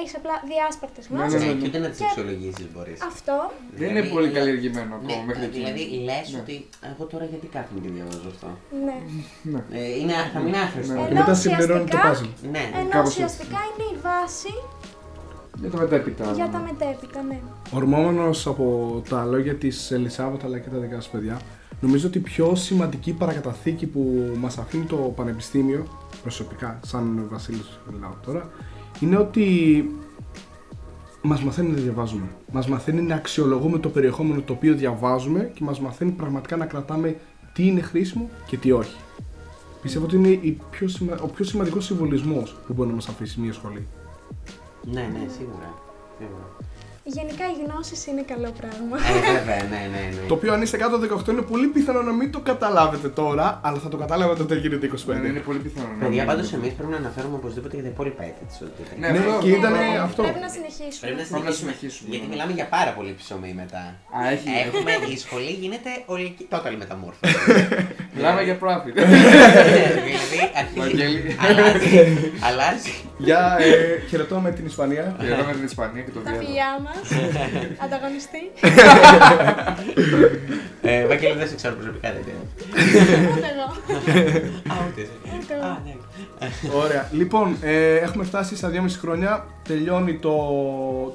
Έχεις 0.00 0.14
απλά 0.20 0.34
διάσπαρτες 0.50 1.04
Ναι, 1.08 1.14
γνώσεις. 1.16 1.40
ναι, 1.40 1.46
Ναι, 1.46 1.52
ναι. 1.52 1.58
και 1.60 1.66
ούτε 1.68 1.78
να 1.84 1.88
τις 1.92 1.98
Και- 2.00 2.08
αξιολογήσει 2.08 2.64
μπορείς. 2.72 2.98
Αυτό. 3.12 3.34
Δεν 3.80 3.88
είναι 3.90 4.02
πολύ 4.14 4.28
καλλιεργημένο 4.36 4.92
ακόμα 4.98 5.14
Ναι, 5.18 5.24
μέχρι 5.28 5.44
εκεί. 5.48 5.56
δηλαδή 5.58 5.82
λες 6.08 6.26
Ναι. 6.32 6.38
ότι 6.42 6.54
εγώ 6.90 7.02
τώρα 7.12 7.24
γιατί 7.32 7.46
κάθομαι 7.56 7.80
και 7.84 7.90
διαβάζω 7.96 8.28
αυτό. 8.34 8.48
Ναι. 8.86 8.96
Ναι. 9.52 9.60
Ε, 9.78 9.82
είναι, 10.00 10.14
θα 10.32 10.38
μείνει 10.44 10.58
άχρηστο. 10.66 10.92
Ναι. 10.94 11.00
Και 11.06 11.10
Ενώ 11.14 11.20
μετά 11.20 11.34
συμπληρώνει 11.42 11.88
το 11.94 11.98
ουσιαστικά- 11.98 12.30
puzzle. 12.42 12.50
Ναι, 12.54 12.64
Ενώ 12.80 12.88
κάπως 12.94 13.10
ουσιαστικά 13.10 13.58
είναι 13.70 13.84
η 13.94 13.96
βάση 14.08 14.52
Για 15.60 15.70
το 15.72 15.78
μετέπειτα. 15.82 16.24
για 16.40 16.48
τα 16.54 16.58
μετέπειτα, 16.68 17.20
ναι. 17.30 17.38
Ορμόμενος 17.78 18.38
από 18.52 18.66
τα 19.08 19.18
λόγια 19.32 19.54
της 19.62 19.76
Ελισάβετ 19.96 20.44
αλλά 20.44 20.58
και 20.62 20.68
τα 20.74 20.78
δικά 20.84 20.94
σας 21.00 21.08
παιδιά, 21.14 21.36
νομίζω 21.80 22.06
ότι 22.08 22.18
η 22.18 22.20
πιο 22.30 22.54
σημαντική 22.54 23.12
παρακαταθήκη 23.12 23.86
που 23.86 24.00
μας 24.42 24.58
αφήνει 24.58 24.84
το 24.84 24.96
Πανεπιστήμιο, 24.96 25.86
προσωπικά, 26.22 26.80
σαν 26.86 27.26
Βασίλης 27.30 27.78
μιλάω 27.92 28.14
τώρα, 28.26 28.50
είναι 29.04 29.16
ότι 29.16 29.86
μας 31.22 31.42
μαθαίνει 31.42 31.70
να 31.70 31.80
διαβάζουμε. 31.80 32.24
Μας 32.52 32.68
μαθαίνει 32.68 33.02
να 33.02 33.14
αξιολογούμε 33.14 33.78
το 33.78 33.88
περιεχόμενο 33.88 34.40
το 34.40 34.52
οποίο 34.52 34.74
διαβάζουμε 34.74 35.50
και 35.54 35.64
μας 35.64 35.80
μαθαίνει 35.80 36.10
πραγματικά 36.10 36.56
να 36.56 36.66
κρατάμε 36.66 37.16
τι 37.52 37.66
είναι 37.66 37.80
χρήσιμο 37.80 38.28
και 38.46 38.56
τι 38.56 38.72
όχι. 38.72 38.96
Πιστεύω 39.82 40.04
ότι 40.04 40.16
είναι 40.16 40.28
η 40.28 40.58
πιο 40.70 40.88
σημα... 40.88 41.18
ο 41.22 41.26
πιο 41.26 41.44
σημαντικός 41.44 41.84
συμβολισμός 41.84 42.56
που 42.66 42.72
μπορεί 42.72 42.88
να 42.88 42.94
μας 42.94 43.08
αφήσει 43.08 43.40
μια 43.40 43.52
σχολή. 43.52 43.86
ναι, 44.84 45.00
ναι, 45.00 45.26
σίγουρα. 45.36 45.74
σίγουρα. 46.18 46.56
Γενικά 47.06 47.44
οι 47.52 47.56
γνώσεις 47.64 48.06
είναι 48.06 48.22
καλό 48.32 48.50
πράγμα. 48.60 48.96
Ε, 49.08 49.12
βέβαια, 49.32 49.62
ναι, 49.72 49.80
ναι, 49.94 50.02
ναι. 50.16 50.26
Το 50.28 50.34
οποίο 50.34 50.52
αν 50.52 50.62
είστε 50.62 50.76
κάτω 50.76 50.96
από 50.96 51.22
18 51.24 51.28
είναι 51.28 51.42
πολύ 51.42 51.66
πιθανό 51.66 52.02
να 52.02 52.12
μην 52.12 52.32
το 52.32 52.40
καταλάβετε 52.40 53.08
τώρα, 53.08 53.60
αλλά 53.64 53.78
θα 53.78 53.88
το 53.88 53.96
καταλάβετε 53.96 54.42
όταν 54.42 54.58
γίνετε 54.58 54.86
25. 54.86 55.20
Ναι, 55.22 55.28
είναι 55.28 55.38
πολύ 55.48 55.58
πιθανό. 55.58 55.88
να 55.88 56.04
Παιδιά, 56.04 56.22
μην- 56.24 56.30
πάντω 56.30 56.42
εμεί 56.58 56.68
πρέπει 56.78 56.90
να 56.90 56.96
αναφέρουμε 56.96 57.34
οπωσδήποτε 57.40 57.74
για 57.76 57.84
τα 57.84 57.90
υπόλοιπα 57.94 58.22
έτη 58.28 58.42
τη 58.50 58.54
οτιδήποτε. 58.64 58.94
Ναι, 59.00 59.08
Ναι, 59.08 59.18
αυτό- 59.18 59.42
και 59.44 59.50
ήταν 59.60 59.72
Ναι, 59.72 59.86
αυτό. 60.08 60.22
Πρέπει 60.26 60.42
να 60.48 60.52
συνεχίσουμε. 60.56 61.02
Πρέπει 61.04 61.18
να 61.22 61.26
Πρέπει 61.26 61.46
να 61.50 61.52
συνεχίσουμε. 61.52 61.72
συνεχίσουμε, 61.78 62.08
Γιατί 62.12 62.24
ναι. 62.26 62.32
μιλάμε 62.32 62.52
για 62.58 62.66
πάρα 62.76 62.90
πολύ 62.98 63.12
ψωμί 63.20 63.52
μετά. 63.62 63.82
Α, 64.16 64.18
έχει. 64.34 64.48
Έχουμε, 64.66 64.92
η 65.14 65.16
σχολή 65.24 65.52
γίνεται 65.62 65.90
ολική, 66.14 66.44
total 66.52 66.74
μεταμόρφωση. 66.82 67.34
Μιλάμε 68.16 68.40
για 68.48 68.56
profit. 68.62 68.94
δηλαδή 70.08 70.38
αρχίζει. 70.60 70.80
Βαγγέλη. 70.84 71.20
αλλάζει, 72.48 72.92
αλλάζει. 73.20 73.30
Για 73.30 73.56
ε, 73.60 74.06
χαιρετώ 74.08 74.38
με 74.40 74.50
την 74.50 74.66
Ισπανία. 74.66 75.16
Και 75.20 75.26
εδώ 75.26 75.44
με 75.44 75.52
την 75.52 75.64
Ισπανία 75.64 76.02
και 76.02 76.10
το 76.10 76.20
Τα 76.20 76.30
Βιέννη. 76.30 76.46
φιλιά 76.46 76.70
μας, 76.84 77.06
ανταγωνιστή. 77.84 78.42
Ε, 80.82 81.06
Βαγγέλη, 81.06 81.38
δεν 81.38 81.48
σε 81.48 81.54
ξέρω 81.54 81.74
προσωπικά, 81.74 82.12
δεν 82.12 82.22
ξέρω. 82.22 82.36
Ούτε 83.36 83.46
εγώ. 83.54 83.94
Α, 84.74 84.86
ούτε 84.90 85.00
εσύ. 85.00 85.10
Ούτε 85.42 85.54
Α, 85.54 85.56
εγώ. 85.56 85.78
ναι. 85.84 85.94
Ωραία. 86.84 87.08
Λοιπόν, 87.12 87.56
ε, 87.62 87.94
έχουμε 87.96 88.24
φτάσει 88.24 88.56
στα 88.56 88.70
2,5 88.72 88.84
χρόνια. 89.00 89.44
Τελειώνει 89.68 90.14
το, 90.18 90.34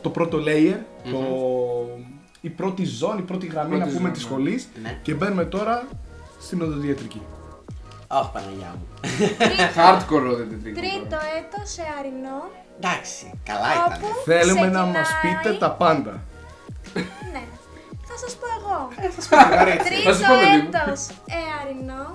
το 0.01 0.09
πρώτο 0.09 0.37
layer, 0.47 0.75
το, 1.11 1.19
η 2.41 2.49
πρώτη 2.49 2.85
ζώνη, 2.85 3.19
η 3.19 3.23
πρώτη 3.23 3.45
γραμμή 3.47 3.69
Πρώτη 3.69 3.83
να 3.83 3.87
πούμε 3.89 3.99
ζώνη, 3.99 4.11
της 4.11 4.23
ναι. 4.23 4.29
σχολής 4.29 4.67
Ναι. 4.83 4.97
και 5.01 5.13
μπαίνουμε 5.13 5.45
τώρα 5.45 5.87
στην 6.41 6.61
οδοντιατρική. 6.61 7.21
Αχ, 8.11 8.31
Παναγιά 8.31 8.75
μου. 8.77 8.87
Hardcore 9.75 10.35
δεν 10.37 10.49
την 10.49 10.75
Τρίτο 10.75 11.17
έτος 11.39 11.71
σε 11.71 11.83
Αρινό. 11.99 12.39
Εντάξει, 12.79 13.39
καλά 13.43 13.67
ήταν. 13.73 13.85
Όπου 13.93 14.07
Θέλουμε 14.25 14.67
να 14.67 14.85
μας 14.85 15.07
ξεκινάει- 15.07 15.35
πείτε 15.43 15.57
τα 15.57 15.71
πάντα. 15.71 16.13
Ναι. 17.33 17.43
Θα 18.09 18.15
σας 18.23 18.33
πω 18.39 18.45
εγώ. 18.59 18.77
Θα 19.15 19.21
σου 19.21 19.29
πω, 19.29 19.37
Τρίτο 19.65 19.83
παιδί 19.83 20.61
μου. 20.61 20.69
έτος 20.73 21.01
εαρινό 21.39 22.05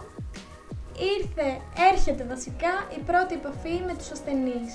ήρθε, 1.16 1.49
έρχεται 1.92 2.24
βασικά 2.34 2.72
η 2.99 3.01
πρώτη 3.09 3.34
επαφή 3.34 3.74
με 3.86 3.95
τους 3.99 4.11
ασθενείς 4.11 4.70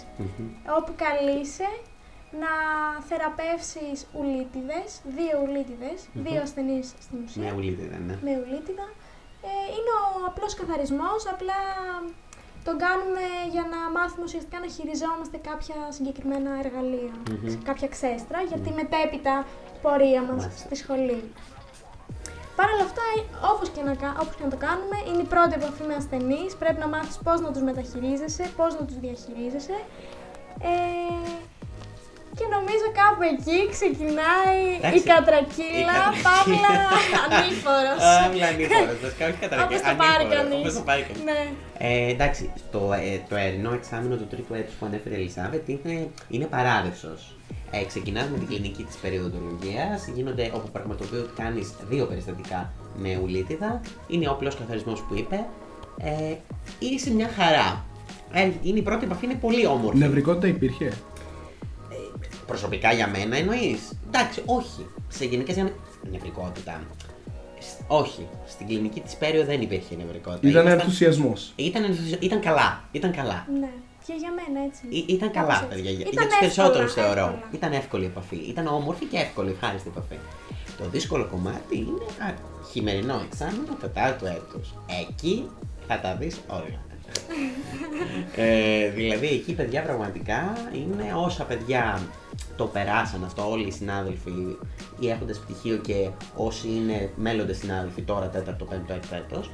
όπου 0.77 0.91
καλείσαι 1.03 1.69
να 2.43 2.51
θεραπεύσεις 3.09 3.97
ουλίτιδες, 4.19 4.87
δύο 5.17 5.35
ουλίτιδες, 5.45 5.99
δύο 6.25 6.41
ασθενείς 6.41 6.87
στην 7.05 7.17
ουσία 7.23 7.41
Μια 7.43 7.53
ουλίδα 7.57 7.83
ήταν, 7.89 8.01
ναι. 8.07 8.15
με 8.27 8.31
ουλίτιδα 8.45 8.87
Ε, 9.49 9.53
είναι 9.75 9.91
ο 10.03 10.07
απλός 10.29 10.53
καθαρισμός, 10.59 11.19
απλά 11.33 11.59
τον 12.67 12.75
κάνουμε 12.85 13.23
για 13.55 13.65
να 13.73 13.79
μάθουμε 13.99 14.23
ουσιαστικά 14.27 14.57
να 14.65 14.67
χειριζόμαστε 14.75 15.37
κάποια 15.49 15.77
συγκεκριμένα 15.97 16.51
εργαλεία, 16.63 17.13
Μμμ. 17.29 17.63
κάποια 17.69 17.87
ξέστρα, 17.95 18.39
για 18.49 18.59
τη 18.63 18.69
μετέπειτα 18.79 19.35
πορεία 19.83 20.21
μας 20.27 20.39
Μάλιστα. 20.43 20.65
στη 20.65 20.75
σχολή. 20.83 21.21
Παρ' 22.57 22.71
όλα 22.73 22.83
αυτά, 22.89 23.05
όπως 23.53 23.69
και, 23.69 23.81
να, 23.87 23.93
κα- 24.01 24.17
όπως 24.23 24.35
και 24.35 24.43
να 24.43 24.49
το 24.55 24.59
κάνουμε, 24.67 24.97
είναι 25.07 25.21
η 25.21 25.29
πρώτη 25.33 25.53
επαφή 25.59 25.83
με 25.89 25.95
ασθενείς, 26.01 26.51
πρέπει 26.61 26.79
να 26.79 26.87
μάθεις 26.87 27.17
πώς 27.25 27.37
να 27.41 27.49
τους 27.53 27.61
μεταχειρίζεσαι, 27.61 28.43
πώς 28.57 28.71
να 28.79 28.83
τους 28.85 28.97
διαχειρίζεσαι. 29.03 29.77
Ε, 30.71 30.71
και 32.39 32.47
νομίζω 32.55 32.85
κάπου 33.01 33.21
εκεί 33.33 33.59
ξεκινάει 33.75 34.59
Εντάξει, 34.79 34.97
η 34.99 35.01
κατρακύλα, 35.11 35.79
η 35.79 35.83
κατρακύλα. 35.87 36.73
παύλα 36.95 37.21
ανήφορος. 37.25 37.99
Άβλα 38.23 38.45
ανήφορος, 38.53 38.97
βασικά 39.05 39.23
όχι 39.29 39.39
καταρακέ. 39.43 39.75
Όπως 39.75 39.81
το 39.89 39.93
πάρει 40.03 40.25
κανείς. 40.35 40.61
Όπως 40.61 40.73
το 40.79 40.83
πάρει 40.89 41.01
κανείς. 41.07 41.23
Ναι. 41.29 41.41
Ε, 41.87 42.09
εντάξει, 42.13 42.43
το, 42.73 42.81
ε, 43.07 43.11
το 43.29 43.35
ερεινό 43.45 43.71
εξάμεινο 43.79 44.15
του 44.19 44.27
τρίτου 44.31 44.53
έτους 44.59 44.73
που 44.77 44.85
ανέφερε 44.89 45.15
η 45.15 45.19
Ελισάβετ 45.21 45.63
είναι, 45.73 45.95
είναι 46.33 46.45
παράδεισος. 46.55 47.19
Ε, 47.71 47.83
ξεκινάς 47.91 48.27
με 48.31 48.37
την 48.37 48.47
κλινική 48.47 48.83
της 48.83 48.95
περιοδοντολογίας, 49.03 49.99
γίνονται 50.15 50.45
όπου 50.57 50.67
πραγματοποιούνται 50.75 51.29
κάνεις 51.41 51.67
δύο 51.89 52.05
περιστατικά 52.05 52.59
με 52.95 53.19
ουλίτιδα, 53.23 53.81
είναι 54.07 54.27
ο 54.27 54.31
απλός 54.31 54.55
καθαρισμός 54.55 54.99
που 55.01 55.13
είπε, 55.15 55.45
ε, 56.01 56.35
είσαι 56.79 57.09
μια 57.11 57.29
χαρά. 57.37 57.85
Ε, 58.33 58.49
είναι 58.61 58.79
η 58.79 58.81
πρώτη 58.81 59.05
επαφή, 59.05 59.25
είναι 59.25 59.33
πολύ 59.33 59.65
όμορφη. 59.65 59.97
Νευρικότητα 59.97 60.47
υπήρχε; 60.47 60.91
Προσωπικά 62.49 62.91
για 62.93 63.07
μένα 63.07 63.35
εννοείς; 63.37 63.79
Εντάξει, 64.07 64.41
όχι. 64.45 64.85
Σε 65.07 65.25
γενικές 65.25 65.55
γραμμές. 65.55 65.73
Νευρικότητα. 66.11 66.81
Σ- 67.59 67.81
Όχι. 67.87 68.27
Στην 68.47 68.67
κλινική 68.67 68.99
της 68.99 69.15
Πέριο 69.15 69.45
δεν 69.45 69.61
υπήρχε 69.61 69.95
νευρικότητα. 69.95 70.47
Ήταν 70.47 70.61
Ήμασταν- 70.61 70.81
ενθουσιασμός. 70.83 71.53
Ήταν, 71.55 71.83
ενθουσια- 71.83 72.17
ήταν 72.21 72.39
καλά. 72.41 72.83
Ήταν 72.91 73.11
καλά. 73.11 73.47
Ναι. 73.59 73.69
Και 74.05 74.13
για 74.17 74.31
μένα 74.37 74.65
έτσι. 74.65 74.81
Ή- 74.89 75.05
ήταν 75.15 75.31
Κάπως 75.31 75.53
καλά, 75.53 75.53
έτσι. 75.63 75.75
παιδιά. 75.75 75.91
Για, 75.91 76.07
Ήταν 76.11 76.11
για 76.11 76.37
του 76.37 76.45
εύκολα, 76.45 76.67
περισσότερους 76.69 76.93
θεωρώ. 76.93 77.25
εύκολα. 77.33 77.49
Ήταν 77.51 77.71
εύκολη 77.73 78.03
η 78.03 78.05
επαφή. 78.05 78.35
Ήταν 78.35 78.67
όμορφη 78.67 79.05
και 79.05 79.17
εύκολη, 79.17 79.49
ευχάριστη 79.49 79.89
επαφή. 79.95 80.17
Το 80.77 80.83
δύσκολο 80.91 81.25
κομμάτι 81.25 81.77
είναι 81.77 82.05
α, 82.29 82.33
χειμερινό 82.71 83.21
εξάμεινο 83.31 83.73
τετάρτου 83.81 84.25
έτους. 84.25 84.73
Εκεί 85.09 85.49
θα 85.87 85.99
τα 85.99 86.15
δεις 86.15 86.39
όλα. 86.47 86.79
ε, 88.35 88.89
δηλαδή 88.89 89.27
εκεί 89.27 89.53
παιδιά 89.53 89.81
πραγματικά 89.81 90.57
είναι 90.73 91.13
όσα 91.15 91.43
παιδιά 91.43 92.01
το 92.59 92.65
περάσαν 92.65 93.23
αυτό 93.23 93.49
όλοι 93.49 93.67
οι 93.67 93.71
συνάδελφοι 93.71 94.57
οι 94.99 95.09
έχοντες 95.09 95.37
πτυχίο 95.39 95.77
και 95.77 96.09
όσοι 96.35 96.67
είναι 96.67 97.09
μέλλοντες 97.15 97.57
συνάδελφοι 97.57 98.01
τώρα 98.01 98.29
τέταρτο, 98.29 98.65
πέμπτο, 98.65 98.93
έκτο 98.93 99.15
έτος 99.15 99.51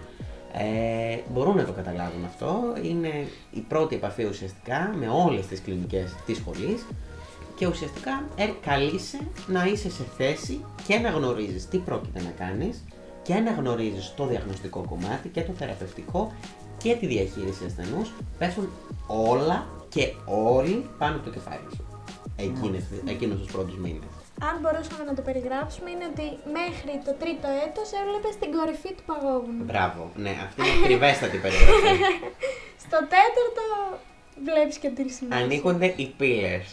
ε, 0.53 1.18
μπορούν 1.34 1.56
να 1.56 1.66
το 1.66 1.72
καταλάβουν 1.72 2.26
αυτό. 2.26 2.64
Είναι 2.82 3.28
η 3.51 3.60
πρώτη 3.60 3.95
επαφή 3.95 4.26
ουσιαστικά 4.26 4.93
με 4.99 5.08
όλες 5.08 5.45
τις 5.45 5.62
κλινικές 5.62 6.14
της 6.26 6.38
σχολής 6.38 6.86
και 7.56 7.68
ουσιαστικά 7.68 8.24
ε, 8.36 8.49
καλείσαι 8.66 9.20
να 9.47 9.66
είσαι 9.66 9.89
σε 9.89 10.03
θέση 10.18 10.66
και 10.88 10.97
να 10.97 11.10
γνωρίζεις 11.10 11.68
τι 11.68 11.78
πρόκειται 11.78 12.22
να 12.22 12.45
κάνεις 12.45 12.84
και 13.24 13.34
να 13.34 13.51
γνωρίζεις 13.51 14.14
το 14.16 14.26
διαγνωστικό 14.26 14.86
κομμάτι 14.89 15.28
και 15.30 15.41
το 15.41 15.51
θεραπευτικό 15.58 16.32
και 16.78 16.95
τη 16.95 17.08
διαχείριση 17.08 17.66
ασθενούς. 17.66 18.12
Πέφτουν 18.38 18.70
όλα 19.08 19.66
και 19.89 20.14
όλοι 20.26 20.89
πάνω 20.97 21.16
από 21.16 21.26
το 21.26 21.32
κεφάλι 21.32 21.68
σου. 21.76 21.84
Εκείνες, 22.38 22.83
εκείνους 23.07 23.41
τους 23.41 23.51
πρώτους 23.51 23.77
μήνες. 23.77 24.13
Αν 24.49 24.55
μπορούσαμε 24.61 25.03
να 25.09 25.13
το 25.15 25.21
περιγράψουμε, 25.21 25.89
είναι 25.89 26.05
ότι 26.13 26.25
μέχρι 26.59 26.93
το 27.05 27.13
τρίτο 27.21 27.47
έτος 27.65 27.88
έβλεπε 28.01 28.29
την 28.41 28.51
κορυφή 28.57 28.91
του 28.97 29.03
παγόβουνου. 29.09 29.63
Μπράβο. 29.63 30.01
Ναι, 30.15 30.33
αυτή 30.45 30.61
είναι 30.61 30.77
ακριβέστατη 30.83 31.38
περιγραφή. 31.38 31.95
Στο 32.86 32.97
τέταρτο 33.13 33.63
βλέπεις 34.47 34.77
και 34.77 34.89
την 34.89 35.09
συνέχεια. 35.09 35.43
Ανοίγονται 35.45 35.93
οι 35.95 36.05
πύλες. 36.17 36.65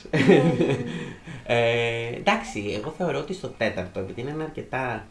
ε, 1.46 2.06
εντάξει, 2.16 2.60
εγώ 2.78 2.90
θεωρώ 2.98 3.18
ότι 3.18 3.34
στο 3.34 3.48
τέταρτο, 3.48 4.00
επειδή 4.00 4.20
είναι 4.20 4.30
ένα 4.30 4.44
αρκετά 4.44 5.06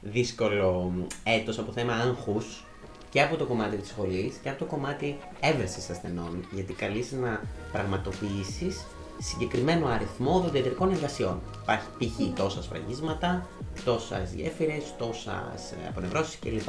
δύσκολο 0.00 0.92
έτος 1.24 1.58
από 1.58 1.72
θέμα 1.72 1.92
άγχους 1.94 2.64
και 3.10 3.22
από 3.22 3.36
το 3.36 3.44
κομμάτι 3.44 3.76
της 3.76 3.88
σχολής 3.88 4.36
και 4.42 4.48
από 4.48 4.58
το 4.58 4.64
κομμάτι 4.64 5.16
έβρεσης 5.40 5.90
ασθενών, 5.90 6.48
γιατί 6.50 6.72
καλείσαι 6.72 7.16
να 7.16 7.42
πραγματοποιήσεις 7.72 8.86
συγκεκριμένο 9.20 9.86
αριθμό 9.86 10.34
οδοντιατρικών 10.34 10.90
εργασιών. 10.90 11.40
Υπάρχει 11.62 11.86
π.χ. 11.98 12.38
τόσα 12.40 12.62
σφραγίσματα, 12.62 13.46
τόσα 13.84 14.18
γέφυρες, 14.34 14.94
τόσα 14.98 15.52
ε, 15.84 15.88
απονευρώσεις 15.88 16.38
κλπ. 16.38 16.68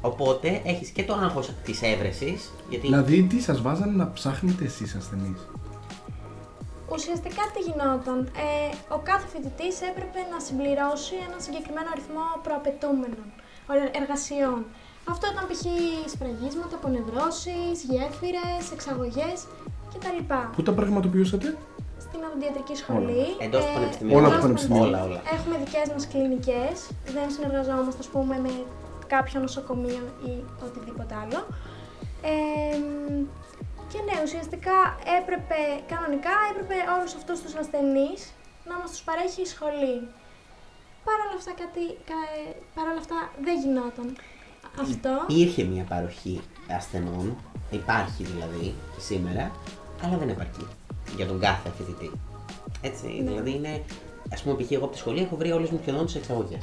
Οπότε 0.00 0.60
έχεις 0.64 0.88
και 0.88 1.04
το 1.04 1.14
άγχος 1.14 1.50
της 1.64 1.82
έβρεσης, 1.82 2.52
γιατί 2.68 2.86
Δηλαδή, 2.86 3.22
τι 3.22 3.40
σας 3.40 3.62
βάζανε 3.62 3.92
να 3.92 4.12
ψάχνετε 4.12 4.64
εσείς 4.64 4.94
ασθενείς; 4.94 5.38
Ουσιαστικά 6.92 7.42
τι 7.54 7.60
γινόταν; 7.60 8.18
Ε, 8.26 8.94
ο 8.94 8.98
κάθε 8.98 9.26
φοιτητής 9.32 9.80
έπρεπε 9.90 10.20
να 10.32 10.38
συμπληρώσει 10.46 11.14
ένα 11.28 11.38
συγκεκριμένο 11.46 11.88
αριθμό 11.92 12.26
προαπαιτούμενων 12.42 13.26
ε, 13.74 13.98
εργασιών. 14.00 14.60
Αυτό 15.12 15.24
ήταν 15.32 15.44
π.χ. 15.50 15.64
σφραγίσματα, 16.12 16.74
απονευρώσεις, 16.80 17.76
γέφυρες, 17.90 18.64
εξαγωγές 18.76 19.38
κτλ. 19.98 20.34
Πού 20.56 20.62
τα 20.62 20.72
πραγματοποιούσατε, 20.72 21.56
Στην 21.98 22.20
οδοντιατρική 22.26 22.74
σχολή. 22.76 23.26
Εντός 23.40 23.64
του 23.64 23.70
ε, 23.70 23.74
πανεπιστημίου. 23.74 24.16
Όλα 24.16 24.26
εντός 24.26 24.34
του 24.34 24.40
του 24.40 24.42
πανεπιστημίου. 24.46 24.82
Όλα, 24.82 25.04
όλα. 25.04 25.20
Έχουμε 25.36 25.54
δικές 25.64 25.86
μας 25.92 26.08
κλινικές. 26.08 26.74
Δεν 27.16 27.26
συνεργαζόμαστε, 27.34 28.00
ας 28.04 28.06
πούμε, 28.14 28.34
με 28.44 28.52
κάποιο 29.06 29.40
νοσοκομείο 29.40 30.04
ή 30.30 30.32
οτιδήποτε 30.66 31.14
άλλο. 31.22 31.40
Ε, 32.32 32.76
και 33.90 33.98
ναι, 34.06 34.16
ουσιαστικά 34.26 34.76
έπρεπε, 35.18 35.58
κανονικά 35.92 36.34
έπρεπε 36.50 36.76
όλους 36.96 37.12
αυτούς 37.20 37.36
τους 37.42 37.54
ασθενείς 37.62 38.20
να 38.68 38.74
μας 38.80 38.90
τους 38.90 39.02
παρέχει 39.08 39.40
η 39.46 39.50
σχολή. 39.54 39.96
Παρ' 41.06 41.20
όλα 41.26 41.36
αυτά, 41.40 41.52
κάτι, 41.62 41.84
κα- 42.10 42.28
ε, 42.38 42.42
παρ' 42.74 42.88
όλα 42.92 43.00
αυτά 43.04 43.18
δεν 43.46 43.54
γινόταν 43.62 44.08
αυτό. 44.84 45.12
Υπήρχε 45.28 45.62
μια 45.72 45.84
παροχή 45.92 46.40
ασθενών, 46.78 47.26
υπάρχει 47.70 48.22
δηλαδή 48.30 48.74
και 48.94 49.00
σήμερα, 49.08 49.44
αλλά 50.02 50.16
δεν 50.16 50.28
επαρκεί 50.28 50.66
για 51.16 51.26
τον 51.26 51.40
κάθε 51.40 51.70
φοιτητή. 51.76 52.10
Έτσι, 52.80 53.06
Ναι. 53.06 53.30
δηλαδή 53.30 53.50
είναι, 53.54 53.82
ας 54.32 54.42
πούμε, 54.42 54.54
π.χ. 54.62 54.70
εγώ 54.70 54.84
από 54.84 54.92
τη 54.92 54.98
σχολή 54.98 55.20
έχω 55.20 55.36
βρει 55.36 55.52
όλες 55.52 55.70
μου 55.70 55.78
σχεδόν 55.82 56.04
τις 56.06 56.14
εξαγωγές. 56.14 56.62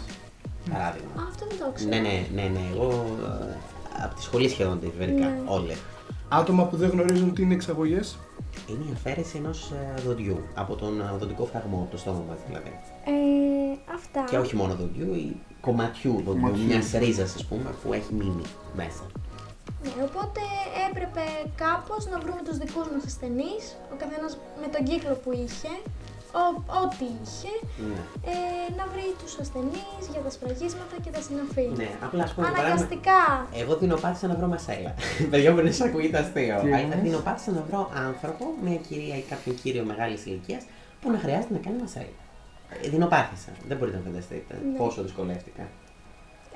Παράδειγμα. 0.72 1.10
Α, 1.22 1.24
αυτό 1.30 1.46
δεν 1.50 1.58
το 1.58 1.72
ξέρω. 1.74 1.90
Ναι, 1.90 2.00
ναι, 2.00 2.26
ναι, 2.34 2.42
ναι, 2.42 2.60
εγώ 2.74 3.06
ε, 3.50 4.04
από 4.04 4.16
τη 4.16 4.22
σχολή 4.22 4.50
σχεδόν 4.50 4.80
τις 4.80 4.90
βρήκα, 4.98 5.26
Ναι. 5.28 5.42
όλες. 5.46 5.78
Άτομα 6.30 6.64
που 6.66 6.76
δεν 6.78 6.90
γνωρίζουν 6.90 7.34
τι 7.34 7.42
είναι 7.42 7.54
εξαγωγές; 7.54 8.18
Είναι 8.70 8.84
η 8.90 8.92
αφαίρεση 8.94 9.38
ενός 9.38 9.72
ε, 9.98 10.02
δοντιού, 10.02 10.40
από 10.56 10.76
τον 10.76 11.02
ε, 11.02 11.04
δοντικό 11.20 11.46
φραγμό, 11.46 11.78
από 11.82 11.92
το 11.92 11.98
στόμα 11.98 12.24
μας 12.30 12.38
δηλαδή. 12.48 12.80
Ε, 13.06 13.94
αυτά. 13.96 14.24
Και 14.30 14.38
όχι 14.38 14.56
μόνο 14.56 14.76
δοντιού, 14.76 15.14
ή 15.14 15.36
κομματιού 15.62 16.12
δοντιού, 16.12 16.32
Κομματιού. 16.42 16.64
μιας 16.66 16.92
ρίζας 16.92 17.36
ας 17.36 17.46
πούμε, 17.46 17.74
που 17.84 17.94
έχει 17.94 18.14
μείνει 18.14 18.42
μέσα. 18.76 19.04
Ναι, 19.84 20.04
οπότε 20.10 20.42
έπρεπε 20.90 21.24
κάπως 21.64 22.02
να 22.12 22.18
βρούμε 22.24 22.42
τους 22.48 22.58
δικούς 22.64 22.88
μας 22.94 23.04
ασθενείς, 23.10 23.64
ο 23.94 23.96
καθένας 24.02 24.32
με 24.62 24.68
τον 24.74 24.82
κύκλο 24.90 25.14
που 25.24 25.32
είχε, 25.44 25.72
ο- 26.42 26.62
ό,τι 26.82 27.06
είχε, 27.22 27.54
Ναι. 27.90 28.02
ε, 28.34 28.36
να 28.80 28.84
βρει 28.94 29.08
τους 29.22 29.34
ασθενείς 29.44 30.02
για 30.14 30.22
τα 30.26 30.30
σφραγίσματα 30.36 30.96
και 31.04 31.12
τα 31.16 31.22
συναφή. 31.28 31.66
Ναι, 31.82 31.90
απλά 32.06 32.24
ας 32.28 32.32
πούμε, 32.34 32.48
για 32.48 32.56
παράδειγμα, 32.56 32.86
Αναγκαστικά. 32.86 33.22
Εγώ 33.62 33.74
δεινοπάθησα 33.82 34.28
να 34.32 34.36
βρω 34.40 34.48
μασέλα. 34.56 34.92
Παιδιά 35.32 35.50
μου 35.54 35.60
είναι 35.60 35.72
σαν 35.72 35.88
ακούγεται 35.90 36.18
αστείο. 36.24 36.56
Τι 36.62 36.68
Αλλά 36.68 36.78
εννοείς; 36.86 37.02
δεινοπάθησα 37.08 37.52
να 37.58 37.62
βρω 37.70 37.82
άνθρωπο, 38.08 38.44
μια 38.66 38.78
κυρία 38.88 39.16
ή 39.22 39.24
κάποιον 39.32 39.54
κύριο 39.62 39.84
μεγάλης 39.92 40.22
ηλικίας 40.26 40.64
που 41.02 41.08
να 41.14 41.18
χρειάζεται 41.24 41.54
να 41.58 41.60
κάνει 41.66 41.78
μασέλα. 41.86 42.16
Ε, 42.84 42.90
Δεινοπάθησα. 42.94 43.52
Δεν 43.68 43.78
μπορείτε 43.78 43.98
να 43.98 44.04
φανταστείτε 44.08 44.54
Ναι. 44.72 44.78
πόσο 44.78 45.00
δυσκολεύτηκα. 45.08 45.64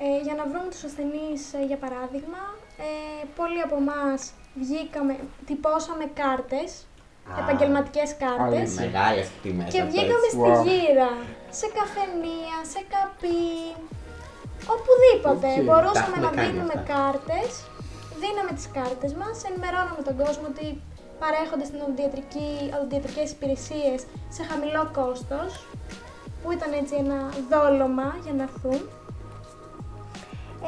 Ε, 0.06 0.08
για 0.26 0.34
να 0.38 0.42
βρούμε 0.50 0.68
τους 0.72 0.82
ασθενείς, 0.88 1.40
ε, 1.58 1.64
για 1.70 1.76
παράδειγμα, 1.84 2.40
ε, 2.84 3.24
πολλοί 3.38 3.60
από 3.66 3.76
εμάς 3.84 4.20
βγήκαμε, 4.62 5.14
τυπώσαμε 5.48 6.04
κάρτες, 6.20 6.70
Α, 7.30 7.32
επαγγελματικές 7.42 8.08
κάρτες. 8.22 8.46
αλήθεια. 8.58 8.84
Μεγάλες 8.86 9.26
τιμές. 9.42 9.68
Και 9.74 9.82
βγήκαμε 9.90 10.26
στη 10.34 10.46
Wow. 10.52 10.64
γύρα, 10.66 11.10
σε 11.58 11.66
καφενεία, 11.78 12.56
σε 12.72 12.80
ΚΑΠΗ, 12.92 13.44
οπουδήποτε. 14.74 15.48
Οκ, 15.58 15.64
Μπορούσαμε 15.68 16.16
τα 16.16 16.20
να 16.24 16.26
έχουμε 16.28 16.40
κάνει 16.42 16.52
δίνουμε 16.52 16.76
αυτά. 16.80 16.92
κάρτες, 16.94 17.50
δίναμε 18.22 18.52
τις 18.58 18.68
κάρτες 18.76 19.12
μας, 19.20 19.34
ενημερώναμε 19.48 20.02
τον 20.08 20.16
κόσμο 20.22 20.46
ότι 20.54 20.66
παρέχονται 21.22 21.66
στην 21.70 21.78
οδοντιατρική, 21.84 22.50
οδοντιατρικές 22.76 23.28
υπηρεσίες 23.36 23.98
σε 24.36 24.42
χαμηλό 24.48 24.82
κόστος, 24.98 25.50
που 26.40 26.48
ήταν 26.56 26.70
έτσι 26.80 26.94
ένα 27.04 27.18
δόλωμα 27.52 28.08
για 28.24 28.34
να 28.38 28.42
έρθουν. 28.48 28.80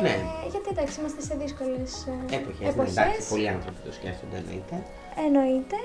Ναι. 0.04 0.14
Ε, 0.44 0.48
γιατί 0.52 0.68
εντάξει, 0.74 0.94
είμαστε 1.00 1.20
σε 1.28 1.34
δύσκολες 1.42 1.90
ε, 2.30 2.36
Εποχές. 2.38 2.74
Ναι, 2.74 2.82
εντάξει, 2.90 3.28
πολλοί 3.32 3.48
άνθρωποι 3.56 3.80
το 3.86 3.92
σκέφτονται 3.98 4.36
εννοείται. 4.42 4.76
Εννοείται. 5.26 5.78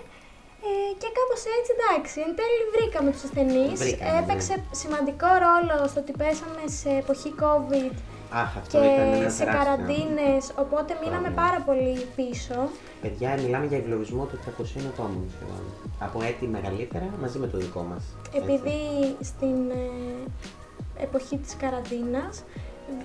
Ε, 0.67 0.71
και 1.01 1.09
κάπως 1.17 1.41
έτσι 1.57 1.71
εντάξει, 1.77 2.15
εν 2.27 2.31
τέλει 2.39 2.61
βρήκαμε 2.75 3.09
τους 3.13 3.23
ασθενείς. 3.27 3.77
Βρήκαμε, 3.83 4.17
Έπαιξε 4.21 4.53
σημαντικό 4.81 5.29
ρόλο 5.45 5.75
στο 5.91 5.99
ότι 6.03 6.11
πέσαμε 6.21 6.63
σε 6.79 6.89
εποχή 7.03 7.29
COVID 7.43 7.93
Αχ, 8.41 8.51
αυτό 8.61 8.75
και 8.79 8.85
ήταν 8.93 9.07
ένα 9.19 9.29
σε 9.29 9.43
τεράστιο. 9.43 9.59
καραντίνες, 9.59 10.43
οπότε 10.63 10.91
μείναμε 11.01 11.29
Πρόβλημα. 11.29 11.43
πάρα 11.43 11.59
πολύ 11.67 11.93
πίσω. 12.17 12.57
Παιδιά, 13.03 13.29
μιλάμε 13.43 13.65
για 13.71 13.77
εγκλωβισμό 13.81 14.23
των 14.31 14.37
300 14.45 14.91
ατόμων 14.91 15.25
σχεδόν. 15.35 15.63
Από 16.05 16.17
έτη 16.29 16.45
μεγαλύτερα 16.57 17.07
μαζί 17.21 17.37
με 17.43 17.47
το 17.47 17.57
δικό 17.57 17.81
μας. 17.91 18.03
Επειδή 18.39 18.77
στην 19.29 19.57
ε, 19.83 19.89
εποχή 21.05 21.37
της 21.37 21.55
καραντίνας 21.61 22.43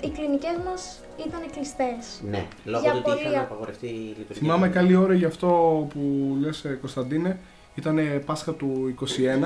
οι 0.00 0.08
κλινικές 0.08 0.56
μας 0.64 1.00
ήταν 1.26 1.40
κλειστές. 1.54 2.20
Ναι, 2.30 2.46
λόγω 2.64 2.82
Για 2.82 2.92
του 2.92 2.96
ότι 3.04 3.10
πολύ 3.10 3.20
είχαν 3.20 3.40
α- 3.40 3.42
απαγορευτεί 3.42 3.86
η 3.86 3.90
λειτουργία. 3.90 4.34
Θυμάμαι 4.34 4.68
καλή 4.68 4.94
ώρα 4.94 5.14
γι' 5.14 5.24
αυτό 5.24 5.48
που 5.92 6.00
λες 6.40 6.64
ε, 6.64 6.68
Κωνσταντίνε. 6.80 7.38
Ήταν 7.74 7.98
Πάσχα 8.26 8.52
του 8.52 8.94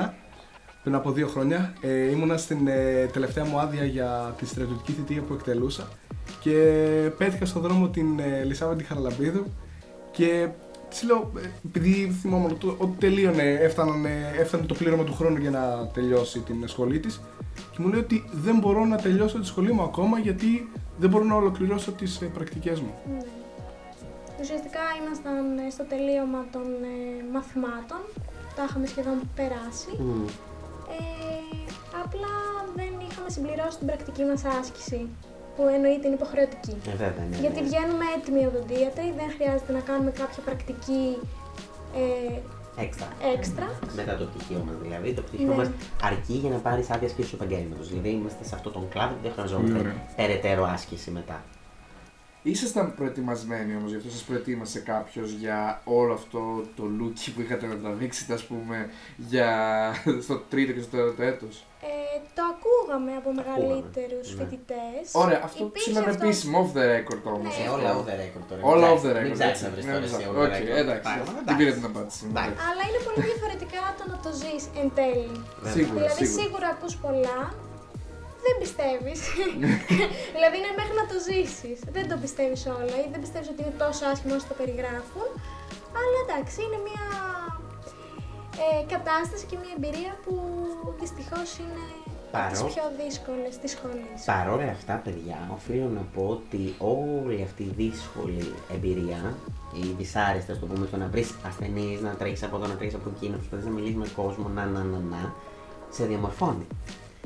21, 0.04 0.08
πριν 0.82 0.94
από 0.94 1.10
δύο 1.12 1.26
χρόνια. 1.26 1.74
Ε, 1.80 2.10
ήμουνα 2.10 2.36
στην 2.36 2.66
ε, 2.66 3.06
τελευταία 3.12 3.44
μου 3.44 3.58
άδεια 3.58 3.84
για 3.84 4.34
τη 4.38 4.46
στρατιωτική 4.46 4.92
θητεία 4.92 5.22
που 5.22 5.34
εκτελούσα 5.34 5.88
και 6.40 6.52
πέτυχα 7.18 7.44
στον 7.46 7.62
δρόμο 7.62 7.88
την 7.88 8.18
ε, 8.18 8.42
Λισάβα 8.44 8.76
τη 8.76 8.84
Χαραλαμπίδου 8.84 9.44
και 10.10 10.48
της 10.92 11.02
λέω, 11.02 11.32
ε, 11.36 11.48
επειδή 11.66 12.16
θυμόμουν 12.20 12.50
ότι 12.50 12.66
ότι 12.78 12.96
τελείωνε, 12.98 13.42
έφτανε, 13.42 14.34
έφτανε 14.38 14.64
το 14.64 14.74
πλήρωμα 14.74 15.04
του 15.04 15.14
χρόνου 15.14 15.36
για 15.36 15.50
να 15.50 15.86
τελειώσει 15.86 16.38
την 16.40 16.68
σχολή 16.68 17.00
της 17.00 17.20
και 17.70 17.78
μου 17.78 17.88
λέει 17.88 18.00
ότι 18.00 18.24
δεν 18.32 18.58
μπορώ 18.58 18.84
να 18.84 18.96
τελειώσω 18.96 19.38
τη 19.38 19.46
σχολή 19.46 19.72
μου 19.72 19.82
ακόμα 19.82 20.18
γιατί 20.18 20.70
δεν 20.98 21.10
μπορώ 21.10 21.24
να 21.24 21.34
ολοκληρώσω 21.34 21.92
τις 21.92 22.20
ε, 22.20 22.26
πρακτικές 22.26 22.80
μου. 22.80 22.94
Ναι. 23.12 23.22
Ουσιαστικά 24.40 24.80
ήμασταν 25.00 25.58
ε, 25.58 25.70
στο 25.70 25.84
τελείωμα 25.84 26.44
των 26.52 26.66
ε, 26.94 26.96
μαθημάτων, 27.32 28.00
τα 28.56 28.62
είχαμε 28.64 28.86
σχεδόν 28.86 29.18
περάσει. 29.36 29.90
Μμμ. 29.98 30.26
Ε, 30.96 31.02
απλά 32.04 32.34
δεν 32.74 32.92
είχαμε 33.06 33.28
συμπληρώσει 33.30 33.78
την 33.78 33.86
πρακτική 33.86 34.24
μας 34.24 34.42
άσκηση, 34.44 35.08
που 35.56 35.62
εννοείται 35.74 36.06
είναι 36.06 36.16
υποχρεωτική. 36.20 36.74
Ε, 36.92 36.96
βέβαια, 37.04 37.24
ναι. 37.30 37.36
Γιατί 37.44 37.60
ναι. 37.60 37.66
βγαίνουμε 37.68 38.04
έτοιμοι 38.16 38.42
οδοντίατροι, 38.50 39.06
δεν 39.18 39.28
χρειάζεται 39.36 39.72
να 39.78 39.80
κάνουμε 39.88 40.10
κάποια 40.10 40.40
πρακτική 40.46 41.02
ε, 42.02 42.38
Έξτρα. 42.84 43.08
έξτρα. 43.36 43.66
Μετά 43.96 44.16
το 44.16 44.24
πτυχίο 44.24 44.62
μας 44.66 44.76
δηλαδή. 44.82 45.12
Το 45.12 45.22
πτυχίο 45.22 45.46
Ναι. 45.48 45.54
μας 45.54 45.70
αρκεί 46.02 46.32
για 46.32 46.50
να 46.50 46.56
πάρεις 46.66 46.90
άδεια 46.90 47.08
άσκησης 47.08 47.28
του 47.30 47.36
επαγγέλματος. 47.42 47.88
Δηλαδή 47.88 48.08
είμαστε 48.10 48.44
σε 48.44 48.54
αυτόν 48.54 48.72
τον 48.72 48.88
κλάδο 48.88 49.14
που 49.14 49.22
δεν 49.22 49.32
Πολύ 49.34 49.46
χρειαζόμαστε 49.48 49.78
ωραία. 49.78 49.96
περαιτέρω 50.16 50.64
άσκηση 50.64 51.10
μετά. 51.10 51.42
Ήσασταν 52.44 52.94
προετοιμασμένοι 52.94 53.76
όμως, 53.76 53.90
γι' 53.90 53.96
αυτό 53.96 54.10
σας 54.10 54.22
προετοίμασε 54.22 54.78
κάποιος 54.80 55.30
για 55.32 55.80
όλο 55.84 56.12
αυτό 56.12 56.40
το 56.76 56.84
λούκι 56.84 57.32
που 57.32 57.40
είχατε 57.40 57.66
να 57.66 57.76
τραβήξετε, 57.76 58.32
ας 58.34 58.44
πούμε, 58.44 58.88
για... 59.16 59.48
στο 60.24 60.36
τρίτο 60.50 60.72
και 60.72 60.80
στο 60.80 60.90
τέταρτο 60.96 61.22
έτος; 61.22 61.64
Ε, 61.82 61.86
το 62.36 62.42
ακούγαμε 62.52 63.12
από 63.20 63.30
μεγαλύτερους 63.40 64.26
ναι. 64.30 64.36
φοιτητές. 64.38 65.04
Ωραία, 65.22 65.40
αυτό 65.48 65.60
Υπήρχε 65.68 65.90
ψιλο 65.90 65.98
αυτό- 66.12 66.24
επίσημο, 66.26 66.56
off 66.62 66.70
the 66.78 66.84
record 66.94 67.22
όμως. 67.36 67.52
Ναι. 67.58 67.64
Ε, 67.64 67.68
όλα 67.76 67.88
off 67.98 68.04
the 68.10 68.14
record 68.22 68.44
τώρα. 68.50 68.60
Όλα 68.72 68.86
Μην 68.88 68.94
off 68.94 69.02
the 69.06 69.12
ψάξεις- 69.12 69.16
record. 69.16 69.26
Μην 69.28 69.34
ψάξει 69.38 69.50
έτσι. 69.52 69.64
να 69.66 69.70
βρει 69.74 69.82
Ναι, 69.84 69.90
τώρα 69.92 70.00
ναι, 70.02 70.08
εσύ 70.10 70.16
ναι. 70.20 70.26
off 70.30 70.36
the 70.36 70.46
OK, 70.48 70.54
record. 70.60 70.82
εντάξει. 70.84 71.04
Πράγματα, 71.08 71.30
Την 71.32 71.42
εντάξει. 71.42 71.58
πήρε 71.58 71.70
την 71.78 71.84
απάντηση. 71.90 72.20
Εντάξει. 72.30 72.56
Αλλά 72.68 72.82
είναι 72.88 73.00
πολύ 73.08 73.20
διαφορετικά 73.30 73.82
το 73.98 74.04
να 74.12 74.16
το 74.24 74.30
ζεις 74.40 74.62
εν 74.80 74.88
τέλει. 74.98 75.36
Βέβαια. 75.64 75.74
Σίγουρα, 75.76 75.98
δηλαδή 76.00 76.20
σίγουρα. 76.24 76.38
σίγουρα 76.40 76.66
ακούς 76.74 76.94
πολλά, 77.04 77.40
δεν 78.44 78.54
πιστεύεις. 78.62 79.20
δηλαδή 80.36 80.54
είναι 80.60 80.72
μέχρι 80.80 80.94
να 81.00 81.04
το 81.10 81.16
ζήσεις. 81.28 81.78
Δεν 81.96 82.04
το 82.10 82.16
πιστεύεις 82.24 82.60
όλα 82.78 82.96
ή 83.04 83.06
δεν 83.12 83.20
πιστεύεις 83.24 83.48
ότι 83.52 83.60
είναι 83.64 83.76
τόσο 83.84 84.02
άσχημο 84.12 84.32
όσο 84.38 84.46
το 84.52 84.56
περιγράφουν. 84.60 85.28
Αλλά 86.00 86.18
εντάξει, 86.24 86.56
είναι 86.66 86.80
μια 86.88 87.06
ε, 88.60 88.94
κατάσταση 88.94 89.44
και 89.50 89.56
μια 89.62 89.72
εμπειρία 89.76 90.12
που 90.24 90.34
δυστυχώς 91.00 91.58
είναι 91.58 91.84
από 92.32 92.50
τις 92.50 92.60
Παρό- 92.60 92.72
πιο 92.74 92.84
δύσκολες 93.04 93.58
της 93.58 93.70
σχολής. 93.70 94.18
Παρ' 94.30 94.48
όλα 94.54 94.70
αυτά, 94.78 94.94
παιδιά, 95.04 95.38
οφείλω 95.56 95.88
να 95.98 96.00
πω 96.14 96.22
ότι 96.38 96.74
όλη 96.78 97.42
αυτή 97.42 97.62
η 97.62 97.72
δύσκολη 97.76 98.52
εμπειρία, 98.74 99.20
η 99.82 99.84
δυσάρεστη, 99.98 100.50
ας 100.52 100.58
το 100.58 100.66
πούμε, 100.66 100.86
το 100.86 100.96
να 100.96 101.06
βρεις 101.06 101.34
ασθενείς, 101.48 102.00
να 102.00 102.10
τρέχεις 102.10 102.42
από 102.42 102.56
εδώ, 102.56 102.66
να 102.66 102.74
τρέχεις 102.76 102.94
από 102.94 103.08
εκεί, 103.14 103.28
να 103.28 103.36
προσπαθείς 103.36 103.64
να 103.64 103.70
μιλήσεις 103.70 103.96
με 103.96 104.08
κόσμο, 104.16 104.48
να, 104.48 104.64
να, 104.64 104.82
να, 104.82 104.98
να, 104.98 105.34
σε 105.90 106.04
διαμορφώνει. 106.04 106.66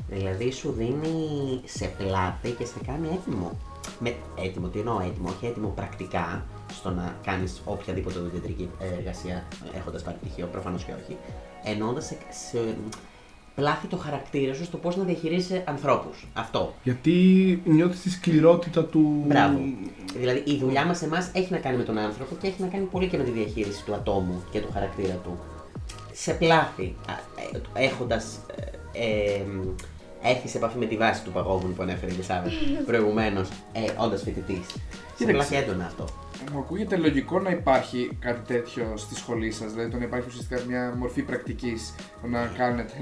Δηλαδή 0.09 0.51
σου 0.51 0.71
δίνει 0.71 1.17
σε 1.65 1.85
πλάτη 1.97 2.49
και 2.51 2.65
σε 2.65 2.79
κάνει 2.85 3.07
έτοιμο. 3.07 3.51
Με 3.99 4.15
έτοιμο, 4.35 4.67
τι 4.67 4.79
εννοώ 4.79 4.99
έτοιμο, 4.99 5.29
όχι 5.29 5.45
έτοιμο 5.45 5.67
πρακτικά 5.67 6.45
στο 6.71 6.89
να 6.89 7.15
κάνεις 7.23 7.61
οποιαδήποτε 7.65 8.19
οδοντιατρική 8.19 8.69
εργασία 8.97 9.45
έχοντας 9.75 10.01
πάρει 10.03 10.17
πτυχίο, 10.21 10.45
προφανώς 10.47 10.83
και 10.83 10.91
όχι. 11.03 11.17
Εννοώντα 11.63 12.01
σε, 12.01 12.17
σε 12.29 12.77
πλάθει 13.55 13.87
το 13.87 13.97
χαρακτήρα 13.97 14.53
σου 14.53 14.63
στο 14.63 14.77
πώς 14.77 14.95
να 14.95 15.03
διαχειρίζεσαι 15.03 15.63
ανθρώπους. 15.65 16.27
Αυτό. 16.33 16.73
Γιατί 16.83 17.11
νιώθεις 17.65 18.01
τη 18.01 18.09
σκληρότητα 18.09 18.85
του... 18.85 19.23
Μπράβο. 19.27 19.59
Δηλαδή 20.17 20.43
η 20.45 20.57
δουλειά 20.57 20.85
μας 20.85 21.01
εμάς 21.01 21.29
έχει 21.33 21.51
να 21.51 21.57
κάνει 21.57 21.77
με 21.77 21.83
τον 21.83 21.97
άνθρωπο 21.97 22.35
και 22.35 22.47
έχει 22.47 22.61
να 22.61 22.67
κάνει 22.67 22.85
πολύ 22.85 23.07
και 23.07 23.17
με 23.17 23.23
τη 23.23 23.31
διαχείριση 23.31 23.83
του 23.85 23.93
ατόμου 23.93 24.43
και 24.51 24.59
του 24.59 24.69
χαρακτήρα 24.73 25.13
του. 25.13 25.37
Σε 26.13 26.33
πλάθη, 26.33 26.95
έχοντας 27.73 28.39
ε, 28.91 29.41
έρθει 30.21 30.47
σε 30.47 30.57
επαφή 30.57 30.77
με 30.77 30.85
τη 30.85 30.97
βάση 30.97 31.23
του 31.23 31.31
παγόβουνου 31.31 31.73
που 31.73 31.81
ανέφερε 31.81 32.11
η 32.11 32.15
Λισάβετ 32.15 32.51
προηγουμένως, 32.85 33.49
ε, 33.71 34.03
όντας 34.03 34.21
φοιτητής. 34.21 34.65
Σε 34.67 34.75
Κοίταξε. 35.17 35.31
πλάθη 35.31 35.55
έντονα 35.55 35.85
αυτό. 35.85 36.05
Μου 36.51 36.59
ακούγεται 36.59 36.95
λογικό 36.97 37.39
να 37.39 37.49
υπάρχει 37.49 38.17
κάτι 38.19 38.53
τέτοιο 38.53 38.93
στη 38.97 39.15
σχολή 39.15 39.51
σας, 39.51 39.71
δηλαδή 39.71 39.91
το 39.91 39.97
να 39.97 40.03
υπάρχει 40.03 40.27
ουσιαστικά 40.27 40.61
μια 40.67 40.93
μορφή 40.97 41.21
πρακτικής, 41.21 41.93
το 42.21 42.27
να 42.27 42.45
κάνετε 42.57 42.93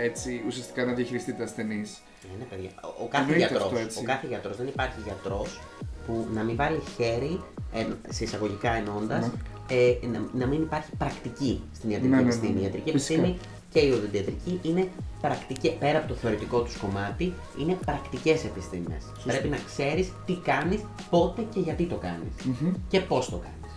ε, 0.00 0.04
έτσι, 0.04 0.42
ουσιαστικά 0.46 0.84
να 0.84 0.92
διαχειριστείτε 0.92 1.42
ασθενείς. 1.42 2.02
Είναι 2.34 2.44
παιδιά. 2.50 2.70
Ο, 2.82 3.02
ο 3.02 3.08
κάθε 3.08 3.22
Εννοείται 3.24 3.46
γιατρός, 3.46 3.62
αυτό, 3.66 3.78
έτσι. 3.78 3.98
ο 3.98 4.02
κάθε 4.02 4.26
γιατρός, 4.26 4.56
δεν 4.56 4.66
υπάρχει 4.66 5.00
γιατρός 5.04 5.60
που 6.06 6.26
να 6.34 6.42
μην 6.42 6.56
βάλει 6.56 6.80
χέρι, 6.96 7.40
ε, 7.72 7.86
σε 8.08 8.24
εισαγωγικά 8.24 8.72
εννοώντας, 8.72 9.30
ε, 9.70 10.06
να, 10.06 10.20
να 10.32 10.46
μην 10.46 10.62
υπάρχει 10.62 10.90
πρακτική 10.98 11.62
στην 11.74 11.90
ιατρική 11.90 12.10
Ναι, 12.10 12.16
ναι, 12.16 12.22
ναι, 12.22 12.28
επιστήμη. 12.28 12.52
ναι. 12.54 12.60
Η 12.60 12.62
ιατρική 12.62 12.90
Φυσικά. 12.90 13.20
επιστήμη 13.20 13.38
και 13.78 13.86
η 13.86 13.90
οδοντιατρική 13.90 14.60
είναι 14.62 14.88
πρακτικές, 15.20 15.72
πέρα 15.72 15.98
από 15.98 16.08
το 16.08 16.14
θεωρητικό 16.14 16.60
τους 16.60 16.76
κομμάτι, 16.76 17.34
είναι 17.60 17.78
πρακτικές 17.86 18.44
επιστήμες. 18.44 19.02
Πρέπει 19.24 19.48
να 19.48 19.56
ξέρεις 19.56 20.12
τι 20.26 20.34
κάνεις, 20.36 20.84
πότε 21.10 21.42
και 21.52 21.60
γιατί 21.60 21.84
το 21.84 21.94
κάνεις 21.96 22.32
Μμμ. 22.44 22.72
και 22.88 23.00
πώς 23.00 23.30
το 23.30 23.36
κάνεις. 23.36 23.76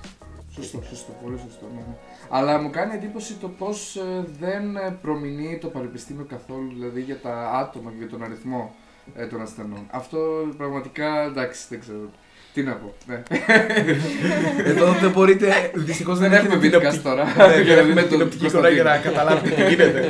Σωστό, 0.55 0.81
σωστό, 0.89 1.11
πολύ 1.23 1.37
σωστό. 1.37 1.65
Ναι. 1.73 1.79
ναι. 1.79 1.95
Αλλά 2.29 2.61
μου 2.61 2.69
κάνει 2.69 2.93
εντύπωση 2.93 3.33
το 3.33 3.47
πώς 3.49 3.97
δεν 4.39 4.75
ε, 4.75 4.97
προμηνύει 5.01 5.57
το 5.57 5.67
πανεπιστήμιο 5.67 6.25
καθόλου, 6.25 6.69
δηλαδή 6.73 7.01
για 7.01 7.19
τα 7.19 7.49
άτομα 7.49 7.89
και 7.91 7.97
για 7.97 8.09
τον 8.09 8.23
αριθμό 8.23 8.75
ε, 9.15 9.25
των 9.25 9.41
ασθενών. 9.41 9.87
Αυτό 9.91 10.17
πραγματικά 10.57 11.23
εντάξει, 11.23 11.65
δεν 11.69 11.79
ξέρω. 11.79 12.09
Τι 12.53 12.63
να 12.63 12.73
πω. 12.73 12.93
Ναι. 13.05 13.23
Εδώ 14.65 14.91
δεν 14.91 15.11
μπορείτε, 15.11 15.71
δυστυχώς 15.73 16.19
Δεν 16.19 16.31
έχετε 16.33 16.47
έχουμε 16.47 16.61
την 16.69 16.71
podcast 16.79 16.85
οπτική- 16.85 17.03
τώρα, 17.03 17.23
Ναι, 17.23 17.31
για 17.31 17.53
δεν 17.63 17.65
να 17.65 17.71
έχουμε 17.73 17.87
δείτε 17.93 18.01
την 18.01 18.09
τον 18.17 18.21
οπτική 18.21 18.45
εικόνα 18.45 18.69
για 18.69 18.83
να 18.83 18.89
Κωνσταντίνο. 18.91 19.15
καταλάβετε 19.17 19.49
τι 19.55 19.61
γίνεται. 19.73 20.01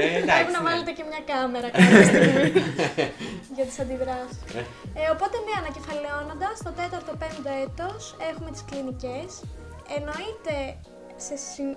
Ε, 0.00 0.20
Πρέπει 0.30 0.52
να 0.58 0.62
βάλετε 0.68 0.90
και 0.98 1.04
μια 1.10 1.22
κάμερα 1.32 1.68
κάποια 1.76 2.02
στιγμή 2.10 2.46
για 3.56 3.64
τις 3.68 3.76
αντιδράσεις. 3.82 4.38
Ε, 5.00 5.02
οπότε 5.14 5.36
ναι, 5.46 5.54
ανακεφαλαιώνοντας, 5.62 6.54
στο 6.62 6.70
4ο 6.80 7.12
5ο 7.22 7.52
έτος 7.66 8.00
έχουμε 8.30 8.48
τις 8.54 8.62
κλινικές. 8.68 9.28
Εννοείται 9.96 10.54
σε 11.26 11.34
συν... 11.46 11.68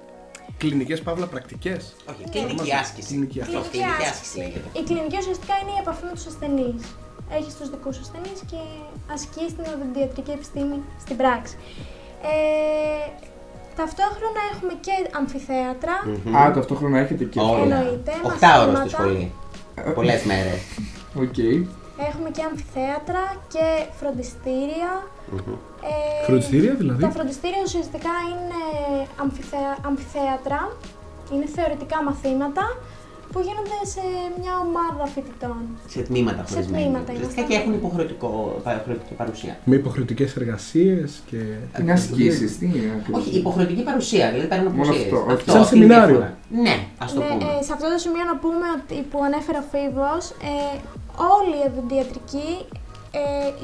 Κλινικές 0.62 1.00
παύλα 1.08 1.28
πρακτικές; 1.34 1.82
Όχι, 2.12 2.24
Ναι. 2.26 2.32
κλινική 2.34 2.72
άσκηση. 2.84 3.08
Κλινική 3.12 3.40
Αυτό, 3.46 3.52
κλινική 3.60 3.72
κλινική 3.78 4.04
άσκηση 4.04 4.12
άσκηση. 4.14 4.38
λέγεται. 4.42 4.68
Η 4.80 4.82
κλινική 4.90 5.18
ουσιαστικά 5.24 5.54
είναι 5.62 5.74
η 5.78 5.80
επαφή 5.84 6.04
με 6.10 6.14
τους 6.18 6.26
ασθενείς. 6.32 6.82
Έχεις 7.38 7.54
τους 7.58 7.70
δικούς 7.70 7.96
σου 7.96 8.02
ασθενείς 8.06 8.40
και 8.52 8.60
ασκείς 9.14 9.50
την 9.56 9.66
οδοντιατρική 9.76 10.32
επιστήμη 10.32 10.78
στην 11.04 11.16
πράξη. 11.18 11.56
Ε, 12.32 13.04
ταυτόχρονα 13.76 14.42
έχουμε 14.54 14.74
και 14.86 14.92
αμφιθέατρα. 15.20 15.96
Μμμ. 16.26 16.36
Α, 16.38 16.52
ταυτόχρονα 16.52 16.98
έχετε 17.00 17.24
και 17.24 17.40
Όλα. 17.40 17.62
Εννοείται, 17.78 18.12
Οχτάωρο 18.24 18.72
στη 18.72 18.72
μαθήματα. 18.80 18.90
σχολή. 18.98 19.32
Πολλές 19.96 20.24
μέρες. 20.24 20.60
Οκ. 21.24 21.38
Έχουμε 22.10 22.30
και 22.36 22.44
αμφιθέατρα 22.50 23.24
και 23.54 23.66
φροντιστήρια. 24.00 24.92
Ε, 26.22 26.26
Φροντιστήρια 26.26 26.74
δηλαδή; 26.74 27.02
Τα 27.02 27.10
φροντιστήρια 27.10 27.62
ουσιαστικά 27.64 28.14
είναι 28.32 28.62
αμφιθέα, 29.24 29.74
αμφιθέατρα, 29.86 30.62
είναι 31.34 31.46
θεωρητικά 31.56 32.04
μαθήματα 32.04 32.66
που 33.32 33.40
γίνονται 33.48 33.78
σε 33.94 34.04
μια 34.42 34.54
ομάδα 34.68 35.06
φοιτητών. 35.14 35.62
Σε 35.94 36.00
τμήματα 36.08 36.42
Σε 36.46 36.54
χωρισμένα. 36.54 36.82
τμήματα 36.84 37.10
Ουσιαστικά 37.14 37.42
είμαστε. 37.42 37.54
και 37.54 37.56
έχουν 37.62 37.74
υποχρεωτικό, 37.82 38.30
υποχρεωτική 38.76 39.14
παρουσία. 39.22 39.54
Με 39.70 39.76
υποχρεωτικές 39.82 40.30
εργασίες 40.42 41.10
και... 41.30 41.40
Είναι 41.80 41.92
ασκήσει, 42.00 42.46
τι 42.58 42.66
είναι 42.66 42.92
ακριβώς; 43.00 43.20
Όχι, 43.22 43.38
υποχρεωτική 43.44 43.84
παρουσία, 43.90 44.26
δηλαδή 44.32 44.48
παίρνουν 44.52 44.72
Μόνο 44.72 44.84
απουσίες. 44.90 45.04
αυτό, 45.14 45.18
όχι. 45.34 45.50
Σαν 45.50 45.62
αυτή 45.62 45.76
είναι 45.76 45.86
η 45.86 45.88
σεμινάριο. 45.88 46.18
διαφορά. 46.18 46.38
Ναι, 46.66 46.76
ας 47.04 47.10
το 47.14 47.20
Ναι, 47.20 47.26
πούμε. 47.30 47.44
ε, 47.60 47.64
σε 47.68 47.72
αυτό 47.76 47.86
το 47.94 47.98
σημείο 48.06 48.24
να 48.32 48.36
πούμε 48.44 48.66
ότι 48.78 48.96
που 49.10 49.18
ανέφερε 49.28 49.58
ο 49.64 49.66
Φίβος, 49.72 50.24
ε, 50.52 50.54
όλη 51.36 51.56
η 51.62 51.66
οδοντιατρική 51.70 52.50
ε, 53.12 53.20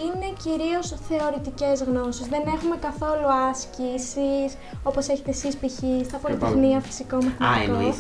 είναι 0.05 0.27
κυρίως 0.43 0.93
θεωρητικές 1.09 1.83
γνώσεις. 1.83 2.25
Δεν 2.27 2.41
έχουμε 2.55 2.75
καθόλου 2.87 3.27
άσκησεις, 3.49 4.57
όπως 4.83 5.07
έχετε 5.07 5.29
εσείς 5.29 5.55
π.χ. 5.57 5.77
στα 6.07 6.17
πολυτεχνία, 6.17 6.79
φυσικό, 6.79 7.15
Α, 7.17 7.19
μαθηματικό. 7.39 7.71
εννοείς 7.73 7.97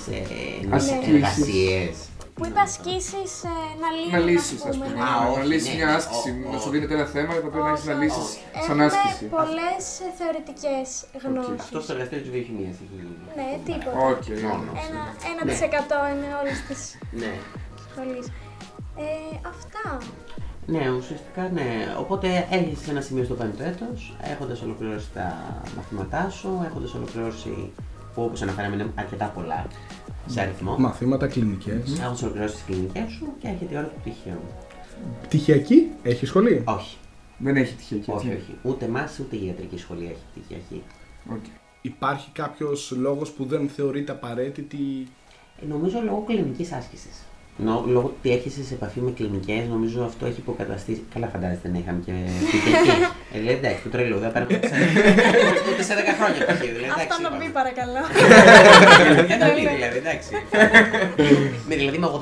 Ασκήσεις. 0.77 1.07
εργασίες. 1.13 1.95
Που 2.37 2.45
είπε 2.45 2.59
ασκήσεις 2.59 3.31
να 3.83 3.87
λύσεις. 3.97 4.11
Να 4.15 4.19
λύσεις, 4.29 4.59
ας 4.69 4.75
πούμε. 4.77 4.87
ναι. 4.87 5.01
Α, 5.07 5.09
Να 5.23 5.27
όχι, 5.31 5.47
λύσεις 5.51 5.69
ναι, 5.69 5.75
μια 5.79 5.85
ναι, 5.85 5.95
άσκηση. 5.97 6.29
ο- 6.45 6.49
Να 6.51 6.57
ο- 6.57 6.59
σου 6.63 6.69
δίνεται 6.73 6.93
ένα 6.99 7.05
θέμα 7.15 7.31
και 7.33 7.41
θα 7.45 7.49
πρέπει 7.53 7.65
να 7.69 7.71
έχεις 7.75 7.85
να 7.91 7.93
Όχι, 7.93 8.01
λύσεις 8.03 8.27
όχι. 8.27 8.65
σαν 8.67 8.77
άσκηση. 8.87 9.23
Έχουμε 9.25 9.29
πολλέ 9.37 9.71
θεωρητικές 10.19 10.87
γνώσεις. 11.25 11.61
Αυτός 11.65 11.81
στο 11.83 11.91
εργαστήριο 11.93 12.23
της 12.25 12.31
βιοχημείας 12.35 12.69
έχει 12.73 12.85
γίνει. 12.93 13.13
Ναι, 13.37 13.47
τίποτα. 13.67 13.97
Οκ. 14.11 14.25
Μόνο. 14.49 14.69
Ένα, 14.87 15.01
ένα 15.31 15.41
Ναι. 15.43 15.49
της 15.51 15.59
εκατό 15.67 15.99
είναι 16.11 16.29
όλη 16.39 16.53
τη 16.67 16.75
Ναι. 17.21 17.31
σχολή. 17.85 18.21
Ε, 19.05 19.35
αυτά. 19.53 19.85
Ναι, 20.69 20.89
ουσιαστικά 20.97 21.49
ναι. 21.53 21.95
Οπότε 21.99 22.47
έρχεσαι 22.51 22.83
σε 22.83 22.91
ένα 22.91 23.01
σημείο 23.01 23.23
στο 23.23 23.33
πέμπτο 23.33 23.63
έτος, 23.63 24.15
έχοντας 24.21 24.61
ολοκληρώσει 24.61 25.07
τα 25.13 25.53
μαθήματά 25.75 26.29
σου, 26.29 26.49
έχοντας 26.65 26.93
ολοκληρώσει 26.93 27.71
που 28.13 28.21
όπως 28.23 28.41
αναφέραμε 28.41 28.75
είναι 28.75 28.91
αρκετά 28.95 29.25
πολλά 29.25 29.65
σε 30.25 30.41
αριθμό. 30.41 30.75
Μαθήματα, 30.77 31.27
κλινικές. 31.27 31.99
Έχοντας 31.99 32.21
ολοκληρώσει 32.21 32.53
τις 32.55 32.63
κλινικές 32.63 33.11
σου 33.11 33.27
και 33.39 33.47
έρχεται 33.47 33.73
η 33.73 33.77
ώρα 33.77 33.87
του 33.87 33.99
πτυχίου. 34.01 34.39
Πτυχιακή, 35.21 35.91
έχει 36.03 36.25
σχολή; 36.25 36.63
Όχι, 36.65 36.97
Δεν 37.37 37.55
έχει 37.55 37.75
τυχαία 37.75 38.15
όχι, 38.15 38.27
όχι. 38.27 38.57
Ούτε 38.63 38.85
εμάς 38.85 39.19
ούτε 39.19 39.35
η 39.35 39.45
ιατρική 39.45 39.77
σχολή 39.77 40.05
έχει 40.05 40.21
πτυχιακή. 40.33 40.83
Υπάρχει 41.81 42.29
κάποιος 42.31 42.93
λόγος 42.97 43.31
που 43.31 43.45
δεν 43.45 43.69
θεωρείται 43.69 44.11
απαραίτητη; 44.11 45.07
Ε, 45.61 45.65
νομίζω 45.65 46.01
λόγω 46.05 46.23
κλινικής 46.27 46.71
άσκησης. 46.71 47.26
Νο, 47.59 47.83
λόγω 47.87 48.13
ότι 48.19 48.31
έρχεσαι 48.31 48.63
σε 48.63 48.73
επαφή 48.73 48.99
με 48.99 49.11
κλινικές, 49.11 49.67
νομίζω 49.69 50.03
αυτό 50.03 50.25
έχει 50.25 50.39
υποκαταστήσει. 50.39 51.03
Καλά, 51.13 51.27
φαντάζεστε 51.27 51.67
να 51.73 51.77
είχαμε 51.77 52.01
και 52.05 52.11
πτυχιακή. 52.47 52.89
ε, 53.33 53.39
δηλαδή 53.39 53.57
εντάξει, 53.57 53.81
το 53.83 53.89
τρελό, 53.89 54.17
δεν 54.17 54.31
πέρα 54.31 54.45
ούτε 55.69 55.83
σε 55.83 55.93
10 55.93 55.97
χρόνια 56.19 56.45
πτυχίο. 56.45 56.73
Δηλαδή, 56.75 56.91
εντάξει, 56.93 57.07
Αυτό 57.09 57.21
να 57.21 57.27
είπαμε. 57.27 57.45
μπει 57.45 57.51
παρακαλώ. 57.59 58.01
Για 59.29 59.37
να 59.37 59.45
πει 59.55 59.59
δηλαδή, 59.75 59.97
εντάξει. 60.03 60.29
με, 61.67 61.75
δηλαδή 61.75 61.97
με 61.97 62.07
86, 62.07 62.17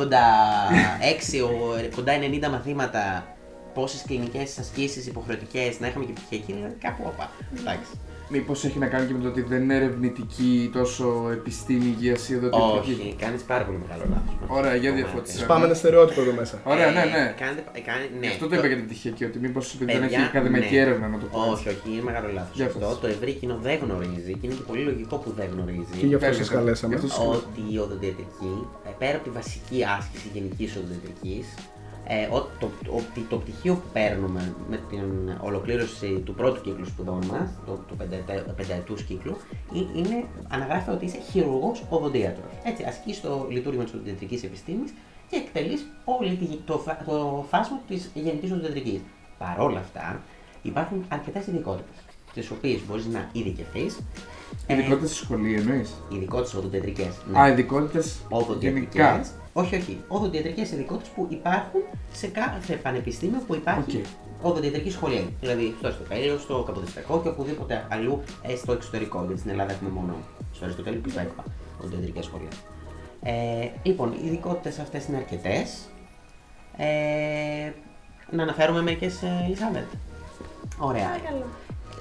ο- 1.45 1.95
κοντά 1.95 2.13
90 2.47 2.49
μαθήματα, 2.51 3.27
πόσες 3.73 4.03
κλινικές 4.07 4.57
ασκήσεις 4.59 5.07
υποχρεωτικές 5.07 5.79
να 5.79 5.87
είχαμε 5.87 6.05
και 6.05 6.11
πτυχιακή, 6.13 6.53
δηλαδή 6.53 6.75
κάπου 6.79 7.03
όπα. 7.05 7.31
Εντάξει. 7.59 7.91
Μήπως 8.29 8.63
έχει 8.63 8.77
να 8.79 8.87
κάνει 8.87 9.07
και 9.07 9.13
με 9.13 9.19
το 9.19 9.27
ότι 9.27 9.41
δεν 9.41 9.61
είναι 9.61 9.75
ερευνητική 9.75 10.69
τόσο 10.73 11.29
επιστήμη 11.31 11.85
υγεία 11.85 12.15
ή 12.29 12.33
εδώ 12.33 12.49
Όχι, 12.79 13.15
κάνεις 13.19 13.41
πάρα 13.41 13.63
πολύ 13.63 13.77
μεγάλο 13.77 14.03
λάθος. 14.09 14.33
Ωραία, 14.47 14.75
για 14.75 14.91
διαφώτισε. 14.91 15.37
Σπάμε 15.37 15.65
ένα 15.65 15.73
στερεότυπο 15.73 16.21
εδώ 16.21 16.33
μέσα. 16.33 16.61
Ωραία, 16.63 16.91
ναι, 16.91 17.03
ναι. 17.15 17.23
Κάνετε, 17.41 17.63
ε, 17.71 17.79
κάνει, 17.79 18.05
ναι. 18.19 18.25
Γι' 18.25 18.31
αυτό 18.35 18.47
το 18.47 18.55
είπα 18.55 18.67
για 18.67 18.75
την 18.75 18.85
πτυχιακή, 18.85 19.23
ότι 19.23 19.39
μήπως 19.39 19.77
δεν 19.77 19.87
Παιδιά, 19.87 20.05
έχει 20.05 20.25
ακαδημαϊκή 20.31 20.75
ναι. 20.75 20.81
έρευνα 20.81 21.07
να 21.07 21.17
το 21.19 21.25
πω. 21.25 21.39
Όχι, 21.51 21.67
όχι, 21.69 21.89
είναι 21.91 22.01
μεγάλο 22.09 22.29
λάθος. 22.33 22.55
Για 22.55 22.65
Αυτό 22.65 22.79
πες. 22.79 22.99
το 23.01 23.07
ευρύ 23.07 23.33
κοινό 23.33 23.57
δεν 23.61 23.77
γνωρίζει 23.83 24.31
και 24.39 24.45
είναι 24.47 24.55
και 24.59 24.65
πολύ 24.69 24.83
λογικό 24.89 25.15
που 25.17 25.29
δεν 25.39 25.47
γνωρίζει. 25.53 25.93
Και 25.99 26.05
γι' 26.05 26.15
αυτό 26.19 26.29
Τέλεια, 26.29 26.43
σα 26.45 26.53
καλέσαμε. 26.53 26.95
γι' 26.95 26.99
αυτό 27.01 27.09
σας 27.15 27.27
ότι 27.39 27.61
η 27.73 27.77
οδοντιατρική, 27.85 28.53
ε, 28.87 28.89
πέρα 29.01 29.15
από 29.17 29.23
τη 29.23 29.29
βασική 29.39 29.79
άσκηση 29.97 30.27
γενικής 30.33 30.69
οδοντιατρικής, 30.75 31.45
ε, 32.07 32.25
ο- 32.35 32.49
το, 32.59 32.69
ότι 32.95 33.19
το 33.29 33.37
πτυχίο 33.37 33.73
που 33.73 33.87
παίρνουμε 33.93 34.55
με 34.69 34.79
την 34.89 35.03
ολοκλήρωση 35.41 36.07
του 36.25 36.33
πρώτου 36.33 36.61
κύκλου 36.61 36.85
σπουδών 36.85 37.25
μας, 37.25 37.49
το, 37.65 37.71
του 37.87 37.95
πενταετέ- 37.95 38.49
πενταετούς 38.55 39.03
κύκλου, 39.03 39.37
ε- 39.75 39.99
είναι, 39.99 40.23
αναγράφει 40.47 40.89
ότι 40.89 41.05
είσαι 41.05 41.17
χειρουργός 41.31 41.83
οδοντίατρος. 41.89 42.51
Έτσι, 42.63 42.83
ασκείς 42.83 43.21
το 43.21 43.47
λειτουργήμα 43.49 43.83
της 43.83 43.93
οδοντιατρικής 43.93 44.43
επιστήμης 44.43 44.93
και 45.29 45.35
εκτελείς 45.35 45.85
όλη 46.05 46.35
τη, 46.35 46.45
το, 46.65 46.77
φα- 46.77 47.03
το 47.05 47.45
φάσμα 47.49 47.81
της 47.87 48.11
γενικής 48.13 48.51
οδοντιατρικής. 48.51 48.99
Παρ' 49.37 49.59
όλα 49.59 49.79
αυτά, 49.79 50.21
υπάρχουν 50.61 51.05
αρκετές 51.07 51.47
ειδικότητες, 51.47 51.95
τις 52.33 52.51
οποίες 52.51 52.79
μπορείς 52.87 53.05
να 53.05 53.29
ειδικευθείς. 53.31 53.99
Ειδικότητες 54.67 55.09
στη 55.09 55.23
σχολή 55.23 55.53
εννοείς; 55.55 55.93
Ειδικότητες 56.09 56.53
οδοντιατρικές. 56.53 57.17
Α, 57.39 57.49
ειδικότητες 57.49 58.17
Οδοντιατρικές, 58.29 58.93
γενικά. 58.93 59.25
Όχι, 59.57 59.75
όχι, 59.75 60.03
οδοντιατρικές 60.07 60.71
ειδικότητες 60.71 61.09
που 61.09 61.27
υπάρχουν 61.29 61.81
σε 62.13 62.27
κάθε 62.27 62.75
πανεπιστήμιο 62.75 63.39
που 63.47 63.55
υπάρχει 63.55 63.97
Οκ. 63.97 64.05
οδοντιατρική 64.51 64.91
σχολή. 64.91 65.35
Δηλαδή 65.39 65.75
στο 65.77 65.87
Αριστοτέλειο, 65.87 66.37
στο 66.37 66.63
Καποδιστριακό 66.65 67.21
και 67.21 67.27
οπουδήποτε 67.27 67.85
αλλού 67.89 68.21
ε, 68.41 68.55
στο 68.55 68.71
εξωτερικό. 68.71 69.23
Γιατί 69.25 69.39
στην 69.39 69.51
Ελλάδα 69.51 69.71
έχουμε 69.73 69.89
μόνο 69.89 70.15
στο 70.53 70.63
Αριστοτέλειο 70.65 71.01
και 71.01 71.09
στο 71.09 71.19
ΕΚΠΑ 71.19 71.43
οδοντιατρικά 71.79 72.21
σχολεία. 72.21 72.47
Ε, 73.23 73.69
λοιπόν, 73.83 74.11
οι 74.13 74.25
ειδικότητες 74.25 74.79
αυτές 74.79 75.05
είναι 75.07 75.17
αρκετές. 75.17 75.89
Ε, 76.77 77.71
να 78.31 78.43
αναφέρουμε 78.43 78.81
μερικές, 78.81 79.21
ε, 79.21 79.43
Ελισάβετ. 79.45 79.87
Ωραία. 80.77 81.05
Παρακαλώ. 81.05 81.45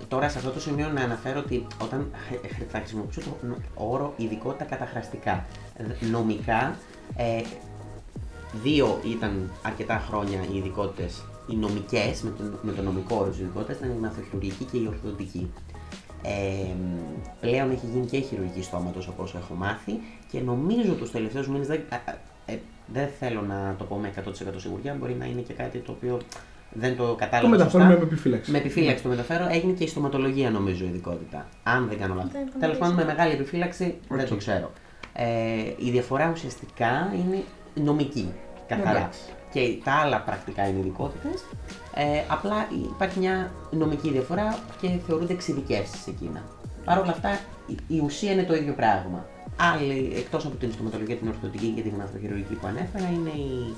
Τώρα 0.09 0.29
σε 0.29 0.39
αυτό 0.39 0.51
το 0.51 0.61
σημείο 0.61 0.89
να 0.89 1.01
αναφέρω 1.01 1.39
ότι 1.39 1.67
όταν 1.83 2.11
χ- 2.29 2.47
χ- 2.55 2.71
θα 2.71 2.79
χρησιμοποιήσω 2.79 3.21
το 3.21 3.47
νο- 3.47 3.57
όρο 3.75 4.13
ειδικότητα 4.17 4.65
καταχραστικά. 4.65 5.45
Δ- 5.79 6.03
Νομικά, 6.11 6.77
ε, 7.17 7.43
δύο 8.63 9.01
ήταν 9.05 9.51
αρκετά 9.63 10.05
χρόνια 10.09 10.39
οι 10.53 10.57
ειδικότητες, 10.57 11.25
οι 11.49 11.55
νομικές, 11.57 12.23
με, 12.23 12.31
το, 12.39 12.45
με 12.63 12.73
το 12.73 12.83
νομικό 12.83 13.17
όρο 13.17 13.31
της 13.31 13.39
ειδικότητας, 13.39 13.77
ήταν 13.77 13.91
η 13.91 13.99
μαθοχειρουργική 14.01 14.65
και 14.65 14.79
η 14.79 14.87
ορθοδοντική. 14.89 15.51
Ε, 16.23 16.75
πλέον 17.41 17.71
έχει 17.71 17.87
γίνει 17.93 18.07
και 18.07 18.17
η 18.17 18.23
χειρουργική 18.23 18.63
στόματο 18.63 19.01
όπω 19.09 19.29
έχω 19.37 19.55
μάθει 19.55 19.93
και 20.31 20.41
νομίζω 20.41 20.93
τους 20.93 21.11
τελευταίους 21.11 21.49
μήνες 21.49 21.67
δεν, 21.67 21.81
α, 21.89 21.97
α, 21.97 22.15
ε, 22.47 22.59
δεν 22.87 23.09
θέλω 23.19 23.41
να 23.41 23.75
το 23.79 23.85
πω 23.85 23.97
με 23.97 24.09
100% 24.09 24.31
σιγουριά, 24.57 24.97
μπορεί 25.01 25.15
να 25.19 25.25
είναι 25.25 25.41
και 25.41 25.53
κάτι 25.53 25.79
το 25.79 25.93
οποίο 25.93 26.21
δεν 26.73 26.97
το 26.97 27.07
Το 27.07 27.15
κατάλαβα. 27.15 27.49
μεταφέρουμε 27.49 27.91
σωστά. 27.91 28.07
με 28.07 28.13
επιφύλαξη. 28.13 28.51
Με 28.51 28.59
επιφύλαξη 28.59 29.03
το 29.03 29.09
μεταφέρω. 29.09 29.47
Έγινε 29.51 29.73
και 29.73 29.85
η 29.85 29.87
στοματολογία 29.87 30.51
νομίζω 30.51 30.85
ειδικότητα. 30.85 31.47
Αν 31.63 31.89
δεν 31.89 31.99
κάνω 31.99 32.15
λάθος. 32.15 32.33
Δεν 32.33 32.41
γνωρίζω. 32.41 32.59
Τέλος 32.61 32.79
πάντων 32.79 32.95
με 32.95 33.05
μεγάλη 33.05 33.33
επιφύλαξη 33.33 33.95
δεν 34.09 34.29
το 34.29 34.37
ξέρω. 34.37 34.73
Ε, 35.17 35.27
η 35.77 35.91
διαφορά 35.91 36.31
ουσιαστικά 36.35 37.13
είναι 37.15 37.43
νομική. 37.75 38.33
Καθαρά. 38.67 38.91
Εντάξει. 38.99 39.21
Και 39.53 39.79
τα 39.85 39.93
άλλα 39.93 40.21
πρακτικά 40.21 40.69
είναι 40.69 40.79
ειδικότητες. 40.79 41.45
Ε, 41.95 42.23
απλά 42.29 42.67
υπάρχει 42.95 43.19
μια 43.19 43.53
νομική 43.71 44.11
διαφορά 44.11 44.59
και 44.81 44.89
θεωρούνται 45.07 45.33
εξειδικεύσεις 45.33 46.07
εκείνα. 46.07 46.43
Παρ' 46.85 46.99
όλα 46.99 47.11
αυτά 47.11 47.31
η, 47.67 47.77
η 47.97 48.01
ουσία 48.05 48.33
είναι 48.33 48.43
το 48.43 48.55
ίδιο 48.55 48.73
πράγμα. 48.73 49.27
Άλλοι, 49.61 50.13
εκτός 50.17 50.47
από 50.47 50.57
την 50.57 50.73
στοματολογία, 50.73 51.17
την 51.17 51.29
ορθοδοτική 51.29 51.67
και 51.77 51.81
την 51.83 51.91
γυναθοχειρουργική 51.91 52.55
που 52.55 52.67
ανέφερα, 52.67 53.09
είναι 53.09 53.31
η. 53.31 53.75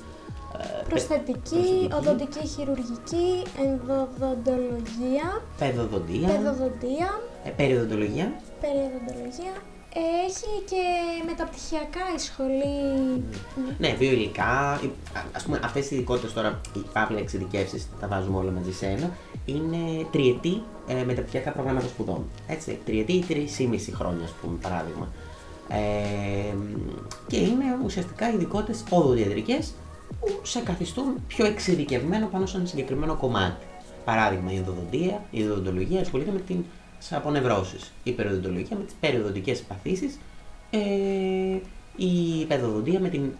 ε, 0.59 0.83
Προσθετική, 0.89 1.39
προσθετική. 1.39 1.89
οδοντική 1.93 2.47
χειρουργική, 2.47 3.43
ενδοδοντολογία, 3.65 5.41
παιδοδοντία, 5.57 6.27
παιδοδοντία, 6.27 7.21
ε, 7.43 7.49
περιοδοντολογία. 7.49 8.31
περιοδοντολογία. 8.61 9.51
Έχει 10.25 10.63
και 10.69 10.83
μεταπτυχιακά 11.25 11.99
η 12.15 12.19
σχολή. 12.19 13.23
Ναι, 13.77 13.93
δύο 13.93 14.11
υλικά. 14.11 14.79
Α 15.31 15.43
πούμε, 15.45 15.59
αυτές 15.63 15.91
οι 15.91 15.95
ειδικότητες 15.95 16.33
τώρα, 16.33 16.61
οι 16.75 16.79
παύλα 16.93 17.19
εξειδικεύσεις, 17.19 17.87
τα 17.99 18.07
βάζουμε 18.07 18.37
όλα 18.37 18.51
μαζί 18.51 18.73
σε 18.73 18.85
ένα, 18.85 19.11
είναι 19.45 20.05
τριετή 20.11 20.61
ε, 20.87 21.03
μεταπτυχιακά 21.03 21.51
προγράμματα 21.51 21.87
σπουδών. 21.87 22.25
Έτσι, 22.47 22.79
τριετή 22.85 23.13
ή 23.13 23.23
τρεις 23.23 23.91
χρόνια, 23.93 24.23
ας 24.23 24.31
πούμε, 24.41 24.57
παράδειγμα. 24.61 25.07
Ε, 25.69 26.55
και 27.27 27.37
είναι 27.37 27.65
ουσιαστικά 27.83 28.33
ειδικότητες 28.33 28.83
οδοντιατρικέ 28.89 29.59
που 30.19 30.39
σε 30.43 30.59
καθιστούν 30.59 31.05
πιο 31.27 31.45
εξειδικευμένο 31.45 32.27
πάνω 32.27 32.45
σε 32.45 32.57
ένα 32.57 32.65
συγκεκριμένο 32.65 33.15
κομμάτι. 33.15 33.65
Παράδειγμα, 34.05 34.53
η 34.53 34.59
οδοντία, 34.59 35.25
η 35.31 35.43
οδοντολογία 35.43 36.01
ασχολείται 36.01 36.31
με 36.31 36.39
την 36.39 36.63
απονευρώσεις. 37.09 37.91
Η 38.03 38.11
περιοδοντολογία 38.11 38.77
με 38.77 38.83
τις 38.83 38.93
περιοδοντικές 38.99 39.59
παθήσεις 39.61 40.17
ε, 40.69 40.79
η 41.95 42.45
παιδοδοντία 42.47 42.99
με 42.99 43.09
την 43.09 43.31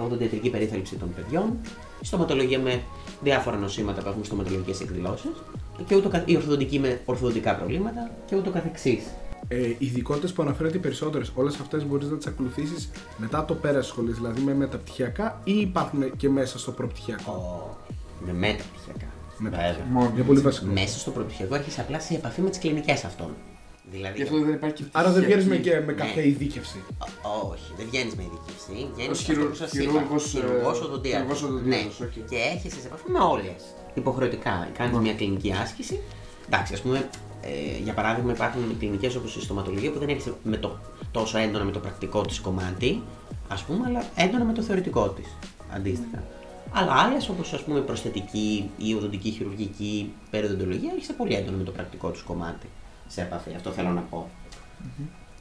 οδοντιατρική 0.00 0.50
περίθαλψη 0.50 0.96
των 0.96 1.14
παιδιών, 1.14 1.58
η 2.00 2.04
στοματολογία 2.06 2.58
με 2.58 2.82
διάφορα 3.22 3.56
νοσήματα 3.56 4.02
που 4.02 4.08
έχουν 4.08 4.24
στοματολογικές 4.24 4.80
εκδηλώσεις 4.80 5.30
και 5.86 5.96
ούτω, 5.96 6.08
καθ- 6.08 6.30
η 6.30 6.36
ορθοδοντική 6.36 6.78
με 6.78 7.00
ορθοδοντικά 7.04 7.56
προβλήματα 7.56 8.10
και 8.26 8.36
ούτω 8.36 8.50
καθεξής. 8.50 9.02
Ε, 9.48 9.66
οι 9.66 9.76
ειδικότητες 9.78 10.32
που 10.32 10.42
αναφέρατε 10.42 10.76
οι 10.76 10.80
περισσότερες, 10.80 11.32
όλες 11.34 11.60
αυτές 11.60 11.86
μπορείς 11.86 12.08
να 12.08 12.16
τις 12.16 12.26
ακολουθήσεις 12.26 12.90
μετά 13.16 13.44
το 13.44 13.54
πέρας 13.54 13.84
τη 13.84 13.90
σχολής, 13.90 14.16
δηλαδή 14.16 14.40
με 14.40 14.54
μεταπτυχιακά 14.54 15.40
ή 15.44 15.52
υπάρχουν 15.60 16.16
και 16.16 16.28
μέσα 16.28 16.58
στο 16.58 16.70
προπτυχιακό; 16.70 17.76
Με 18.26 18.32
μεταπτυχιακά. 18.32 19.11
Μεταπτυχιακά. 19.42 19.76
Βέβαια. 19.78 19.92
Μόνο. 19.92 20.10
Είναι 20.14 20.22
πολύ 20.24 20.40
βασικό. 20.40 20.66
Μέσα 20.72 20.98
στο 20.98 21.10
προπτυχιακό 21.10 21.54
έρχεσαι 21.54 21.80
απλά 21.80 22.00
σε 22.00 22.14
επαφή 22.14 22.40
με 22.40 22.50
τις 22.50 22.58
κλινικές 22.58 23.04
αυτών. 23.04 23.30
Δηλαδή, 23.90 24.16
Γι' 24.16 24.22
αυτό 24.22 24.38
δεν 24.44 24.54
υπάρχει 24.54 24.74
και 24.76 24.84
Άρα 24.92 25.10
δεν 25.10 25.24
βγαίνεις 25.24 25.46
με, 25.46 25.54
πτυχιακή. 25.54 25.80
και 25.80 25.86
με 25.86 25.92
κάποια 25.92 26.22
ειδίκευση. 26.22 26.78
Ω- 27.22 27.48
Όχι, 27.50 27.72
δεν 27.76 27.86
βγαίνεις 27.90 28.14
με 28.14 28.22
ειδίκευση. 28.22 28.88
Βγαίνεις 28.94 29.10
Ως 29.18 29.24
χειρου- 29.24 29.54
χειρούργος, 29.66 30.24
ε, 30.34 30.38
χειρουργός 30.38 30.80
οδοντίατρος. 30.80 31.38
χειρουργός 31.38 31.42
οδοντίατρος, 31.42 32.00
Ναι. 32.00 32.06
οκ. 32.06 32.28
Και 32.30 32.36
έχεις 32.54 32.72
σε 32.72 32.86
επαφή 32.86 33.10
με 33.10 33.18
όλες. 33.18 33.60
Υποχρεωτικά. 33.94 34.68
Κάνεις 34.78 34.98
μια 34.98 35.14
κλινική 35.14 35.52
άσκηση. 35.62 36.00
Εντάξει, 36.46 36.72
ας 36.74 36.80
πούμε, 36.80 37.08
ε, 37.42 37.82
για 37.84 37.92
παράδειγμα, 37.92 38.32
υπάρχουν 38.32 38.78
κλινικές 38.78 39.14
όπως 39.16 39.36
η 39.36 39.40
στοματολογία 39.40 39.90
που 39.92 39.98
δεν 39.98 40.08
έχεις 40.08 40.24
με 40.42 40.56
το, 40.56 40.78
τόσο 41.10 41.38
έντονα 41.38 41.64
με 41.64 41.72
το 41.72 41.78
πρακτικό 41.78 42.20
της 42.20 42.40
κομμάτι, 42.40 43.02
ας 43.48 43.62
πούμε, 43.62 43.82
αλλά 43.86 44.02
έντονα 44.16 44.44
με 44.44 44.52
το 44.52 44.62
θεωρητικό 44.62 45.08
της. 45.08 45.26
Αντίστοιχα. 45.74 46.22
Αλλά 46.72 46.92
άλλες 46.92 47.28
όπως 47.28 47.52
ας 47.52 47.62
πούμε 47.62 47.78
η 47.78 47.82
προσθετική, 47.82 48.70
η 48.76 48.94
οδοντική 48.94 49.30
χειρουργική, 49.30 50.12
περιοδοντολογία 50.30 50.92
έχει 50.98 51.12
πολύ 51.12 51.34
έντονα 51.34 51.56
με 51.56 51.64
το 51.64 51.70
πρακτικό 51.70 52.10
τους 52.10 52.22
κομμάτι 52.22 52.66
σε 53.08 53.20
επαφή. 53.20 53.54
Αυτό 53.54 53.70
θέλω 53.70 53.88
να 53.90 54.00
πω. 54.00 54.30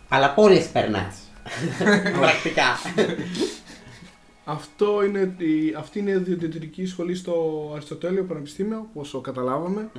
Αλλά 0.10 0.34
πόλεις 0.34 0.68
περνάς. 0.68 1.16
Πρακτικά. 2.20 2.66
Αυτό 4.46 5.04
είναι, 5.06 5.36
η- 5.38 5.74
αυτή 5.78 6.00
είναι 6.00 6.12
η 6.12 6.18
διαιτητική 6.18 6.86
σχολή 6.86 7.16
στο 7.16 7.70
Αριστοτέλειο 7.74 8.24
Πανεπιστήμιο, 8.24 8.90
όσο 8.94 9.22
καταλάβαμε. 9.22 9.90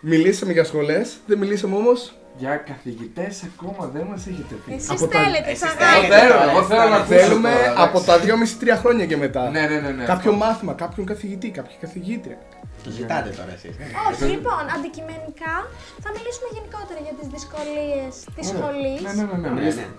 Μιλήσαμε 0.00 0.52
για 0.52 0.64
σχολές, 0.64 1.16
δεν 1.26 1.38
μιλήσαμε 1.38 1.76
όμως 1.76 2.12
Για 2.36 2.56
καθηγητές 2.56 3.34
ακόμα 3.50 3.86
δεν 3.94 4.04
μας 4.10 4.26
έχετε 4.26 4.54
πει. 4.64 4.72
Εσείς 4.74 4.90
Από 4.90 5.06
τα- 5.06 5.18
θέλετε, 5.18 5.50
Εσείς 5.50 5.60
τους 5.60 5.70
Εγώ 5.72 5.84
αγάπη. 5.84 6.06
θέλετε. 6.06 6.20
θέλω, 6.26 6.50
εγώ 6.50 6.60
θέλω 6.70 6.88
να 6.94 6.96
ακούσω 6.96 7.18
Θέλουμε 7.20 7.50
τώρα, 7.50 7.64
εντάξει. 7.64 7.82
από 7.86 7.98
τα 8.08 8.14
2,5-3 8.18 8.76
χρόνια 8.82 9.06
και 9.10 9.16
μετά. 9.24 9.42
Ναι, 9.54 9.60
ναι, 9.70 9.78
ναι. 9.84 9.90
ναι 9.98 10.04
Κάποιο 10.12 10.30
αυτό. 10.32 10.44
μάθημα, 10.44 10.72
κάποιον 10.84 11.04
καθηγητή, 11.12 11.48
κάποια 11.58 11.76
καθηγήτρια. 11.84 12.38
Το 12.84 12.90
ζητάτε 12.98 13.30
τώρα 13.38 13.52
εσείς. 13.58 13.74
Όχι, 14.10 14.24
λοιπόν, 14.34 14.62
αντικειμενικά 14.76 15.54
θα 16.04 16.08
μιλήσουμε 16.16 16.48
γενικότερα 16.56 17.00
για 17.06 17.14
τις 17.18 17.26
δυσκολίες 17.34 18.12
της 18.36 18.44
Ωραία. 18.48 18.58
σχολής. 18.58 19.00
Ναι, 19.06 19.12
ναι, 19.18 19.24
ναι. 19.30 19.36
ναι. 19.42 19.48
Ναι, 19.48 19.50
μιλήστε. 19.56 19.80
ναι. 19.80 19.90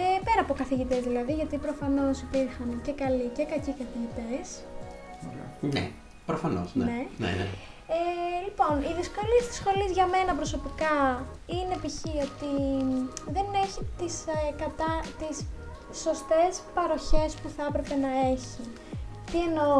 Ε, 0.00 0.04
πέρα 0.26 0.40
από 0.46 0.54
καθηγητές 0.62 1.00
δηλαδή, 1.08 1.32
γιατί 1.40 1.54
προφανώς 1.66 2.16
υπήρχαν 2.26 2.68
και 2.86 2.92
καλοί 3.02 3.26
και 3.36 3.44
κακοί 3.52 3.72
καθηγητές. 3.80 4.46
Ναι, 5.74 5.84
προφανώς. 6.30 6.68
Ναι. 6.78 6.84
Ναι. 6.90 7.00
ναι, 7.22 7.30
ναι. 7.40 7.46
Ε, 7.92 8.44
λοιπόν, 8.46 8.74
οι 8.82 8.92
δυσκολίες 9.00 9.44
της 9.46 9.56
σχολής 9.60 9.90
για 9.98 10.06
μένα 10.14 10.32
προσωπικά 10.40 10.96
είναι 11.56 11.76
π.χ. 11.82 11.98
ότι 12.28 12.52
δεν 13.36 13.46
έχει 13.64 13.80
τις, 13.98 14.14
ε, 14.26 14.52
κατά, 14.62 14.92
τις 15.20 15.36
σωστές 16.04 16.52
παροχές 16.74 17.30
που 17.40 17.48
θα 17.56 17.62
έπρεπε 17.68 17.94
να 18.04 18.10
έχει. 18.32 18.62
Τι 19.30 19.38
εννοώ, 19.48 19.78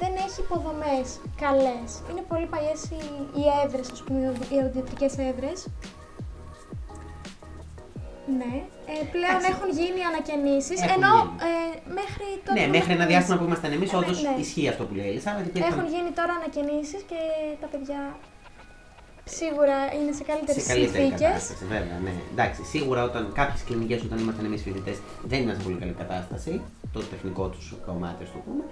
δεν 0.00 0.12
έχει 0.24 0.40
υποδομές 0.40 1.06
καλές. 1.44 1.88
Είναι 2.10 2.24
πολύ 2.30 2.46
παλιές 2.46 2.80
οι, 2.84 3.02
οι 3.38 3.44
έδρες, 3.64 3.90
ας 3.90 4.02
πούμε, 4.02 4.18
οι 4.50 4.56
οδοντιατρικές 4.60 5.18
έδρες. 5.18 5.58
Ναι, 8.40 8.52
ε, 8.92 8.94
πλέον 9.14 9.36
Εντάξει. 9.40 9.50
έχουν 9.54 9.68
γίνει 9.80 10.00
ανακαινήσεις, 10.10 10.78
Έχουν 10.82 10.92
ενώ 10.96 11.12
γίνει. 11.18 11.50
ε, 11.50 11.54
μέχρι 11.98 12.26
τότε 12.44 12.56
Ναι, 12.58 12.64
που 12.66 12.72
μέχρι 12.76 12.92
ένα 12.98 13.04
είμαστε 13.04 13.12
διάστημα 13.12 13.34
εμείς- 13.36 13.40
που 13.40 13.46
ήμασταν 13.50 13.70
εμείς, 13.78 13.90
Ε, 13.92 13.96
όντως 14.00 14.16
ναι. 14.26 14.34
ισχύει 14.44 14.68
αυτό 14.72 14.82
που 14.86 14.94
λέει 14.98 15.08
η 15.08 15.12
Ελισάβετ. 15.14 15.44
υπήρχαν- 15.50 15.70
Έχουν 15.72 15.86
γίνει 15.94 16.10
τώρα 16.18 16.32
ανακαινήσεις 16.40 17.00
και 17.10 17.20
τα 17.62 17.68
παιδιά 17.72 18.00
σίγουρα 19.40 19.76
είναι 19.96 20.12
σε 20.18 20.24
καλύτερες 20.30 20.62
σε 20.62 20.68
καλύτερη 20.72 21.02
συνθήκες. 21.02 21.20
κατάσταση, 21.28 21.64
βέβαια. 21.74 21.96
Ναι. 22.06 22.12
Εντάξει, 22.34 22.60
σίγουρα 22.72 23.00
όταν 23.10 23.22
κάποιες 23.40 23.60
κλινικές 23.66 24.00
όταν 24.06 24.16
ήμασταν 24.24 24.44
εμείς 24.50 24.60
φοιτητές 24.66 24.96
δεν 25.30 25.38
ήταν 25.44 25.54
σε 25.56 25.62
πολύ 25.66 25.76
καλή 25.82 25.94
κατάσταση, 26.02 26.52
το 26.94 27.00
τεχνικό 27.12 27.44
τους 27.54 27.66
κομμάτι, 27.86 28.20
ας 28.26 28.30
το 28.34 28.38
πούμε. 28.46 28.62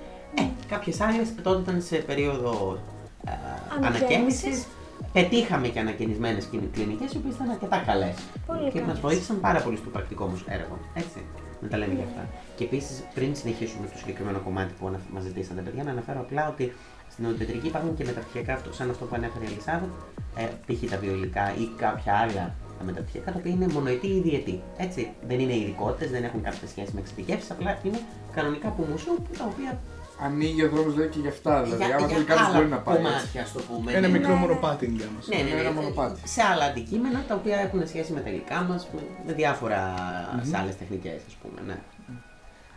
Ε, 0.40 0.42
κάποιες 0.72 0.96
άλλες 1.06 1.28
τότε 1.46 1.60
ήταν 1.64 1.76
σε 1.82 1.96
περίοδο 1.96 2.78
ε, 3.26 3.30
Ανακαίνησης. 3.76 4.02
ανακαίνησης. 4.02 4.66
Πετύχαμε 5.12 5.68
και 5.68 5.80
ανακαινισμένες 5.80 6.48
κλινικέ 6.72 7.04
οι 7.14 7.16
οποίες 7.16 7.34
ήταν 7.34 7.50
αρκετά 7.50 7.78
καλές. 7.86 8.16
Πολύ 8.46 8.70
Και 8.70 8.78
μας 8.78 8.86
καλές. 8.86 9.00
βοήθησαν 9.00 9.40
πάρα 9.40 9.60
πολύ 9.60 9.76
στο 9.76 9.88
πρακτικό 9.90 10.26
μας 10.26 10.42
έργο. 10.46 10.78
Έτσι. 10.94 11.20
Να 11.60 11.68
τα 11.68 11.76
λέμε 11.78 11.94
για 11.94 12.04
αυτά. 12.04 12.28
Και 12.56 12.64
επίσης, 12.64 13.02
πριν 13.14 13.36
συνεχίσουμε 13.36 13.86
το 13.92 13.98
συγκεκριμένο 13.98 14.38
κομμάτι 14.38 14.72
που 14.78 14.90
μας 15.14 15.22
ζητήσατε, 15.22 15.60
παιδιά, 15.60 15.82
να 15.84 15.90
αναφέρω 15.90 16.20
απλά 16.20 16.48
ότι 16.48 16.72
στην 17.10 17.24
οδοντιατρική 17.24 17.66
υπάρχουν 17.66 17.94
και 17.96 18.04
μεταπτυχιακά, 18.04 18.52
αυτό, 18.52 18.72
σαν 18.72 18.90
αυτό 18.90 19.04
που 19.04 19.14
ανέφερε 19.14 19.44
η 19.44 19.48
Ελισάβετ, 19.52 19.88
ε, 20.36 20.44
π.χ. 20.66 20.90
τα 20.90 20.98
βιολικά 20.98 21.54
ή 21.62 21.64
κάποια 21.76 22.12
άλλα 22.14 22.54
τα 22.78 22.84
μεταπτυχιακά, 22.84 23.32
τα 23.32 23.38
οποία 23.38 23.52
είναι 23.52 23.66
μονοετή 23.66 24.06
ή 24.06 24.20
διετή. 24.20 24.62
Έτσι. 24.76 25.10
Δεν 25.28 25.40
είναι 25.40 25.54
ειδικότητες, 25.56 26.10
δεν 26.10 26.24
έχουν 26.24 26.42
κάποια 26.42 26.68
σχέση 26.68 26.90
με 26.94 27.00
εξειδικεύσεις, 27.00 27.50
απλά 27.50 27.78
είναι 27.82 28.00
κανονικά 28.34 28.68
από 28.68 28.82
μουσείου 28.90 29.16
τα 29.38 29.44
οποία. 29.52 29.78
Ανοίγει 30.24 30.62
ο 30.64 30.68
δρόμος 30.68 30.96
λέει 30.96 31.08
και 31.08 31.18
για 31.18 31.30
αυτά. 31.30 31.62
Δηλαδή, 31.62 31.84
για- 31.84 31.96
άμα 31.96 32.06
για 32.06 32.14
θέλει 32.14 32.26
κάποιος 32.26 32.46
άλλα 32.48 32.56
μπορεί 32.56 32.68
να 32.68 32.76
πάει. 32.78 32.96
έτσι. 32.96 33.06
Κομμάτια, 33.12 33.42
ας 33.42 33.52
το 33.52 33.60
πούμε. 33.68 33.92
Ένα 33.92 34.00
Ναι, 34.06 34.08
μικρό 34.18 34.32
ναι. 34.32 34.38
μονοπάτι 34.40 34.84
είναι 34.86 34.96
για 34.96 35.06
μας. 35.16 35.26
ναι, 35.28 35.36
ναι, 35.36 35.40
Είναι 35.50 35.60
ένα 35.60 35.68
ναι, 35.68 35.74
μονοπάτι. 35.74 36.20
σε 36.24 36.42
άλλα 36.52 36.64
αντικείμενα 36.64 37.24
τα 37.28 37.34
οποία 37.34 37.56
έχουν 37.58 37.86
σχέση 37.86 38.12
με 38.12 38.20
τα 38.20 38.30
υλικά 38.30 38.60
μας, 38.68 38.88
με, 38.94 39.00
με 39.26 39.32
διάφορα 39.32 39.94
σε 40.42 40.56
άλλες 40.56 40.76
τεχνικές, 40.76 41.20
ας 41.26 41.34
πούμε. 41.42 41.60
Ναι. 41.66 41.76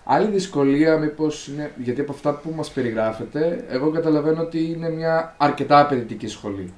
Άλλη 0.04 0.28
δυσκολία, 0.32 0.98
μήπως 0.98 1.48
είναι. 1.48 1.72
Γιατί 1.78 2.02
από 2.02 2.12
αυτά 2.12 2.34
που 2.34 2.52
μας 2.56 2.72
περιγράφετε, 2.72 3.66
εγώ 3.70 3.89
καταλαβαίνω 3.92 4.42
ότι 4.42 4.64
είναι 4.72 4.89
μια 4.89 5.34
αρκετά 5.38 5.80
απαιτητική 5.80 6.28
σχολή. 6.28 6.74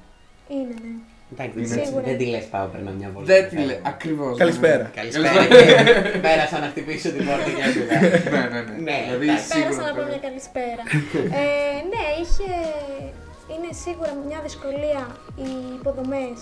Είναι, 0.48 0.64
ναι. 0.82 0.94
Εντάξει, 1.36 1.58
Είναι 1.60 1.68
δεν, 1.68 1.80
έτσι. 1.80 2.02
δεν 2.10 2.18
τη 2.18 2.26
λες 2.34 2.46
πάω, 2.54 2.66
παίρνω 2.74 2.92
μια 3.00 3.10
βόλτα. 3.14 3.34
Δεν 3.34 3.44
τη 3.50 3.56
λέει. 3.70 3.80
Ακριβώς. 3.94 4.38
Καλησπέρα. 4.44 4.86
Καλησπέρα. 5.00 5.46
και 5.46 6.18
Πέρασα 6.28 6.58
να 6.64 6.68
χτυπήσω 6.72 7.10
την 7.16 7.26
πόρτα 7.28 7.50
και 7.58 7.64
έφυγα. 7.68 8.00
ναι, 8.34 8.42
ναι, 8.54 8.60
ναι. 8.68 8.76
Ναι, 8.88 8.98
δηλαδή, 9.06 9.26
εντάξει. 9.30 9.48
Πέρασα 9.54 9.72
σίγουρα 9.72 9.86
να 9.88 9.94
πω 9.96 9.96
πρέπει- 9.96 10.12
μια 10.14 10.22
καλησπέρα. 10.28 10.84
ε, 11.42 11.78
ναι, 11.92 12.04
είχε... 12.22 12.50
είναι 13.54 13.70
σίγουρα 13.84 14.12
μια 14.30 14.40
δυσκολία 14.48 15.02
οι 15.44 15.50
υποδομές 15.80 16.38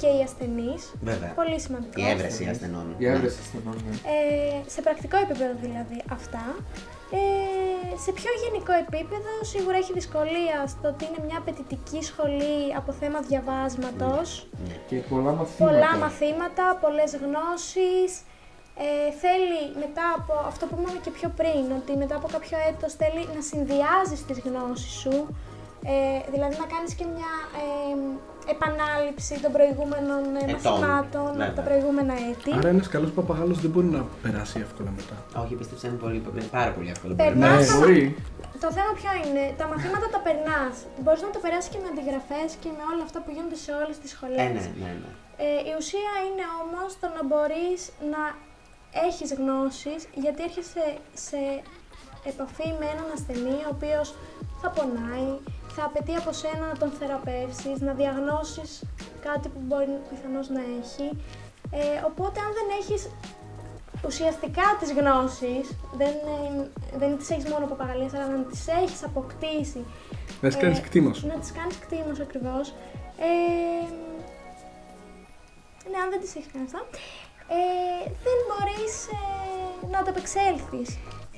και 0.00 0.08
οι 0.16 0.20
ασθενείς. 0.28 0.82
Βέβαια. 1.10 1.30
Πολύ 1.40 1.58
σημαντικό. 1.64 1.96
Η 2.02 2.04
έβρεση 2.12 2.42
ασθενών. 2.52 2.86
Η 3.02 3.04
έβρεση 3.14 3.38
ασθενών, 3.44 3.76
ναι. 3.84 3.94
Ε, 4.14 4.58
σε 4.74 4.80
πρακτικό 4.86 5.16
επίπεδο 5.24 5.54
δηλαδή 5.64 5.98
αυτά. 6.18 6.44
Ε, 7.10 7.96
σε 8.04 8.12
πιο 8.12 8.30
γενικό 8.42 8.72
επίπεδο 8.72 9.32
σίγουρα 9.42 9.76
έχει 9.76 9.92
δυσκολία 9.92 10.66
στο 10.66 10.88
ότι 10.88 11.04
είναι 11.04 11.20
μια 11.26 11.38
απαιτητική 11.38 12.02
σχολή 12.02 12.74
από 12.76 12.92
θέμα 12.92 13.20
διαβάσματος. 13.20 14.48
Ναι. 14.66 14.74
Και 14.88 14.96
πολλά 14.96 15.32
μαθήματα. 15.32 15.72
Πολλά 15.72 15.96
μαθήματα, 15.96 16.64
πολλές 16.80 17.10
γνώσεις. 17.24 18.10
Ε, 18.78 19.10
θέλει 19.22 19.60
μετά 19.84 20.04
από 20.18 20.32
αυτό 20.46 20.66
που 20.66 20.76
είπαμε 20.80 20.98
και 21.04 21.10
πιο 21.10 21.28
πριν, 21.40 21.64
ότι 21.78 21.96
μετά 21.96 22.16
από 22.16 22.28
κάποιο 22.34 22.58
έτος 22.70 22.92
θέλει 23.00 23.22
να 23.34 23.40
συνδυάζεις 23.50 24.20
τις 24.26 24.38
γνώσεις 24.46 24.92
σου, 25.02 25.16
ε, 25.92 25.96
δηλαδή 26.34 26.54
να 26.62 26.66
κάνεις 26.74 26.92
και 26.98 27.06
μια 27.14 27.32
ε, 27.62 27.94
επανάληψη 28.54 29.34
των 29.44 29.50
προηγούμενων 29.56 30.22
ε, 30.36 30.42
Ετών, 30.42 30.54
μαθημάτων 30.54 31.28
από 31.28 31.36
τα 31.38 31.44
βέβαια. 31.46 31.64
προηγούμενα 31.68 32.14
έτη. 32.30 32.50
Άρα 32.58 32.68
ένας 32.74 32.88
καλός 32.94 33.10
παπαγάλος 33.18 33.58
δεν 33.64 33.70
μπορεί 33.72 33.88
να 33.98 34.02
περάσει 34.24 34.56
εύκολα 34.66 34.90
μετά. 34.98 35.16
Όχι, 35.42 35.54
πίστεψα 35.58 35.84
είναι 35.88 36.00
πολύ, 36.04 36.18
πάρα 36.56 36.70
πολύ 36.76 36.88
εύκολο. 36.94 37.12
Περνάς 37.22 37.60
Ναι, 37.60 37.66
τα 37.66 37.76
Μπορεί. 37.78 38.04
Το 38.64 38.68
θέμα 38.76 38.92
ποιο 38.98 39.12
είναι, 39.22 39.44
τα 39.60 39.64
μαθήματα 39.70 40.06
τα 40.14 40.20
περνάς. 40.26 40.74
Μπορείς 41.02 41.22
να 41.26 41.30
το 41.34 41.40
περάσεις 41.44 41.70
και 41.72 41.78
με 41.82 41.88
αντιγραφές 41.92 42.48
και 42.62 42.70
με 42.76 42.82
όλα 42.92 43.02
αυτά 43.08 43.18
που 43.22 43.30
γίνονται 43.34 43.58
σε 43.64 43.70
όλες 43.80 43.96
τις 44.02 44.10
σχολές. 44.14 44.40
Ε, 44.44 44.48
ναι, 44.56 44.64
ναι, 44.82 44.90
ναι. 45.02 45.10
Ε, 45.44 45.58
η 45.70 45.72
ουσία 45.78 46.12
είναι 46.26 46.46
όμως 46.62 46.90
το 47.00 47.06
να 47.16 47.22
μπορείς 47.28 47.80
να 48.12 48.22
έχεις 49.06 49.30
γνώσεις 49.40 50.00
γιατί 50.22 50.40
έρχεσαι 50.48 50.86
σε 51.28 51.40
επαφή 52.30 52.68
με 52.80 52.86
έναν 52.94 53.08
ασθενή 53.16 53.58
ο 53.68 53.70
οποίος 53.76 54.08
θα 54.60 54.68
πονάει, 54.76 55.28
θα 55.76 55.84
απαιτεί 55.84 56.14
από 56.14 56.32
σένα 56.32 56.64
να 56.72 56.76
τον 56.78 56.90
θεραπεύσεις, 56.98 57.76
να 57.80 57.92
διαγνώσεις 57.92 58.70
κάτι 59.26 59.48
που 59.48 59.60
μπορεί 59.66 59.96
πιθανώς 60.10 60.48
να 60.48 60.62
έχει. 60.80 61.06
Ε, 61.70 61.98
οπότε 62.10 62.38
αν 62.46 62.52
δεν 62.58 62.68
έχεις 62.80 63.02
ουσιαστικά 64.08 64.66
τις 64.80 64.90
γνώσεις, 64.98 65.64
δεν, 66.00 66.14
ε, 66.34 66.70
δεν 67.00 67.16
τις 67.18 67.30
έχεις 67.30 67.44
μόνο 67.50 67.64
από 67.64 67.74
παπαγαλίες, 67.74 68.14
αλλά 68.14 68.28
να 68.36 68.42
τις 68.50 68.68
έχεις 68.82 69.04
αποκτήσει 69.04 69.84
Να 70.40 70.48
τις 70.48 70.58
κάνεις 70.58 70.78
ε, 70.78 70.82
κτήμος. 70.82 71.24
Να 71.24 71.34
τις 71.42 71.52
κάνεις 71.52 71.78
κτήμος 71.78 72.20
ακριβώς. 72.20 72.66
Ε, 73.28 73.86
ναι, 75.90 75.98
αν 76.04 76.08
δεν 76.10 76.20
τις 76.20 76.34
έχεις 76.36 76.50
κάνει 76.52 76.64
αυτά, 76.68 76.80
ε, 77.56 78.02
δεν 78.26 78.38
μπορείς 78.46 78.94
ε, 79.06 79.86
να 79.92 79.98
ανταπεξέλθεις 79.98 80.88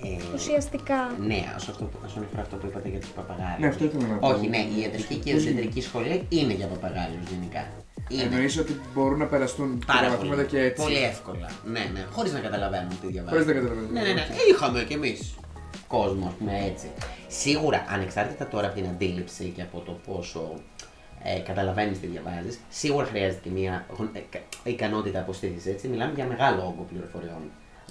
Ε, 0.02 0.34
ουσιαστικά. 0.34 1.14
Ναι, 1.20 1.40
όσο 1.56 1.70
αυτό, 1.70 1.84
που- 1.84 1.98
όσον 2.06 2.22
αφορά 2.24 2.42
αυτό 2.42 2.56
που 2.56 2.66
είπατε 2.66 2.88
για 2.88 3.00
τους 3.00 3.08
παπαγάλου. 3.08 3.60
Ναι, 3.60 3.66
αυτό 3.66 3.84
ήθελα 3.84 4.06
να 4.06 4.14
πω. 4.16 4.28
Όχι, 4.28 4.48
ναι, 4.48 4.56
η 4.58 4.80
ιατρική 4.82 5.14
και 5.16 5.30
η 5.30 5.34
οδοντιατρική 5.34 5.80
σχολή 5.82 6.26
είναι 6.28 6.52
για 6.52 6.66
παπαγάλου 6.66 7.18
γενικά. 7.30 7.66
Είναι. 8.08 8.22
Εννοείς 8.22 8.58
ότι 8.58 8.80
μπορούν 8.94 9.18
να 9.18 9.24
περαστούν 9.26 9.82
τα 9.86 9.92
Πάρα 9.92 10.08
μαθήματα 10.08 10.34
πολύ. 10.36 10.46
και 10.48 10.60
έτσι. 10.60 10.82
Πολύ 10.82 10.96
εύκολα. 11.02 11.50
Ναι, 11.64 11.90
ναι. 11.92 12.04
Χωρίς 12.12 12.32
να 12.32 12.38
καταλαβαίνουν 12.38 12.88
τι 13.00 13.06
διαβάζουν. 13.06 13.28
Χωρίς 13.38 13.46
να 13.46 13.52
καταλαβαίνουν. 13.52 13.92
Ναι, 13.92 14.00
ναι, 14.00 14.12
ναι. 14.12 14.20
Ε, 14.20 14.50
είχαμε 14.50 14.84
κι 14.88 14.92
εμείς 14.92 15.34
κόσμο, 15.86 16.26
ας 16.26 16.32
πούμε 16.38 16.52
έτσι. 16.72 16.86
Σίγουρα, 17.28 17.84
ανεξάρτητα 17.88 18.46
τώρα 18.48 18.66
από 18.66 18.76
την 18.80 18.86
αντίληψη 18.88 19.52
και 19.56 19.62
από 19.62 19.78
το 19.80 19.92
πόσο 20.06 20.54
ε, 21.22 21.38
καταλαβαίνεις 21.38 22.00
τι 22.00 22.06
διαβάζεις, 22.06 22.58
σίγουρα 22.68 23.06
χρειάζεται 23.06 23.40
και 23.42 23.50
μια 23.50 23.86
γον- 23.96 24.10
ε, 24.12 24.18
κα- 24.30 24.40
ικανότητα 24.64 25.18
αποστήθησης. 25.18 25.72
Έτσι, 25.72 25.88
μιλάμε 25.88 26.12
για 26.14 26.24
μεγάλο 26.26 26.60
όγκο 26.62 26.86
πληροφοριών. 26.90 27.42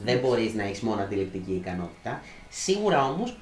Δεν 0.04 0.20
μπορείς 0.20 0.54
να 0.54 0.64
έχεις 0.64 0.82
μόνο 0.82 1.02
αντιληπτική 1.02 1.52
ικανότητα. 1.52 2.22
Σίγουρα 2.50 3.04
όμως 3.04 3.38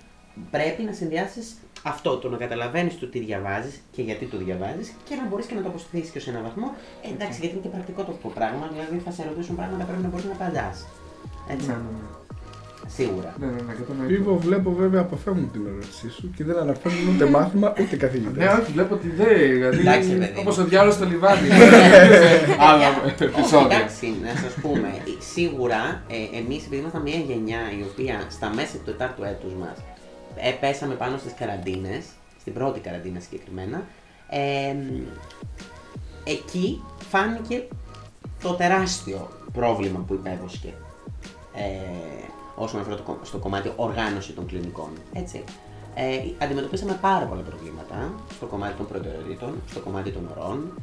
πρέπει 0.52 0.84
να 0.84 0.94
συνδυάσεις 0.94 1.58
αυτό, 1.84 2.18
το 2.18 2.30
να 2.30 2.38
καταλαβαίνεις 2.38 3.00
το 3.00 3.08
τι 3.08 3.20
διαβάζεις 3.20 3.82
και 3.92 4.02
γιατί 4.02 4.26
το 4.26 4.38
διαβάζεις 4.38 4.94
και 5.04 5.16
να 5.16 5.26
μπορείς 5.28 5.46
και 5.46 5.56
να 5.56 5.62
το 5.62 5.68
αποστηθήσει 5.68 6.12
και 6.12 6.20
σε 6.20 6.30
έναν 6.30 6.44
βαθμό. 6.44 6.76
Ε, 7.02 7.10
εντάξει, 7.10 7.40
γιατί 7.40 7.56
είναι 7.56 7.64
και 7.64 7.70
πρακτικό 7.70 8.04
το 8.04 8.30
πράγμα, 8.30 8.70
δηλαδή 8.74 8.98
θα 8.98 9.12
σε 9.12 9.24
ρωτήσουν 9.24 9.56
πράγματα 9.56 9.84
πρέπει 9.84 10.02
να 10.02 10.08
μπορείς 10.08 10.26
να 10.26 10.32
απαντάς. 10.32 10.86
Έτσι. 11.50 11.68
Ναι, 11.68 11.74
ναι, 11.74 11.80
ναι. 11.80 12.15
Σίγουρα. 12.88 13.34
Ναι, 13.40 13.46
ναι, 13.46 13.52
ναι, 13.52 13.74
κατανοητό. 13.74 14.08
Βίβο, 14.08 14.38
βλέπω 14.38 14.72
βέβαια 14.74 15.02
αποφεύγουν 15.02 15.52
την 15.52 15.62
ερώτησή 15.68 16.10
σου 16.10 16.32
και 16.36 16.44
δεν 16.44 16.58
αναφέρουν 16.58 17.16
ούτε 17.16 17.26
μάθημα 17.26 17.74
ούτε 17.82 17.96
καθηγητές. 17.96 18.44
Ναι, 18.44 18.50
όχι, 18.62 18.72
βλέπω 18.72 18.94
ότι 18.94 19.10
δεν. 19.10 19.28
Εντάξει, 19.28 19.74
Δηλαδή, 20.10 20.18
παιδί. 20.18 20.40
όπως 20.40 20.58
ο 20.58 20.64
διάλογος 20.64 20.96
στο 20.96 21.06
λιβάδι. 21.06 21.50
Άλλα 22.60 22.88
Όχι, 23.06 23.24
επεισόδια. 23.24 23.76
εντάξει, 23.78 24.14
να 24.24 24.42
σας 24.42 24.54
πούμε, 24.62 24.88
ε, 24.88 25.22
σίγουρα 25.34 26.04
ε, 26.10 26.38
εμείς 26.38 26.64
επειδή 26.66 26.82
ήμασταν 26.82 27.02
μια 27.02 27.18
γενιά 27.18 27.60
η 27.80 27.82
οποία 27.92 28.16
στα 28.30 28.50
μέσα 28.56 28.78
του 28.78 28.84
τετάρτου 28.86 29.24
έτους 29.24 29.54
μας 29.54 29.78
ε, 30.36 30.52
πέσαμε 30.52 30.94
πάνω 30.94 31.18
στις 31.18 31.34
καραντίνες, 31.40 32.04
στην 32.40 32.54
πρώτη 32.54 32.80
καραντίνα 32.80 33.20
συγκεκριμένα, 33.20 33.84
ε, 34.30 34.76
εκεί 36.24 36.84
φάνηκε 37.10 37.68
το 38.42 38.54
τεράστιο 38.54 39.30
πρόβλημα 39.54 40.04
που 40.08 40.14
υπέβοσκε. 40.14 40.74
Ε, 41.56 42.24
όσον 42.56 42.80
αφορά 42.80 42.96
το, 42.96 43.02
κο- 43.04 43.20
στο 43.24 43.38
κομμάτι 43.38 43.72
οργάνωση 43.76 44.32
των 44.32 44.46
κλινικών. 44.46 44.90
Έτσι. 45.14 45.44
Ε, 45.96 46.20
αντιμετωπίσαμε 46.38 46.98
πάρα 47.02 47.26
πολλά 47.26 47.42
προβλήματα 47.42 48.14
στο 48.36 48.46
κομμάτι 48.46 48.74
των 48.78 48.88
προτεραιοτήτων, 48.88 49.62
στο 49.70 49.80
κομμάτι 49.80 50.12
των 50.12 50.30
ωρών, 50.38 50.74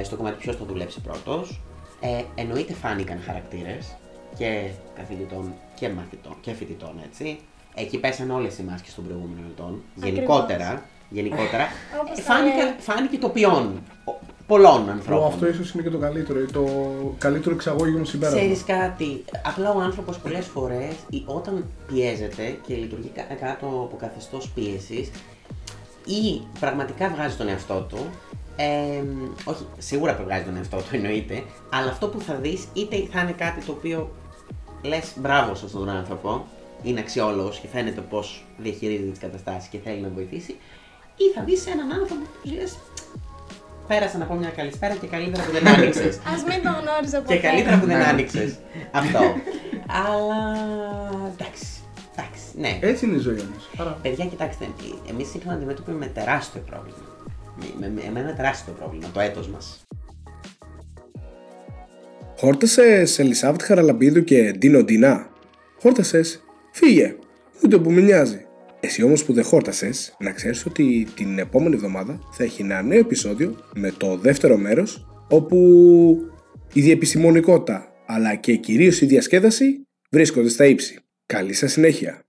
ε, 0.00 0.02
στο 0.04 0.16
κομμάτι 0.16 0.36
ποιος 0.36 0.56
θα 0.56 0.64
δουλέψει 0.64 1.00
πρώτος. 1.00 1.60
Ε, 2.00 2.22
εννοείται 2.34 2.72
φάνηκαν 2.74 3.20
χαρακτήρες 3.26 3.96
και 4.38 4.68
καθηγητών 4.94 5.52
και 5.74 5.88
μαθητών 5.88 6.34
και 6.40 6.52
φοιτητών, 6.52 7.00
έτσι. 7.04 7.38
Εκεί 7.74 7.98
πέσαν 7.98 8.30
όλες 8.30 8.58
οι 8.58 8.62
μάσκες 8.62 8.94
των 8.94 9.04
προηγούμενων 9.04 9.44
ετών. 9.52 9.82
Γενικότερα, 9.94 10.82
γενικότερα 11.10 11.66
Όπως 12.00 12.18
ε, 12.18 12.22
τα 12.22 12.32
φάνηκε, 12.34 12.62
λέει. 12.62 12.74
φάνηκε 12.78 13.18
το 13.18 13.28
ποιόν 13.28 13.82
ο- 14.04 14.18
πολλών 14.46 14.84
Που 14.84 14.90
ανθρώπων. 14.90 15.26
αυτό 15.26 15.48
ίσως 15.48 15.70
είναι 15.72 15.82
και 15.82 15.90
το 15.90 15.98
καλύτερο, 15.98 16.40
ή 16.40 16.44
το 16.46 16.64
καλύτερο 17.18 17.54
εξαγώγημο 17.54 18.04
συμπέρασμα. 18.04 18.40
Ξέρεις 18.40 18.64
κάτι, 18.64 19.24
απλά 19.44 19.72
ο 19.72 19.80
άνθρωπος 19.80 20.18
πολλές 20.18 20.46
φορές 20.46 20.94
ή 21.10 21.22
όταν 21.26 21.64
πιέζεται 21.86 22.58
και 22.66 22.74
λειτουργεί 22.74 23.08
κα- 23.14 23.34
κάτω 23.46 23.66
από 23.66 23.96
καθεστώς 24.00 24.48
πίεσης 24.54 25.10
ή 26.06 26.40
πραγματικά 26.60 27.08
βγάζει 27.08 27.36
τον 27.36 27.48
εαυτό 27.48 27.86
του, 27.88 27.98
ε, 28.56 29.02
όχι, 29.44 29.66
σίγουρα 29.78 30.20
βγάζει 30.24 30.44
τον 30.44 30.56
εαυτό 30.56 30.76
του 30.76 30.88
εννοείται, 30.92 31.42
αλλά 31.72 31.90
αυτό 31.90 32.08
που 32.08 32.20
θα 32.20 32.34
δεις 32.34 32.64
είτε 32.72 33.08
θα 33.12 33.20
είναι 33.20 33.32
κάτι 33.32 33.64
το 33.64 33.72
οποίο 33.72 34.10
λες 34.82 35.12
μπράβο 35.16 35.54
σε 35.54 35.64
αυτόν 35.64 35.80
τον 35.86 35.94
άνθρωπο, 35.94 36.46
είναι 36.82 37.00
αξιόλογος 37.00 37.58
και 37.58 37.68
φαίνεται 37.68 38.00
πώς 38.00 38.44
διαχειρίζεται 38.58 39.10
τις 39.10 39.18
καταστάσεις 39.18 39.68
και 39.68 39.78
θέλει 39.84 40.00
να 40.00 40.08
βοηθήσει, 40.08 40.56
ή 41.16 41.24
θα 41.34 41.42
δεις 41.44 41.66
έναν 41.66 41.92
άνθρωπο 41.92 42.14
που 42.14 42.48
λες 42.54 42.76
πέρασα 43.88 44.18
να 44.18 44.24
πω 44.24 44.34
μια 44.34 44.48
καλησπέρα 44.48 44.94
και 44.94 45.06
καλύτερα 45.06 45.44
που 45.44 45.52
δεν 45.52 45.68
άνοιξες. 45.68 46.16
Α 46.30 46.32
μην 46.48 46.62
τον 46.62 46.74
γνώριζα 46.82 47.20
ποτέ. 47.20 47.34
Και 47.34 47.40
καλύτερα 47.40 47.78
που 47.78 47.86
δεν 47.86 47.98
Ναι. 47.98 48.04
άνοιξες. 48.04 48.56
Αυτό. 48.90 49.18
Αλλά. 50.02 50.40
εντάξει. 51.34 51.66
Εντάξει, 52.16 52.42
ναι. 52.58 52.78
Έτσι 52.88 53.06
είναι 53.06 53.16
η 53.16 53.18
ζωή 53.18 53.40
όμως. 53.40 53.70
Άρα. 53.78 53.98
Παιδιά, 54.02 54.24
κοιτάξτε, 54.24 54.64
εμείς 55.10 55.34
είχαμε 55.34 55.54
αντιμετωπίσει 55.54 55.96
με 55.96 56.06
τεράστιο 56.06 56.60
πρόβλημα. 56.70 56.96
Με, 57.80 57.88
με, 57.94 58.10
με 58.12 58.20
ένα 58.20 58.34
τεράστιο 58.34 58.72
πρόβλημα, 58.78 59.06
το 59.12 59.20
έτος 59.20 59.48
μας. 59.48 59.80
Χόρτασες 62.38 63.18
Ελισάβετ 63.18 63.62
Χαραλαμπίδου 63.62 64.24
και 64.24 64.52
Ντίνο 64.58 64.82
Ντινά. 64.82 65.28
Χόρτασες, 65.80 66.42
φύγε. 66.72 67.16
Ούτε 67.64 67.78
που 67.78 67.90
με 67.90 68.00
νοιάζει. 68.00 68.45
Εσύ 68.86 69.02
όμως 69.02 69.24
που 69.24 69.32
δεν 69.32 69.44
χόρτασες, 69.44 70.16
να 70.18 70.32
ξέρεις 70.32 70.66
ότι 70.66 71.06
την 71.14 71.38
επόμενη 71.38 71.74
εβδομάδα 71.74 72.18
θα 72.32 72.44
έχει 72.44 72.62
ένα 72.62 72.82
νέο 72.82 72.98
επεισόδιο 72.98 73.56
με 73.74 73.92
το 73.96 74.16
δεύτερο 74.16 74.56
μέρος, 74.56 75.06
όπου 75.28 75.56
η 76.72 76.80
διεπιστημονικότητα 76.80 77.92
αλλά 78.06 78.34
και 78.34 78.56
κυρίως 78.56 79.00
η 79.00 79.06
διασκέδαση 79.06 79.86
βρίσκονται 80.10 80.48
στα 80.48 80.66
ύψη. 80.66 80.98
Καλή 81.26 81.52
σας 81.52 81.72
συνέχεια. 81.72 82.20